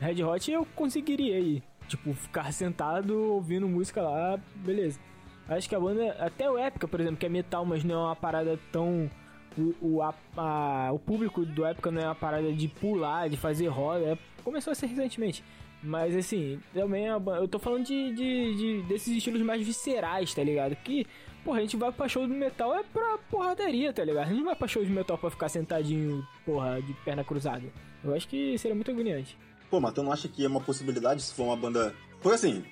Red 0.00 0.22
Hot 0.24 0.50
eu 0.50 0.66
conseguiria 0.74 1.38
ir. 1.38 1.62
Tipo, 1.86 2.14
ficar 2.14 2.52
sentado 2.52 3.14
ouvindo 3.32 3.68
música 3.68 4.02
lá, 4.02 4.40
beleza. 4.56 4.98
Acho 5.48 5.68
que 5.68 5.74
a 5.74 5.80
banda, 5.80 6.12
até 6.18 6.50
o 6.50 6.56
Épica, 6.56 6.86
por 6.86 7.00
exemplo, 7.00 7.18
que 7.18 7.26
é 7.26 7.28
metal, 7.28 7.64
mas 7.64 7.84
não 7.84 7.94
é 7.94 8.04
uma 8.06 8.16
parada 8.16 8.58
tão 8.70 9.10
o, 9.58 9.74
o, 9.80 10.02
a, 10.02 10.14
a, 10.36 10.92
o 10.92 10.98
público 10.98 11.44
do 11.44 11.64
época 11.64 11.90
não 11.90 12.00
é 12.00 12.06
uma 12.06 12.14
parada 12.14 12.52
de 12.52 12.68
pular, 12.68 13.28
de 13.28 13.36
fazer 13.36 13.66
roda. 13.68 14.04
É, 14.04 14.18
começou 14.42 14.70
a 14.70 14.74
ser 14.74 14.86
recentemente. 14.86 15.44
Mas 15.82 16.16
assim, 16.16 16.60
também 16.72 17.08
é 17.08 17.12
eu 17.12 17.48
tô 17.48 17.58
falando 17.58 17.84
de, 17.84 18.14
de, 18.14 18.54
de, 18.54 18.82
desses 18.82 19.16
estilos 19.16 19.42
mais 19.42 19.66
viscerais, 19.66 20.32
tá 20.32 20.42
ligado? 20.42 20.76
Que, 20.76 21.04
porra, 21.44 21.58
a 21.58 21.60
gente 21.60 21.76
vai 21.76 21.90
pra 21.90 22.08
show 22.08 22.24
de 22.26 22.32
metal 22.32 22.72
é 22.74 22.84
pra 22.84 23.18
porradaria, 23.28 23.92
tá 23.92 24.04
ligado? 24.04 24.26
A 24.26 24.28
gente 24.28 24.38
não 24.38 24.44
vai 24.44 24.54
pra 24.54 24.68
show 24.68 24.84
de 24.84 24.90
metal 24.90 25.18
pra 25.18 25.30
ficar 25.30 25.48
sentadinho, 25.48 26.24
porra, 26.44 26.80
de 26.80 26.92
perna 27.04 27.24
cruzada. 27.24 27.64
Eu 28.04 28.14
acho 28.14 28.28
que 28.28 28.56
seria 28.58 28.76
muito 28.76 28.92
agoniante. 28.92 29.36
Pô, 29.68 29.80
mas 29.80 29.92
tu 29.92 30.02
não 30.04 30.12
acha 30.12 30.28
que 30.28 30.44
é 30.44 30.48
uma 30.48 30.60
possibilidade 30.60 31.22
se 31.22 31.34
for 31.34 31.44
uma 31.44 31.56
banda. 31.56 31.92
Porque 32.20 32.36
assim, 32.36 32.62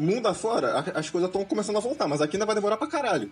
mundo 0.00 0.26
afora, 0.26 0.78
as 0.94 1.10
coisas 1.10 1.28
estão 1.28 1.44
começando 1.44 1.76
a 1.76 1.80
voltar, 1.80 2.08
mas 2.08 2.20
aqui 2.20 2.36
ainda 2.36 2.46
vai 2.46 2.54
demorar 2.54 2.76
pra 2.76 2.86
caralho. 2.86 3.30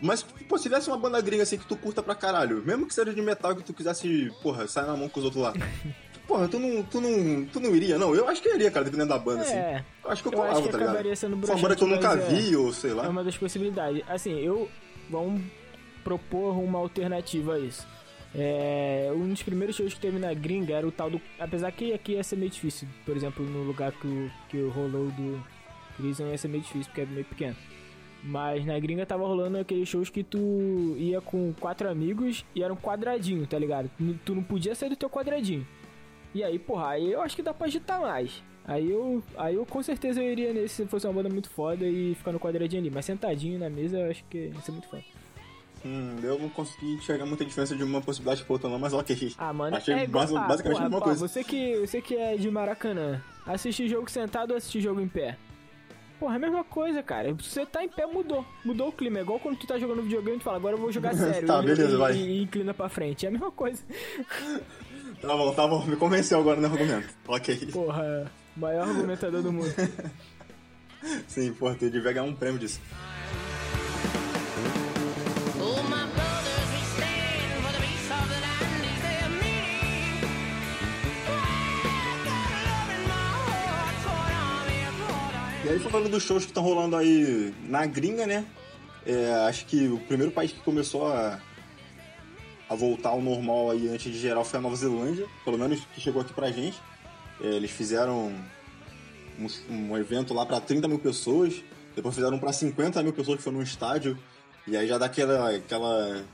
Mas, 0.00 0.22
pô, 0.22 0.56
se 0.56 0.64
tivesse 0.64 0.88
uma 0.88 0.96
banda 0.96 1.20
gringa 1.20 1.42
assim 1.42 1.58
que 1.58 1.66
tu 1.66 1.76
curta 1.76 2.02
pra 2.02 2.14
caralho, 2.14 2.62
mesmo 2.64 2.86
que 2.86 2.94
seja 2.94 3.12
de 3.12 3.20
metal 3.20 3.54
que 3.56 3.64
tu 3.64 3.74
quisesse, 3.74 4.30
porra, 4.42 4.68
sair 4.68 4.86
na 4.86 4.96
mão 4.96 5.08
com 5.08 5.18
os 5.18 5.24
outros 5.24 5.42
lá. 5.42 5.52
Porra, 6.28 6.46
tu 6.46 6.58
não, 6.58 6.82
tu 6.82 7.00
não, 7.00 7.46
tu 7.46 7.58
não 7.58 7.74
iria, 7.74 7.96
não? 7.96 8.14
Eu 8.14 8.28
acho 8.28 8.42
que 8.42 8.50
iria, 8.50 8.70
cara, 8.70 8.84
dependendo 8.84 9.08
da 9.08 9.18
banda, 9.18 9.42
é, 9.44 9.76
assim. 9.76 9.84
Eu 10.04 10.10
acho 10.10 10.22
que 10.22 10.28
eu, 10.28 10.32
eu 10.32 10.38
colava, 10.38 10.58
acho 10.58 10.66
que 10.66 10.72
tá 10.72 10.78
ligado? 10.78 11.16
Sendo 11.16 11.34
uma 11.34 11.56
banda 11.56 11.74
que 11.74 11.82
eu 11.82 11.88
nunca 11.88 12.16
vi, 12.16 12.52
é, 12.52 12.56
ou 12.58 12.70
sei 12.70 12.92
lá. 12.92 13.06
É 13.06 13.08
uma 13.08 13.24
das 13.24 13.36
possibilidades. 13.38 14.02
Assim, 14.06 14.38
eu. 14.38 14.68
Vamos 15.08 15.40
propor 16.04 16.58
uma 16.58 16.78
alternativa 16.78 17.54
a 17.54 17.58
isso. 17.58 17.86
É, 18.34 19.10
um 19.14 19.26
dos 19.26 19.42
primeiros 19.42 19.74
shows 19.74 19.94
que 19.94 20.00
teve 20.00 20.18
na 20.18 20.34
gringa 20.34 20.74
era 20.74 20.86
o 20.86 20.92
tal 20.92 21.10
do. 21.10 21.18
Apesar 21.38 21.72
que 21.72 21.94
aqui 21.94 22.12
ia 22.12 22.22
ser 22.22 22.36
meio 22.36 22.50
difícil, 22.50 22.86
por 23.06 23.16
exemplo, 23.16 23.42
no 23.42 23.62
lugar 23.62 23.90
que 23.92 24.30
que 24.50 24.60
rolou 24.68 25.10
do 25.10 25.42
Cris 25.98 26.18
ia 26.18 26.38
ser 26.38 26.48
meio 26.48 26.62
difícil 26.62 26.86
porque 26.86 27.02
é 27.02 27.06
meio 27.06 27.24
pequeno. 27.24 27.56
Mas 28.22 28.64
na 28.64 28.78
gringa 28.78 29.04
tava 29.04 29.26
rolando 29.26 29.58
aqueles 29.58 29.88
shows 29.88 30.08
que 30.08 30.24
tu 30.24 30.94
ia 30.96 31.20
com 31.20 31.52
quatro 31.60 31.88
amigos 31.88 32.44
e 32.54 32.62
era 32.62 32.72
um 32.72 32.76
quadradinho, 32.76 33.46
tá 33.46 33.58
ligado? 33.58 33.90
Tu 34.24 34.34
não 34.34 34.42
podia 34.42 34.74
sair 34.74 34.88
do 34.88 34.96
teu 34.96 35.10
quadradinho. 35.10 35.66
E 36.34 36.42
aí, 36.42 36.58
porra, 36.58 36.90
aí 36.90 37.12
eu 37.12 37.20
acho 37.20 37.36
que 37.36 37.42
dá 37.42 37.52
pra 37.52 37.66
agitar 37.66 38.00
mais. 38.00 38.42
Aí 38.64 38.90
eu, 38.90 39.22
aí 39.36 39.54
eu 39.54 39.64
com 39.64 39.82
certeza 39.82 40.22
eu 40.22 40.30
iria 40.30 40.52
nesse 40.52 40.74
se 40.74 40.86
fosse 40.86 41.06
uma 41.06 41.12
banda 41.14 41.28
muito 41.28 41.48
foda 41.48 41.86
e 41.86 42.14
ficar 42.14 42.32
no 42.32 42.40
quadradinho 42.40 42.82
ali. 42.82 42.90
Mas 42.90 43.06
sentadinho 43.06 43.58
na 43.58 43.70
mesa 43.70 43.98
eu 43.98 44.10
acho 44.10 44.24
que 44.24 44.52
ia 44.54 44.60
ser 44.60 44.72
muito 44.72 44.88
foda. 44.88 45.02
Hum, 45.86 46.16
eu 46.22 46.38
não 46.38 46.48
consegui 46.48 46.94
enxergar 46.94 47.24
muita 47.24 47.44
diferença 47.44 47.74
de 47.74 47.82
uma 47.84 48.00
possibilidade 48.00 48.44
pra 48.44 48.52
outra 48.52 48.68
não, 48.68 48.78
mas 48.78 48.92
ok. 48.92 49.32
Ah, 49.38 49.52
mano, 49.52 49.76
Achei 49.76 49.94
é 49.94 50.04
igual, 50.04 50.24
ah, 50.36 50.40
basicamente 50.46 50.76
porra, 50.76 50.86
a 50.86 50.90
mesma 50.90 51.00
coisa. 51.00 51.28
Você 51.28 51.44
que, 51.44 51.76
você 51.78 52.02
que 52.02 52.16
é 52.16 52.36
de 52.36 52.50
Maracanã, 52.50 53.22
assistir 53.46 53.88
jogo 53.88 54.10
sentado 54.10 54.50
ou 54.50 54.56
assistir 54.56 54.80
jogo 54.80 55.00
em 55.00 55.08
pé? 55.08 55.38
Porra, 56.18 56.34
é 56.34 56.36
a 56.36 56.40
mesma 56.40 56.64
coisa, 56.64 57.02
cara. 57.02 57.32
Você 57.34 57.64
tá 57.64 57.84
em 57.84 57.88
pé, 57.88 58.04
mudou. 58.06 58.44
Mudou 58.64 58.88
o 58.88 58.92
clima. 58.92 59.18
É 59.18 59.22
igual 59.22 59.38
quando 59.38 59.56
tu 59.56 59.66
tá 59.66 59.78
jogando 59.78 60.02
videogame 60.02 60.36
e 60.36 60.40
tu 60.40 60.44
fala, 60.44 60.56
agora 60.56 60.74
eu 60.74 60.80
vou 60.80 60.90
jogar 60.90 61.14
sério. 61.16 61.46
tá, 61.46 61.62
e, 61.62 61.66
beleza, 61.66 61.94
e, 61.94 61.96
vai. 61.96 62.14
E, 62.16 62.42
inclina 62.42 62.74
pra 62.74 62.88
frente. 62.88 63.24
É 63.24 63.28
a 63.28 63.32
mesma 63.32 63.50
coisa. 63.50 63.82
Tá 65.20 65.36
bom, 65.36 65.52
tá 65.52 65.66
bom. 65.66 65.84
Me 65.84 65.96
convenceu 65.96 66.38
agora 66.38 66.60
no 66.60 66.66
argumento. 66.68 67.08
Ok. 67.26 67.56
Porra, 67.72 68.30
maior 68.56 68.86
argumentador 68.86 69.42
do 69.42 69.52
mundo. 69.52 69.74
Sim, 71.26 71.52
porra, 71.54 71.74
tu 71.74 71.90
devia 71.90 72.12
ganhar 72.12 72.22
um 72.22 72.34
prêmio 72.34 72.58
disso. 72.60 72.80
E 85.68 85.72
aí, 85.72 85.78
falando 85.80 86.08
dos 86.08 86.22
shows 86.22 86.44
que 86.44 86.50
estão 86.50 86.62
rolando 86.62 86.96
aí 86.96 87.54
na 87.64 87.84
gringa, 87.84 88.26
né? 88.26 88.46
É, 89.04 89.34
acho 89.46 89.66
que 89.66 89.86
o 89.86 89.98
primeiro 89.98 90.32
país 90.32 90.50
que 90.50 90.60
começou 90.60 91.06
a, 91.06 91.38
a 92.70 92.74
voltar 92.74 93.10
ao 93.10 93.20
normal 93.20 93.72
aí 93.72 93.86
antes 93.86 94.10
de 94.10 94.18
geral 94.18 94.46
foi 94.46 94.58
a 94.58 94.62
Nova 94.62 94.74
Zelândia, 94.74 95.26
pelo 95.44 95.58
menos 95.58 95.80
que 95.94 96.00
chegou 96.00 96.22
aqui 96.22 96.32
pra 96.32 96.50
gente. 96.50 96.80
É, 97.42 97.48
eles 97.48 97.70
fizeram 97.70 98.32
um, 99.38 99.48
um 99.68 99.98
evento 99.98 100.32
lá 100.32 100.46
pra 100.46 100.58
30 100.58 100.88
mil 100.88 100.98
pessoas, 100.98 101.62
depois 101.94 102.14
fizeram 102.14 102.38
pra 102.38 102.50
50 102.50 103.02
mil 103.02 103.12
pessoas 103.12 103.36
que 103.36 103.44
foi 103.44 103.52
num 103.52 103.60
estádio, 103.60 104.18
e 104.66 104.74
aí 104.74 104.88
já 104.88 104.96
dá 104.96 105.04
aquela, 105.04 105.54
aquela, 105.54 106.24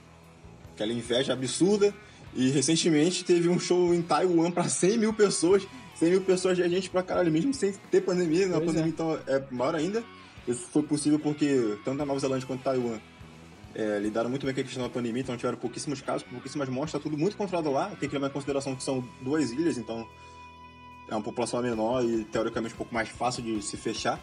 aquela 0.73 0.92
inveja 0.92 1.33
absurda. 1.33 1.92
E 2.37 2.51
recentemente 2.51 3.25
teve 3.25 3.49
um 3.49 3.59
show 3.59 3.92
em 3.92 4.01
Taiwan 4.01 4.53
pra 4.53 4.68
100 4.68 4.97
mil 4.97 5.12
pessoas. 5.12 5.66
100 5.96 6.11
mil 6.11 6.20
pessoas 6.22 6.57
de 6.57 6.68
gente 6.68 6.90
pra 6.90 7.02
caralho, 7.02 7.30
mesmo 7.30 7.52
sem 7.54 7.72
ter 7.90 8.00
pandemia, 8.00 8.46
na 8.46 8.54
Pois 8.54 8.66
pandemia 8.66 8.87
é. 8.87 8.88
então 8.88 9.18
é 9.26 9.42
maior 9.50 9.74
ainda. 9.74 10.02
Isso 10.46 10.66
foi 10.72 10.83
possível 10.83 11.18
porque 11.18 11.78
tanto 11.85 12.02
a 12.02 12.07
Nova 12.07 12.20
Zelândia 12.20 12.46
quanto 12.46 12.62
Taiwan 12.62 12.98
é, 13.74 13.98
lidaram 13.98 14.30
muito 14.30 14.44
bem 14.44 14.54
com 14.54 14.61
a 14.61 14.64
questão 14.64 14.83
da 14.83 14.88
pandemia, 14.88 15.22
então 15.22 15.37
tiveram 15.37 15.59
pouquíssimos 15.59 16.00
casos, 16.00 16.22
pouquíssimas 16.22 16.68
mortes, 16.68 16.92
tá 16.92 16.98
tudo 16.98 17.16
muito 17.16 17.37
controlado 17.37 17.70
lá. 17.70 17.90
Tem 17.98 18.09
que 18.09 18.14
levar 18.14 18.28
em 18.28 18.30
consideração 18.30 18.74
que 18.74 18.83
são 18.83 19.04
duas 19.20 19.50
ilhas, 19.50 19.78
então 19.78 20.07
é 21.09 21.14
uma 21.14 21.22
população 21.22 21.61
menor 21.62 22.04
e 22.04 22.24
teoricamente 22.24 22.74
um 22.74 22.78
pouco 22.78 22.94
mais 22.94 23.09
fácil 23.09 23.42
de 23.42 23.62
se 23.62 23.76
fechar 23.76 24.20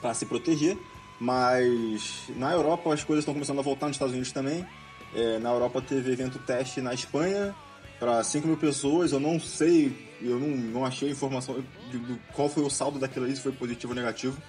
para 0.00 0.14
se 0.14 0.26
proteger. 0.26 0.76
Mas 1.20 2.24
na 2.36 2.50
Europa 2.52 2.92
as 2.92 3.04
coisas 3.04 3.22
estão 3.22 3.34
começando 3.34 3.58
a 3.58 3.62
voltar 3.62 3.86
nos 3.86 3.96
Estados 3.96 4.12
Unidos 4.12 4.32
também. 4.32 4.66
É, 5.14 5.38
na 5.38 5.50
Europa 5.50 5.82
teve 5.82 6.12
evento 6.12 6.38
teste 6.38 6.80
na 6.80 6.94
Espanha 6.94 7.54
para 7.98 8.24
5 8.24 8.46
mil 8.46 8.56
pessoas. 8.56 9.12
Eu 9.12 9.20
não 9.20 9.38
sei, 9.38 9.94
eu 10.22 10.38
não, 10.38 10.48
não 10.48 10.84
achei 10.84 11.10
informação 11.10 11.62
de, 11.90 11.98
de 11.98 12.18
qual 12.32 12.48
foi 12.48 12.62
o 12.62 12.70
saldo 12.70 12.98
daquilo 12.98 13.24
ali, 13.24 13.34
se 13.34 13.42
foi 13.42 13.52
positivo 13.52 13.92
ou 13.92 13.96
negativo. 13.96 14.40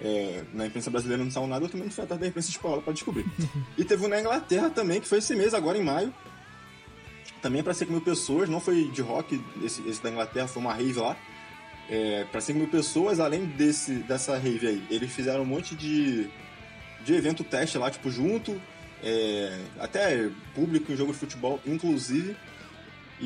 É, 0.00 0.42
na 0.52 0.66
imprensa 0.66 0.90
brasileira 0.90 1.22
não 1.22 1.30
saiu 1.30 1.46
nada, 1.46 1.64
eu 1.64 1.68
também 1.68 1.86
não 1.86 1.92
fui 1.92 2.02
atrás 2.02 2.20
da 2.20 2.26
imprensa 2.26 2.50
espanhola 2.50 2.82
para 2.82 2.92
descobrir. 2.92 3.24
e 3.78 3.84
teve 3.84 4.04
um 4.04 4.08
na 4.08 4.20
Inglaterra 4.20 4.70
também, 4.70 5.00
que 5.00 5.06
foi 5.06 5.18
esse 5.18 5.34
mês, 5.34 5.54
agora 5.54 5.78
em 5.78 5.82
maio. 5.82 6.12
Também 7.40 7.62
para 7.62 7.74
5 7.74 7.92
mil 7.92 8.00
pessoas, 8.00 8.48
não 8.48 8.58
foi 8.58 8.88
de 8.88 9.02
rock, 9.02 9.40
esse, 9.62 9.86
esse 9.88 10.02
da 10.02 10.10
Inglaterra, 10.10 10.48
foi 10.48 10.62
uma 10.62 10.72
rave 10.72 10.98
lá. 10.98 11.16
É, 11.88 12.24
para 12.32 12.40
5 12.40 12.58
mil 12.58 12.68
pessoas, 12.68 13.20
além 13.20 13.44
desse, 13.44 13.96
dessa 13.96 14.36
rave 14.36 14.66
aí, 14.66 14.86
eles 14.90 15.12
fizeram 15.12 15.42
um 15.42 15.46
monte 15.46 15.74
de, 15.74 16.26
de 17.04 17.14
evento 17.14 17.44
teste 17.44 17.76
lá, 17.76 17.90
tipo, 17.90 18.10
junto, 18.10 18.60
é, 19.02 19.60
até 19.78 20.30
público 20.54 20.90
em 20.90 20.96
jogo 20.96 21.12
de 21.12 21.18
futebol, 21.18 21.60
inclusive. 21.66 22.34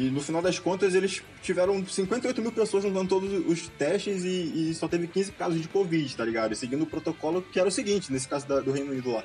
E 0.01 0.11
no 0.11 0.21
final 0.21 0.41
das 0.41 0.61
contas, 0.61 0.95
eles 0.95 1.23
tiveram 1.43 1.85
58 1.85 2.41
mil 2.41 2.53
pessoas 2.53 2.85
juntando 2.85 3.09
todos 3.09 3.33
os 3.49 3.67
testes 3.77 4.23
e, 4.23 4.71
e 4.71 4.75
só 4.75 4.87
teve 4.87 5.09
15 5.09 5.33
casos 5.33 5.61
de 5.61 5.67
Covid, 5.67 6.17
tá 6.17 6.25
ligado? 6.25 6.55
Seguindo 6.55 6.83
o 6.83 6.87
protocolo 6.87 7.43
que 7.43 7.59
era 7.59 7.69
o 7.69 7.73
seguinte, 7.73 8.13
nesse 8.13 8.29
caso 8.29 8.47
da- 8.47 8.61
do 8.61 8.71
Reino 8.71 8.93
Unido 8.93 9.11
lá. 9.11 9.25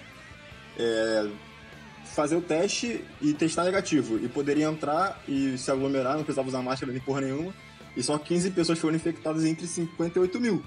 É, 0.79 1.29
fazer 2.05 2.35
o 2.35 2.41
teste 2.41 3.03
e 3.21 3.33
testar 3.33 3.65
negativo. 3.65 4.17
E 4.17 4.27
poderia 4.27 4.65
entrar 4.65 5.21
e 5.27 5.55
se 5.59 5.69
aglomerar, 5.69 6.15
não 6.15 6.23
precisava 6.23 6.47
usar 6.47 6.63
máscara 6.63 6.91
nem 6.91 6.99
porra 7.01 7.21
nenhuma. 7.21 7.53
E 7.95 8.01
só 8.01 8.17
15 8.17 8.49
pessoas 8.49 8.79
foram 8.79 8.95
infectadas 8.95 9.45
entre 9.45 9.67
58 9.67 10.39
mil. 10.41 10.63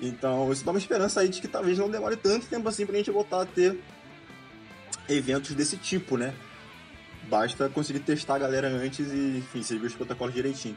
Então, 0.00 0.50
isso 0.50 0.64
dá 0.64 0.70
uma 0.72 0.78
esperança 0.78 1.20
aí 1.20 1.28
de 1.28 1.42
que 1.42 1.46
talvez 1.46 1.76
não 1.76 1.90
demore 1.90 2.16
tanto 2.16 2.46
tempo 2.46 2.66
assim 2.70 2.86
pra 2.86 2.96
gente 2.96 3.10
voltar 3.10 3.42
a 3.42 3.46
ter 3.46 3.78
eventos 5.08 5.54
desse 5.54 5.76
tipo, 5.76 6.16
né? 6.16 6.32
Basta 7.32 7.66
conseguir 7.70 8.00
testar 8.00 8.34
a 8.34 8.40
galera 8.40 8.68
antes 8.68 9.10
e, 9.10 9.38
enfim, 9.38 9.62
seguir 9.62 9.86
os 9.86 9.94
protocolos 9.94 10.34
direitinho. 10.34 10.76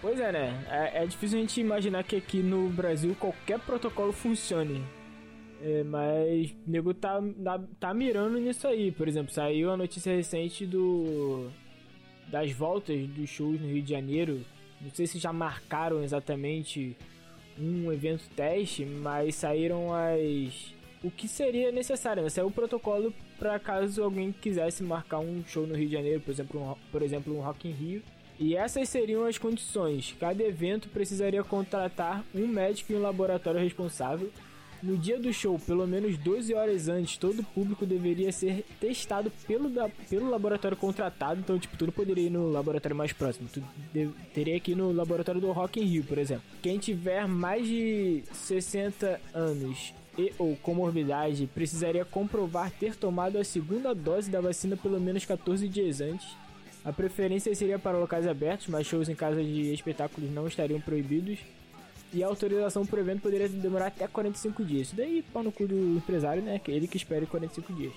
Pois 0.00 0.20
é, 0.20 0.30
né? 0.30 0.64
É, 0.70 1.02
é 1.02 1.06
difícil 1.08 1.38
a 1.38 1.40
gente 1.40 1.60
imaginar 1.60 2.04
que 2.04 2.14
aqui 2.14 2.40
no 2.40 2.68
Brasil 2.68 3.16
qualquer 3.18 3.58
protocolo 3.58 4.12
funcione. 4.12 4.84
É, 5.60 5.82
mas 5.82 6.52
o 6.52 6.70
nego 6.70 6.94
tá, 6.94 7.20
tá, 7.80 7.92
mirando 7.92 8.38
nisso 8.38 8.68
aí. 8.68 8.92
Por 8.92 9.08
exemplo, 9.08 9.32
saiu 9.32 9.72
a 9.72 9.76
notícia 9.76 10.14
recente 10.14 10.64
do 10.64 11.50
das 12.28 12.52
voltas 12.52 13.04
dos 13.08 13.28
shows 13.28 13.60
no 13.60 13.66
Rio 13.66 13.82
de 13.82 13.90
Janeiro. 13.90 14.44
Não 14.80 14.90
sei 14.90 15.04
se 15.04 15.18
já 15.18 15.32
marcaram 15.32 16.04
exatamente 16.04 16.96
um 17.58 17.92
evento 17.92 18.22
teste, 18.36 18.84
mas 18.84 19.34
saíram 19.34 19.88
as 19.92 20.72
o 21.02 21.10
que 21.10 21.28
seria 21.28 21.70
necessário, 21.70 22.22
né? 22.22 22.28
Saiu 22.28 22.48
o 22.48 22.50
protocolo 22.50 23.12
para 23.38 23.58
caso 23.58 24.02
alguém 24.02 24.32
quisesse 24.32 24.82
marcar 24.82 25.18
um 25.20 25.42
show 25.46 25.66
no 25.66 25.74
Rio 25.76 25.86
de 25.88 25.94
Janeiro, 25.94 26.20
por 26.20 26.30
exemplo, 26.32 26.60
um, 26.60 26.74
por 26.90 27.02
exemplo, 27.02 27.36
um 27.36 27.40
Rock 27.40 27.68
in 27.68 27.72
Rio. 27.72 28.02
E 28.40 28.54
essas 28.56 28.88
seriam 28.88 29.24
as 29.24 29.36
condições. 29.38 30.14
Cada 30.18 30.42
evento 30.44 30.88
precisaria 30.88 31.42
contratar 31.42 32.24
um 32.34 32.46
médico 32.46 32.92
e 32.92 32.96
um 32.96 33.00
laboratório 33.02 33.60
responsável. 33.60 34.30
No 34.80 34.96
dia 34.96 35.18
do 35.18 35.32
show, 35.32 35.58
pelo 35.58 35.84
menos 35.88 36.16
12 36.16 36.54
horas 36.54 36.86
antes, 36.88 37.16
todo 37.18 37.40
o 37.40 37.44
público 37.44 37.84
deveria 37.84 38.30
ser 38.30 38.64
testado 38.78 39.28
pelo, 39.44 39.68
da- 39.68 39.88
pelo 40.08 40.30
laboratório 40.30 40.76
contratado. 40.76 41.40
Então, 41.40 41.58
tipo, 41.58 41.76
tu 41.76 41.86
não 41.86 41.92
poderia 41.92 42.26
ir 42.26 42.30
no 42.30 42.48
laboratório 42.48 42.96
mais 42.96 43.12
próximo. 43.12 43.48
Tu 43.52 43.60
de- 43.92 44.08
teria 44.32 44.60
que 44.60 44.70
ir 44.70 44.74
no 44.76 44.92
laboratório 44.92 45.40
do 45.40 45.50
Rock 45.50 45.80
in 45.80 45.84
Rio, 45.84 46.04
por 46.04 46.16
exemplo. 46.16 46.44
Quem 46.62 46.78
tiver 46.78 47.26
mais 47.26 47.66
de 47.66 48.22
60 48.32 49.20
anos 49.34 49.92
e 50.18 50.32
ou 50.38 50.56
comorbidade 50.56 51.48
precisaria 51.54 52.04
comprovar 52.04 52.70
ter 52.72 52.96
tomado 52.96 53.38
a 53.38 53.44
segunda 53.44 53.94
dose 53.94 54.28
da 54.28 54.40
vacina 54.40 54.76
pelo 54.76 55.00
menos 55.00 55.24
14 55.24 55.68
dias 55.68 56.00
antes. 56.00 56.26
A 56.84 56.92
preferência 56.92 57.54
seria 57.54 57.78
para 57.78 57.98
locais 57.98 58.26
abertos, 58.26 58.66
mas 58.66 58.86
shows 58.86 59.08
em 59.08 59.14
casas 59.14 59.46
de 59.46 59.72
espetáculos 59.72 60.30
não 60.30 60.46
estariam 60.46 60.80
proibidos. 60.80 61.38
E 62.12 62.24
a 62.24 62.26
autorização 62.26 62.86
para 62.86 62.96
o 62.96 63.00
evento 63.00 63.20
poderia 63.20 63.48
demorar 63.48 63.88
até 63.88 64.06
45 64.06 64.64
dias. 64.64 64.88
Isso 64.88 64.96
daí, 64.96 65.22
pau 65.32 65.42
no 65.42 65.52
cu 65.52 65.68
do 65.68 65.96
empresário, 65.96 66.42
né? 66.42 66.58
Que 66.58 66.70
ele 66.70 66.88
que 66.88 66.96
espere 66.96 67.26
45 67.26 67.72
dias. 67.74 67.92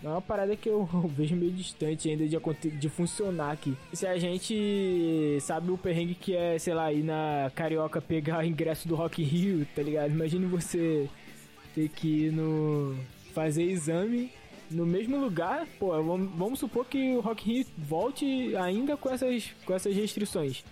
Não 0.00 0.10
é 0.10 0.14
uma 0.14 0.22
parada 0.22 0.54
que 0.54 0.68
eu 0.70 0.86
vejo 1.16 1.34
meio 1.34 1.50
distante 1.50 2.08
ainda 2.08 2.26
de, 2.28 2.70
de 2.70 2.88
funcionar 2.88 3.50
aqui. 3.50 3.76
Se 3.92 4.06
a 4.06 4.16
gente 4.16 5.38
sabe 5.40 5.72
o 5.72 5.78
perrengue 5.78 6.14
que 6.14 6.36
é, 6.36 6.58
sei 6.58 6.74
lá, 6.74 6.92
ir 6.92 7.02
na 7.02 7.50
Carioca 7.54 8.00
pegar 8.00 8.46
ingresso 8.46 8.86
do 8.86 8.94
Rock 8.94 9.22
Rio, 9.22 9.66
tá 9.74 9.82
ligado? 9.82 10.12
Imagine 10.12 10.46
você 10.46 11.08
ter 11.74 11.88
que 11.88 12.26
ir 12.26 12.32
no. 12.32 12.96
fazer 13.34 13.64
exame 13.64 14.30
no 14.70 14.86
mesmo 14.86 15.18
lugar. 15.18 15.66
Pô, 15.78 15.90
vamos, 16.02 16.30
vamos 16.36 16.58
supor 16.58 16.86
que 16.86 17.16
o 17.16 17.20
Rock 17.20 17.44
Rio 17.44 17.66
volte 17.76 18.56
ainda 18.56 18.96
com 18.96 19.10
essas, 19.10 19.50
com 19.64 19.74
essas 19.74 19.94
restrições. 19.94 20.64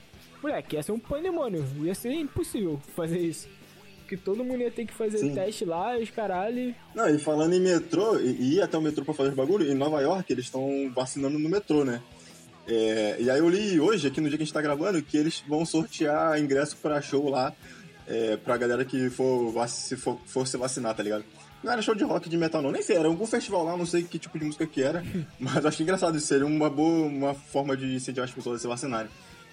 Moleque, 0.42 0.76
ia 0.76 0.82
ser 0.82 0.92
um 0.92 0.98
pandemônio. 0.98 1.64
Ia 1.82 1.94
ser 1.94 2.12
impossível 2.12 2.80
fazer 2.96 3.18
isso. 3.18 3.48
Porque 4.00 4.16
todo 4.16 4.44
mundo 4.44 4.60
ia 4.60 4.70
ter 4.70 4.84
que 4.84 4.92
fazer 4.92 5.18
Sim. 5.18 5.34
teste 5.34 5.64
lá, 5.64 5.96
os 5.96 6.10
caralho. 6.10 6.74
Não, 6.94 7.08
e 7.08 7.18
falando 7.18 7.54
em 7.54 7.60
metrô, 7.60 8.18
e, 8.18 8.56
ir 8.56 8.62
até 8.62 8.76
o 8.76 8.82
metrô 8.82 9.04
pra 9.04 9.14
fazer 9.14 9.30
os 9.30 9.34
bagulho, 9.34 9.70
em 9.70 9.74
Nova 9.74 10.00
York 10.00 10.30
eles 10.32 10.46
estão 10.46 10.90
vacinando 10.94 11.38
no 11.38 11.48
metrô, 11.48 11.84
né? 11.84 12.02
É, 12.66 13.16
e 13.20 13.30
aí 13.30 13.38
eu 13.38 13.48
li 13.48 13.80
hoje, 13.80 14.06
aqui 14.06 14.20
no 14.20 14.28
dia 14.28 14.36
que 14.36 14.42
a 14.42 14.46
gente 14.46 14.54
tá 14.54 14.60
gravando, 14.60 15.02
que 15.02 15.16
eles 15.16 15.42
vão 15.48 15.64
sortear 15.64 16.38
ingresso 16.38 16.76
pra 16.76 17.00
show 17.00 17.28
lá, 17.28 17.54
é, 18.06 18.36
pra 18.36 18.56
galera 18.56 18.84
que 18.84 19.10
for, 19.10 19.68
se 19.68 19.96
for, 19.96 20.18
for 20.26 20.46
se 20.46 20.56
vacinar, 20.56 20.94
tá 20.94 21.02
ligado? 21.02 21.24
Não 21.62 21.72
era 21.72 21.80
show 21.80 21.94
de 21.94 22.02
rock 22.02 22.28
de 22.28 22.36
metal 22.36 22.60
não, 22.60 22.72
nem 22.72 22.82
sei, 22.82 22.96
era 22.96 23.06
algum 23.06 23.26
festival 23.26 23.64
lá, 23.64 23.76
não 23.76 23.86
sei 23.86 24.02
que 24.02 24.18
tipo 24.18 24.38
de 24.38 24.44
música 24.44 24.66
que 24.66 24.82
era, 24.82 25.04
mas 25.38 25.64
achei 25.64 25.84
engraçado, 25.84 26.16
isso 26.16 26.26
seria 26.26 26.46
uma 26.46 26.68
boa 26.68 27.06
uma 27.06 27.34
forma 27.34 27.76
de 27.76 27.94
incentivar 27.94 28.28
as 28.28 28.34
pessoas 28.34 28.56
a 28.56 28.58
se 28.60 28.66
vacinarem. 28.66 29.10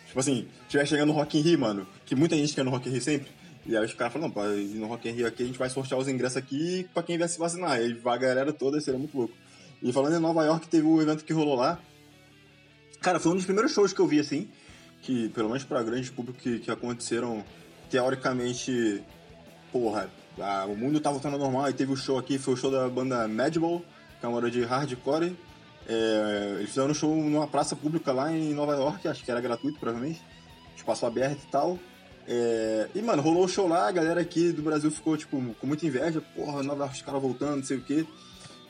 Tipo 0.07 0.19
assim, 0.19 0.47
tiver 0.67 0.85
chegando 0.87 1.09
no 1.09 1.13
Rock 1.13 1.37
in 1.37 1.41
Rio, 1.41 1.59
mano, 1.59 1.87
que 2.05 2.15
muita 2.15 2.35
gente 2.35 2.53
quer 2.55 2.63
no 2.63 2.71
Rock 2.71 2.89
in 2.89 2.93
Rio 2.93 3.01
sempre, 3.01 3.29
e 3.65 3.77
aí 3.77 3.85
os 3.85 3.93
caras 3.93 4.11
falam, 4.11 4.27
não, 4.35 4.79
no 4.79 4.87
Rock 4.87 5.07
in 5.07 5.11
Rio 5.11 5.27
aqui 5.27 5.43
a 5.43 5.45
gente 5.45 5.59
vai 5.59 5.69
sortear 5.69 5.99
os 5.99 6.07
ingressos 6.07 6.37
aqui 6.37 6.87
pra 6.93 7.03
quem 7.03 7.17
vier 7.17 7.29
se 7.29 7.37
vacinar, 7.37 7.79
e 7.79 7.93
vai 7.93 8.15
a 8.15 8.17
galera 8.17 8.51
toda, 8.51 8.81
seria 8.81 8.97
muito 8.99 9.15
louco. 9.15 9.33
E 9.81 9.93
falando 9.93 10.15
em 10.15 10.19
Nova 10.19 10.43
York, 10.43 10.67
teve 10.67 10.87
o 10.87 11.01
evento 11.01 11.23
que 11.23 11.31
rolou 11.31 11.55
lá, 11.55 11.79
Cara, 13.01 13.19
foi 13.19 13.31
um 13.31 13.35
dos 13.35 13.45
primeiros 13.45 13.71
shows 13.71 13.93
que 13.93 13.99
eu 13.99 14.07
vi, 14.07 14.19
assim, 14.19 14.49
que, 15.01 15.29
pelo 15.29 15.47
menos 15.47 15.63
pra 15.63 15.81
grande 15.81 16.11
público, 16.11 16.37
que, 16.37 16.59
que 16.59 16.69
aconteceram, 16.69 17.45
teoricamente, 17.89 19.03
porra, 19.71 20.09
a- 20.39 20.65
o 20.65 20.75
mundo 20.75 20.99
tá 20.99 21.11
voltando 21.11 21.33
ao 21.33 21.39
normal, 21.39 21.69
e 21.69 21.73
teve 21.73 21.91
o 21.91 21.95
show 21.97 22.17
aqui, 22.17 22.37
foi 22.37 22.53
o 22.53 22.57
show 22.57 22.71
da 22.71 22.87
banda 22.87 23.27
Madball, 23.27 23.83
que 24.19 24.25
é 24.25 24.29
uma 24.29 24.39
banda 24.39 24.51
de 24.51 24.63
hardcore, 24.63 25.35
é, 25.87 26.55
eles 26.57 26.69
fizeram 26.69 26.91
um 26.91 26.93
show 26.93 27.15
numa 27.15 27.47
praça 27.47 27.75
pública 27.75 28.11
lá 28.11 28.31
em 28.31 28.53
Nova 28.53 28.73
York, 28.73 29.07
acho 29.07 29.23
que 29.23 29.31
era 29.31 29.41
gratuito, 29.41 29.79
provavelmente, 29.79 30.21
espaço 30.75 31.05
aberto 31.05 31.41
e 31.43 31.51
tal, 31.51 31.79
é, 32.27 32.87
e, 32.93 33.01
mano, 33.01 33.21
rolou 33.21 33.45
o 33.45 33.47
show 33.47 33.67
lá, 33.67 33.87
a 33.87 33.91
galera 33.91 34.21
aqui 34.21 34.51
do 34.51 34.61
Brasil 34.61 34.91
ficou, 34.91 35.17
tipo, 35.17 35.41
com 35.59 35.67
muita 35.67 35.85
inveja, 35.85 36.21
porra, 36.35 36.61
Nova 36.63 36.83
York, 36.83 36.95
os 36.95 37.01
caras 37.01 37.21
voltando, 37.21 37.57
não 37.57 37.63
sei 37.63 37.77
o 37.77 37.81
quê, 37.81 38.05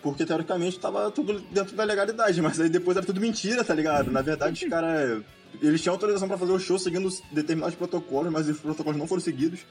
porque 0.02 0.26
teoricamente 0.26 0.80
tava 0.80 1.12
tudo 1.12 1.42
dentro 1.52 1.76
da 1.76 1.84
legalidade, 1.84 2.42
mas 2.42 2.58
aí 2.60 2.70
depois 2.70 2.96
era 2.96 3.06
tudo 3.06 3.20
mentira, 3.20 3.66
tá 3.66 3.74
ligado? 3.74 4.10
Na 4.10 4.22
verdade, 4.22 4.64
os 4.64 4.70
caras. 4.70 5.22
Eles 5.62 5.82
tinham 5.82 5.94
autorização 5.94 6.28
pra 6.28 6.38
fazer 6.38 6.52
o 6.52 6.60
show 6.60 6.78
seguindo 6.80 7.08
os 7.08 7.22
determinados 7.32 7.76
protocolos, 7.76 8.32
mas 8.32 8.48
os 8.48 8.60
protocolos 8.60 8.98
não 9.00 9.08
foram 9.08 9.22
seguidos. 9.22 9.62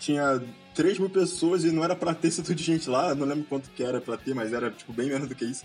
Tinha 0.00 0.42
3 0.74 0.98
mil 0.98 1.10
pessoas 1.10 1.64
e 1.64 1.70
não 1.70 1.82
era 1.84 1.94
pra 1.96 2.14
ter 2.14 2.28
esse 2.28 2.42
tudo 2.42 2.54
de 2.54 2.62
gente 2.64 2.88
lá, 2.88 3.14
não 3.14 3.26
lembro 3.26 3.44
quanto 3.44 3.70
que 3.70 3.82
era 3.82 4.00
pra 4.00 4.16
ter, 4.16 4.34
mas 4.34 4.52
era 4.52 4.70
tipo 4.70 4.92
bem 4.92 5.08
menos 5.08 5.28
do 5.28 5.34
que 5.34 5.44
isso, 5.44 5.64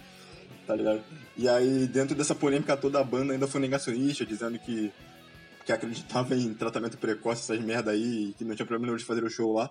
tá 0.67 0.76
ligado? 0.76 1.02
E 1.38 1.47
aí, 1.47 1.88
dentro 1.88 2.15
dessa 2.15 2.34
polêmica 2.36 2.76
toda, 2.78 2.99
a 2.99 3.04
banda 3.04 3.34
ainda 3.34 3.47
foi 3.47 3.62
negacionista, 3.62 4.26
dizendo 4.26 4.58
que, 4.60 4.91
que 5.65 5.71
acreditava 5.71 6.36
em 6.36 6.54
tratamento 6.54 6.97
precoce, 6.97 7.41
essas 7.41 7.63
merda 7.63 7.91
aí, 7.91 8.30
e 8.30 8.34
que 8.34 8.43
não 8.43 8.56
tinha 8.56 8.65
problema 8.65 8.88
nenhum 8.88 8.97
de 8.97 9.06
fazer 9.06 9.23
o 9.23 9.30
show 9.30 9.54
lá. 9.54 9.69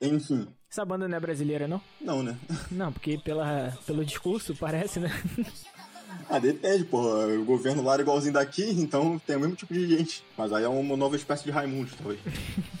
Enfim, 0.00 0.46
Essa 0.70 0.84
banda 0.84 1.08
não 1.08 1.16
é 1.16 1.20
brasileira, 1.20 1.66
não? 1.68 1.80
não, 2.00 2.22
né? 2.22 2.36
Não, 2.70 2.92
porque 2.92 3.18
pela, 3.18 3.76
pelo 3.86 4.04
discurso 4.04 4.54
parece, 4.54 5.00
né? 5.00 5.10
Ah, 6.28 6.38
depende, 6.38 6.84
porra. 6.84 7.26
O 7.26 7.44
governo 7.44 7.82
lá 7.82 7.94
era 7.94 8.02
igualzinho 8.02 8.32
daqui, 8.32 8.64
então 8.70 9.20
tem 9.26 9.36
o 9.36 9.40
mesmo 9.40 9.56
tipo 9.56 9.72
de 9.72 9.86
gente. 9.86 10.24
Mas 10.36 10.52
aí 10.52 10.64
é 10.64 10.68
uma 10.68 10.96
nova 10.96 11.16
espécie 11.16 11.44
de 11.44 11.50
Raimundo, 11.50 11.90
talvez. 11.96 12.20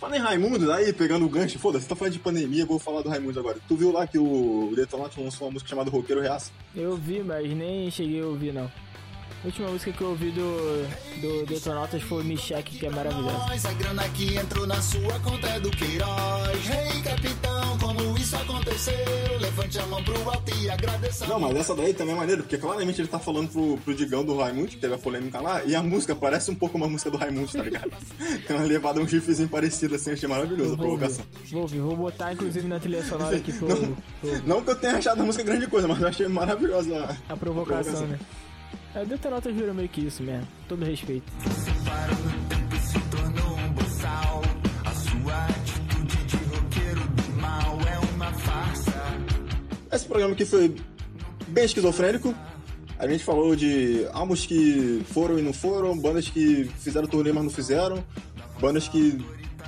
Fala 0.00 0.16
em 0.16 0.20
Raimundo, 0.20 0.70
aí 0.70 0.92
pegando 0.92 1.24
o 1.24 1.28
gancho, 1.28 1.58
foda-se, 1.58 1.88
tá 1.88 1.96
falando 1.96 2.12
de 2.12 2.18
pandemia, 2.18 2.62
eu 2.62 2.66
vou 2.66 2.78
falar 2.78 3.00
do 3.00 3.08
Raimundo 3.08 3.40
agora. 3.40 3.58
Tu 3.66 3.76
viu 3.76 3.90
lá 3.90 4.06
que 4.06 4.18
o 4.18 4.72
Detonautas 4.76 5.16
lançou 5.16 5.46
uma 5.46 5.54
música 5.54 5.70
chamada 5.70 5.90
Roqueiro 5.90 6.20
Reaça? 6.20 6.52
Eu 6.74 6.96
vi, 6.96 7.22
mas 7.22 7.50
nem 7.54 7.90
cheguei 7.90 8.20
a 8.20 8.26
ouvir, 8.26 8.52
não. 8.52 8.70
A 9.46 9.48
última 9.48 9.68
música 9.70 9.92
que 9.92 10.00
eu 10.00 10.08
ouvi 10.08 10.32
do, 10.32 10.88
do 11.20 11.46
Detonautas 11.46 12.02
foi 12.02 12.24
Me 12.24 12.36
Cheque, 12.36 12.78
que 12.80 12.86
é 12.86 12.90
maravilhosa. 12.90 13.68
A 13.68 13.72
grana 13.74 14.02
que 14.08 14.36
entrou 14.36 14.66
na 14.66 14.82
sua 14.82 15.20
conta 15.20 15.46
é 15.46 15.60
do 15.60 15.70
Queiroz. 15.70 16.66
Rei 16.66 17.00
capitão, 17.02 17.78
como 17.78 18.18
isso 18.18 18.34
aconteceu? 18.34 18.92
Levante 19.40 19.78
a 19.78 19.86
mão 19.86 20.02
pro 20.02 20.16
alto 20.28 20.52
e 20.60 20.68
agradeça. 20.68 21.28
Não, 21.28 21.38
mas 21.38 21.54
essa 21.58 21.76
daí 21.76 21.94
também 21.94 22.14
é 22.16 22.18
maneiro, 22.18 22.42
porque 22.42 22.58
claramente 22.58 23.00
ele 23.00 23.06
tá 23.06 23.20
falando 23.20 23.48
pro, 23.48 23.78
pro 23.84 23.94
Digão 23.94 24.24
do 24.24 24.36
Raimundo, 24.36 24.66
que 24.66 24.78
teve 24.78 24.94
a 24.94 24.98
polêmica 24.98 25.40
lá, 25.40 25.62
e 25.62 25.76
a 25.76 25.82
música 25.82 26.16
parece 26.16 26.50
um 26.50 26.54
pouco 26.56 26.76
uma 26.76 26.88
música 26.88 27.08
do 27.08 27.16
Raimundo, 27.16 27.46
tá 27.52 27.62
ligado? 27.62 27.92
Tem 28.48 28.56
uma 28.56 28.66
levada, 28.66 29.00
um 29.00 29.04
riffzinho 29.04 29.48
parecido 29.48 29.94
assim, 29.94 30.10
achei 30.10 30.28
maravilhoso 30.28 30.74
a 30.74 30.76
provocação. 30.76 31.24
vou 31.52 31.62
ouvir, 31.62 31.78
vou 31.78 31.96
botar 31.96 32.32
inclusive 32.32 32.66
na 32.66 32.80
trilha 32.80 33.04
sonora 33.04 33.36
aqui 33.36 33.52
pro, 33.54 33.68
pro- 33.68 34.42
Não 34.44 34.60
que 34.64 34.70
eu 34.72 34.74
tenha 34.76 34.96
achado 34.96 35.22
a 35.22 35.24
música 35.24 35.44
grande 35.44 35.68
coisa, 35.68 35.86
mas 35.86 36.00
eu 36.02 36.08
achei 36.08 36.26
maravilhosa 36.26 36.96
a- 37.28 37.32
a 37.32 37.36
provocação, 37.36 37.92
Provocação. 37.92 38.06
né? 38.08 38.18
É, 38.96 39.04
Detonautas 39.04 39.54
virou 39.54 39.74
meio 39.74 39.90
que 39.90 40.06
isso 40.06 40.22
mesmo, 40.22 40.48
todo 40.66 40.82
respeito. 40.82 41.30
Parou 41.84 42.16
no 42.16 42.48
tempo 42.48 42.74
e 42.74 42.80
se 42.80 42.98
tornou 43.10 43.58
um 43.58 43.72
boçal. 43.74 44.42
A 44.86 44.94
sua 44.94 45.46
atitude 45.48 46.24
de 46.24 46.36
roqueiro 46.36 47.00
do 47.00 47.32
mal 47.38 47.78
é 47.82 47.98
uma 48.14 48.32
farsa. 48.32 48.94
Esse 49.92 50.06
programa 50.06 50.32
aqui 50.32 50.46
foi 50.46 50.74
bem 51.48 51.66
esquizofrênico. 51.66 52.34
A 52.98 53.06
gente 53.06 53.22
falou 53.22 53.54
de 53.54 54.06
álbuns 54.14 54.46
que 54.46 55.04
foram 55.12 55.38
e 55.38 55.42
não 55.42 55.52
foram, 55.52 55.94
bandas 55.98 56.30
que 56.30 56.64
fizeram 56.78 57.06
turnê, 57.06 57.34
mas 57.34 57.44
não 57.44 57.50
fizeram, 57.50 58.02
bandas 58.58 58.88
que, 58.88 59.22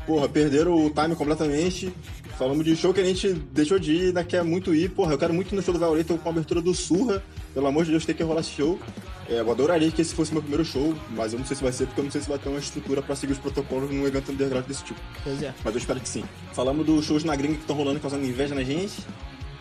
porra, 0.06 0.26
perderam 0.26 0.86
o 0.86 0.88
time 0.88 1.14
completamente. 1.14 1.92
Falamos 2.38 2.64
de 2.64 2.74
show 2.74 2.94
que 2.94 3.00
a 3.00 3.04
gente 3.04 3.34
deixou 3.52 3.78
de 3.78 3.92
ir, 3.92 4.06
ainda 4.06 4.24
quer 4.24 4.42
muito 4.42 4.74
ir. 4.74 4.88
Porra, 4.90 5.12
eu 5.12 5.18
quero 5.18 5.34
muito 5.34 5.54
no 5.54 5.60
show 5.60 5.74
do 5.74 5.80
Violator 5.80 6.16
com 6.16 6.28
a 6.30 6.32
abertura 6.32 6.62
do 6.62 6.72
Surra. 6.72 7.22
Pelo 7.52 7.66
amor 7.66 7.84
de 7.84 7.90
Deus, 7.90 8.06
tem 8.06 8.14
que 8.14 8.22
rolar 8.22 8.40
esse 8.40 8.52
show. 8.52 8.78
É, 9.28 9.40
eu 9.40 9.50
adoraria 9.50 9.90
que 9.90 10.00
esse 10.00 10.14
fosse 10.14 10.32
meu 10.32 10.40
primeiro 10.40 10.64
show, 10.64 10.94
mas 11.10 11.32
eu 11.32 11.38
não 11.38 11.46
sei 11.46 11.56
se 11.56 11.62
vai 11.62 11.72
ser, 11.72 11.86
porque 11.86 12.00
eu 12.00 12.04
não 12.04 12.10
sei 12.10 12.20
se 12.20 12.28
vai 12.28 12.38
ter 12.38 12.48
uma 12.48 12.58
estrutura 12.58 13.02
pra 13.02 13.14
seguir 13.14 13.34
os 13.34 13.38
protocolos 13.38 13.90
num 13.90 14.06
evento 14.06 14.32
underground 14.32 14.66
desse 14.66 14.84
tipo. 14.84 15.00
Pois 15.22 15.42
é. 15.42 15.54
Mas 15.62 15.74
eu 15.74 15.78
espero 15.78 16.00
que 16.00 16.08
sim. 16.08 16.24
Falamos 16.54 16.86
dos 16.86 17.04
shows 17.04 17.24
na 17.24 17.36
gringa 17.36 17.54
que 17.54 17.60
estão 17.60 17.76
rolando 17.76 18.00
causando 18.00 18.24
inveja 18.24 18.54
na 18.54 18.62
gente. 18.62 18.94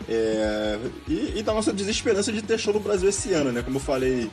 É, 0.07 0.79
e, 1.07 1.33
e 1.39 1.43
da 1.43 1.53
nossa 1.53 1.73
desesperança 1.73 2.31
de 2.31 2.41
ter 2.41 2.57
show 2.57 2.73
no 2.73 2.79
Brasil 2.79 3.09
esse 3.09 3.33
ano, 3.33 3.51
né? 3.51 3.61
Como 3.61 3.75
eu 3.75 3.81
falei, 3.81 4.31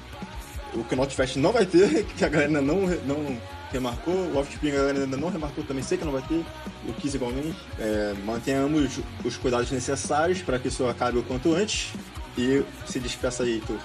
o 0.73 0.85
Knot 0.85 1.15
Fest 1.15 1.37
não 1.37 1.51
vai 1.51 1.67
ter, 1.67 2.05
que 2.17 2.25
a 2.25 2.29
galera 2.29 2.49
ainda 2.49 2.63
não, 2.63 2.87
não 3.05 3.37
remarcou, 3.73 4.15
o 4.15 4.37
Offspring 4.39 4.71
a 4.71 4.77
galera 4.77 5.01
ainda 5.01 5.17
não 5.17 5.31
remarcou, 5.31 5.65
também 5.65 5.83
sei 5.83 5.99
que 5.99 6.05
não 6.05 6.13
vai 6.13 6.23
ter, 6.23 6.45
o 6.87 6.93
Kiss 6.95 7.17
igualmente. 7.17 7.57
É, 7.81 8.15
mantenhamos 8.25 9.01
os 9.25 9.37
cuidados 9.37 9.71
necessários 9.73 10.41
para 10.43 10.61
que 10.61 10.69
isso 10.69 10.87
acabe 10.87 11.19
o 11.19 11.25
quanto 11.25 11.53
antes. 11.53 11.93
E 12.37 12.65
se 12.87 12.99
despeça 12.99 13.45
aí, 13.45 13.63
tu. 13.65 13.79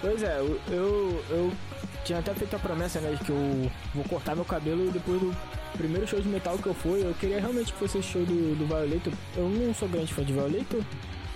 Pois 0.00 0.22
é, 0.22 0.38
eu, 0.38 1.22
eu, 1.30 1.52
tinha 2.04 2.18
até 2.18 2.32
feito 2.34 2.56
a 2.56 2.58
promessa, 2.58 3.00
né, 3.00 3.12
de 3.12 3.24
que 3.24 3.30
eu 3.30 3.70
vou 3.94 4.04
cortar 4.04 4.34
meu 4.34 4.44
cabelo 4.44 4.90
depois 4.90 5.20
do 5.20 5.36
primeiro 5.76 6.06
show 6.06 6.20
de 6.20 6.28
metal 6.28 6.56
que 6.56 6.66
eu 6.66 6.74
fui. 6.74 7.04
Eu 7.04 7.14
queria 7.14 7.38
realmente 7.38 7.72
que 7.72 7.78
fosse 7.78 7.98
esse 7.98 8.08
show 8.08 8.24
do, 8.24 8.56
do. 8.56 9.12
Eu 9.36 9.48
não 9.48 9.74
sou 9.74 9.88
grande 9.88 10.12
fã 10.14 10.24
de 10.24 10.32
Violator, 10.32 10.82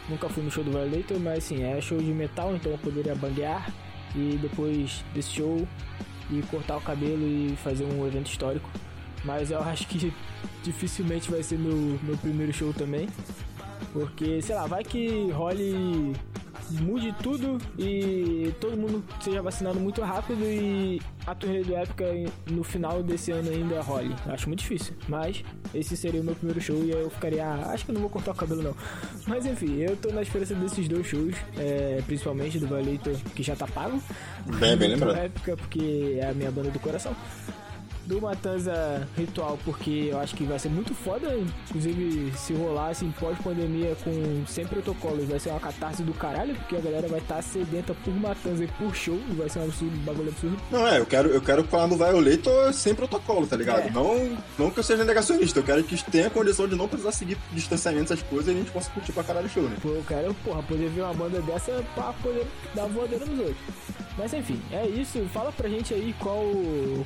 nunca 0.09 0.29
fui 0.29 0.43
no 0.43 0.51
show 0.51 0.65
do 0.65 0.71
Violator, 0.71 1.19
mas 1.21 1.39
assim, 1.45 1.63
é 1.63 1.81
show 1.81 1.99
de 1.99 2.13
metal, 2.13 2.55
então 2.55 2.73
eu 2.73 2.79
poderia 2.79 3.15
banguear 3.15 3.71
e 4.15 4.39
depois 4.41 5.05
desse 5.13 5.31
show 5.31 5.67
e 6.31 6.41
cortar 6.51 6.79
o 6.79 6.81
cabelo 6.81 7.27
e 7.27 7.55
fazer 7.63 7.85
um 7.85 8.07
evento 8.07 8.31
histórico. 8.31 8.71
Mas 9.25 9.51
eu 9.51 9.61
acho 9.61 9.87
que 9.87 10.13
dificilmente 10.65 11.31
vai 11.31 11.43
ser 11.43 11.59
meu, 11.59 11.99
meu 12.03 12.17
primeiro 12.17 12.53
show 12.53 12.73
também. 12.73 13.09
Porque, 13.93 14.41
sei 14.43 14.55
lá, 14.55 14.67
vai 14.67 14.83
que 14.83 15.31
role 15.31 16.15
mude 16.71 17.15
tudo 17.23 17.59
e 17.79 18.53
todo 18.61 18.77
mundo 18.77 19.05
seja 19.21 19.43
vacinado 19.43 19.79
muito 19.79 20.01
rápido 20.03 20.43
e 20.45 21.01
a 21.27 21.35
turnê 21.35 21.63
do 21.63 21.75
Épica 21.75 22.05
no 22.51 22.63
final 22.63 23.03
desse 23.03 23.31
ano 23.33 23.51
ainda 23.51 23.81
role. 23.81 24.15
Acho 24.27 24.49
muito 24.49 24.61
difícil, 24.61 24.95
mas 25.09 25.43
esse 25.75 25.97
seria 25.97 26.21
o 26.21 26.25
meu 26.25 26.35
primeiro 26.35 26.61
show 26.61 26.77
e 26.85 26.93
aí 26.93 27.01
eu 27.01 27.11
ficaria, 27.11 27.45
ah, 27.45 27.73
acho 27.73 27.87
que 27.87 27.93
não 27.93 28.01
vou 28.01 28.11
cortar 28.11 28.33
o 28.33 28.35
cabelo 28.35 28.63
não. 28.63 28.75
Mas 29.27 29.47
enfim, 29.47 29.79
eu 29.79 29.97
tô 29.97 30.11
na 30.13 30.23
esperança 30.23 30.55
desses 30.55 30.89
dois 30.89 31.07
shows, 31.07 31.35
é, 31.59 32.03
principalmente 32.07 32.59
do 32.59 32.67
Violator, 32.67 33.15
que 33.35 33.43
já 33.43 33.57
tá 33.57 33.67
pago. 33.67 34.03
Bem, 34.59 34.77
bem 34.77 34.91
Do 34.91 34.95
lembrado. 35.07 35.17
Épica, 35.17 35.57
porque 35.57 36.19
é 36.21 36.29
a 36.29 36.35
minha 36.35 36.51
banda 36.51 36.71
do 36.71 36.79
coração 36.79 37.15
do 38.07 38.21
Matanza 38.21 39.07
Ritual, 39.17 39.59
porque 39.65 40.09
eu 40.11 40.19
acho 40.19 40.35
que 40.35 40.45
vai 40.45 40.59
ser 40.59 40.69
muito 40.69 40.95
foda, 40.95 41.37
inclusive 41.69 42.33
se 42.37 42.53
rolar 42.53 42.89
assim 42.89 43.13
pós-pandemia 43.19 43.97
com 44.03 44.45
sem 44.47 44.67
protocolos, 44.67 45.25
vai 45.25 45.39
ser 45.39 45.51
uma 45.51 45.61
catarse 45.61 46.03
do 46.03 46.13
caralho, 46.13 46.55
porque 46.55 46.77
a 46.77 46.81
galera 46.81 47.09
vai 47.09 47.21
estar 47.21 47.43
sedenta 47.43 47.95
por 48.05 48.15
Matanza 48.15 48.65
e 48.65 48.67
por 48.67 48.95
show, 48.95 49.19
e 49.31 49.35
vai 49.35 49.49
ser 49.49 49.61
um 49.61 49.65
absurdo, 49.65 49.97
um 49.97 50.05
bagulho 50.05 50.29
absurdo. 50.29 50.59
Não, 50.71 50.87
é, 50.87 50.99
eu 50.99 51.07
quero, 51.07 51.29
eu 51.31 51.41
quero 51.41 51.65
falar 51.65 51.87
do 51.87 51.97
Violator 51.97 52.73
sem 52.73 52.95
protocolo, 52.95 53.47
tá 53.47 53.57
ligado? 53.57 53.89
É. 53.89 53.91
Não, 53.91 54.37
não 54.59 54.71
que 54.71 54.79
eu 54.79 54.85
seja 54.85 55.05
negacionista, 55.05 55.59
eu 55.59 55.65
quero 55.65 55.83
que 55.85 56.03
tenha 56.11 56.27
a 56.27 56.31
condição 56.31 56.69
de 56.69 56.77
não 56.77 56.89
precisar 56.89 57.13
seguir 57.13 57.39
distanciamento, 57.53 58.13
essas 58.13 58.23
coisas, 58.23 58.49
e 58.49 58.51
a 58.51 58.61
gente 58.61 58.71
possa 58.71 58.91
curtir 58.91 59.13
pra 59.13 59.25
caralho 59.25 59.47
o 59.47 59.51
show, 59.51 59.63
né? 59.63 59.77
Pô, 59.81 59.89
eu 59.89 60.05
quero, 60.07 60.35
porra, 60.45 60.63
poder 60.63 60.89
ver 60.91 61.03
uma 61.03 61.15
banda 61.15 61.41
dessa 61.43 61.85
pra 61.95 62.13
poder 62.23 62.47
dar 62.75 62.87
voadeira 62.87 63.25
nos 63.25 63.39
outros. 63.39 63.57
Mas 64.17 64.33
enfim, 64.33 64.61
é 64.71 64.87
isso. 64.87 65.19
Fala 65.33 65.51
pra 65.51 65.69
gente 65.69 65.93
aí 65.93 66.15
qual, 66.21 66.45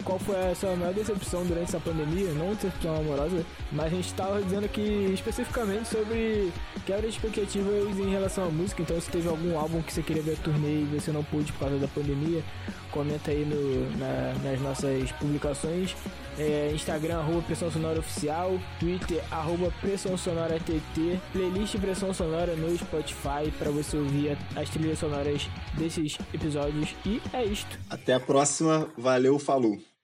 qual 0.05 0.18
foi 0.18 0.36
a 0.36 0.55
sua 0.55 0.76
maior 0.89 0.95
decepção 0.95 1.45
durante 1.45 1.64
essa 1.68 1.80
pandemia. 1.80 2.32
Não 2.32 2.55
decepção 2.55 2.97
amorosa, 2.97 3.45
mas 3.72 3.86
a 3.86 3.89
gente 3.97 4.14
tava 4.14 4.43
dizendo 4.43 4.64
aqui 4.64 5.11
especificamente 5.12 5.89
sobre 5.89 6.53
quebra 6.86 7.03
de 7.03 7.09
expectativas 7.09 7.99
em 7.99 8.11
relação 8.11 8.45
à 8.45 8.49
música. 8.51 8.82
Então, 8.82 9.01
se 9.01 9.11
teve 9.11 9.28
algum 9.28 9.59
álbum 9.59 9.82
que 9.82 9.93
você 9.93 10.03
queria 10.03 10.22
ver 10.22 10.32
a 10.32 10.36
turnê 10.43 10.80
e 10.82 10.84
você 10.99 11.11
não 11.12 11.22
pôde 11.24 11.53
por 11.53 11.61
causa 11.61 11.76
da 11.78 11.89
pandemia, 11.89 12.43
comenta 12.91 13.30
aí 13.30 13.45
no, 13.45 13.99
na- 13.99 14.34
nas 14.43 14.61
nossas 14.61 15.12
publicações. 15.12 15.95
É, 16.39 16.70
Instagram, 16.72 17.18
arroba 17.18 17.43
Pressão 17.43 17.68
Sonora 17.68 17.99
Oficial, 17.99 18.59
Twitter, 18.78 19.20
arroba 19.28 19.72
Pressão 19.80 20.16
Sonora 20.16 20.59
TT, 20.61 21.18
playlist 21.32 21.76
Pressão 21.78 22.14
Sonora 22.14 22.55
no 22.55 22.76
Spotify 22.78 23.51
para 23.59 23.70
você 23.72 23.97
ouvir 23.97 24.39
as 24.55 24.70
trilhas 24.70 25.01
sonoras 25.01 25.49
desses 25.74 26.16
episódios. 26.32 26.95
E 27.05 27.20
é 27.32 27.45
isto. 27.45 27.76
Até 27.91 28.14
a 28.14 28.20
próxima, 28.20 28.89
valeu, 28.97 29.36
falou! 29.39 29.78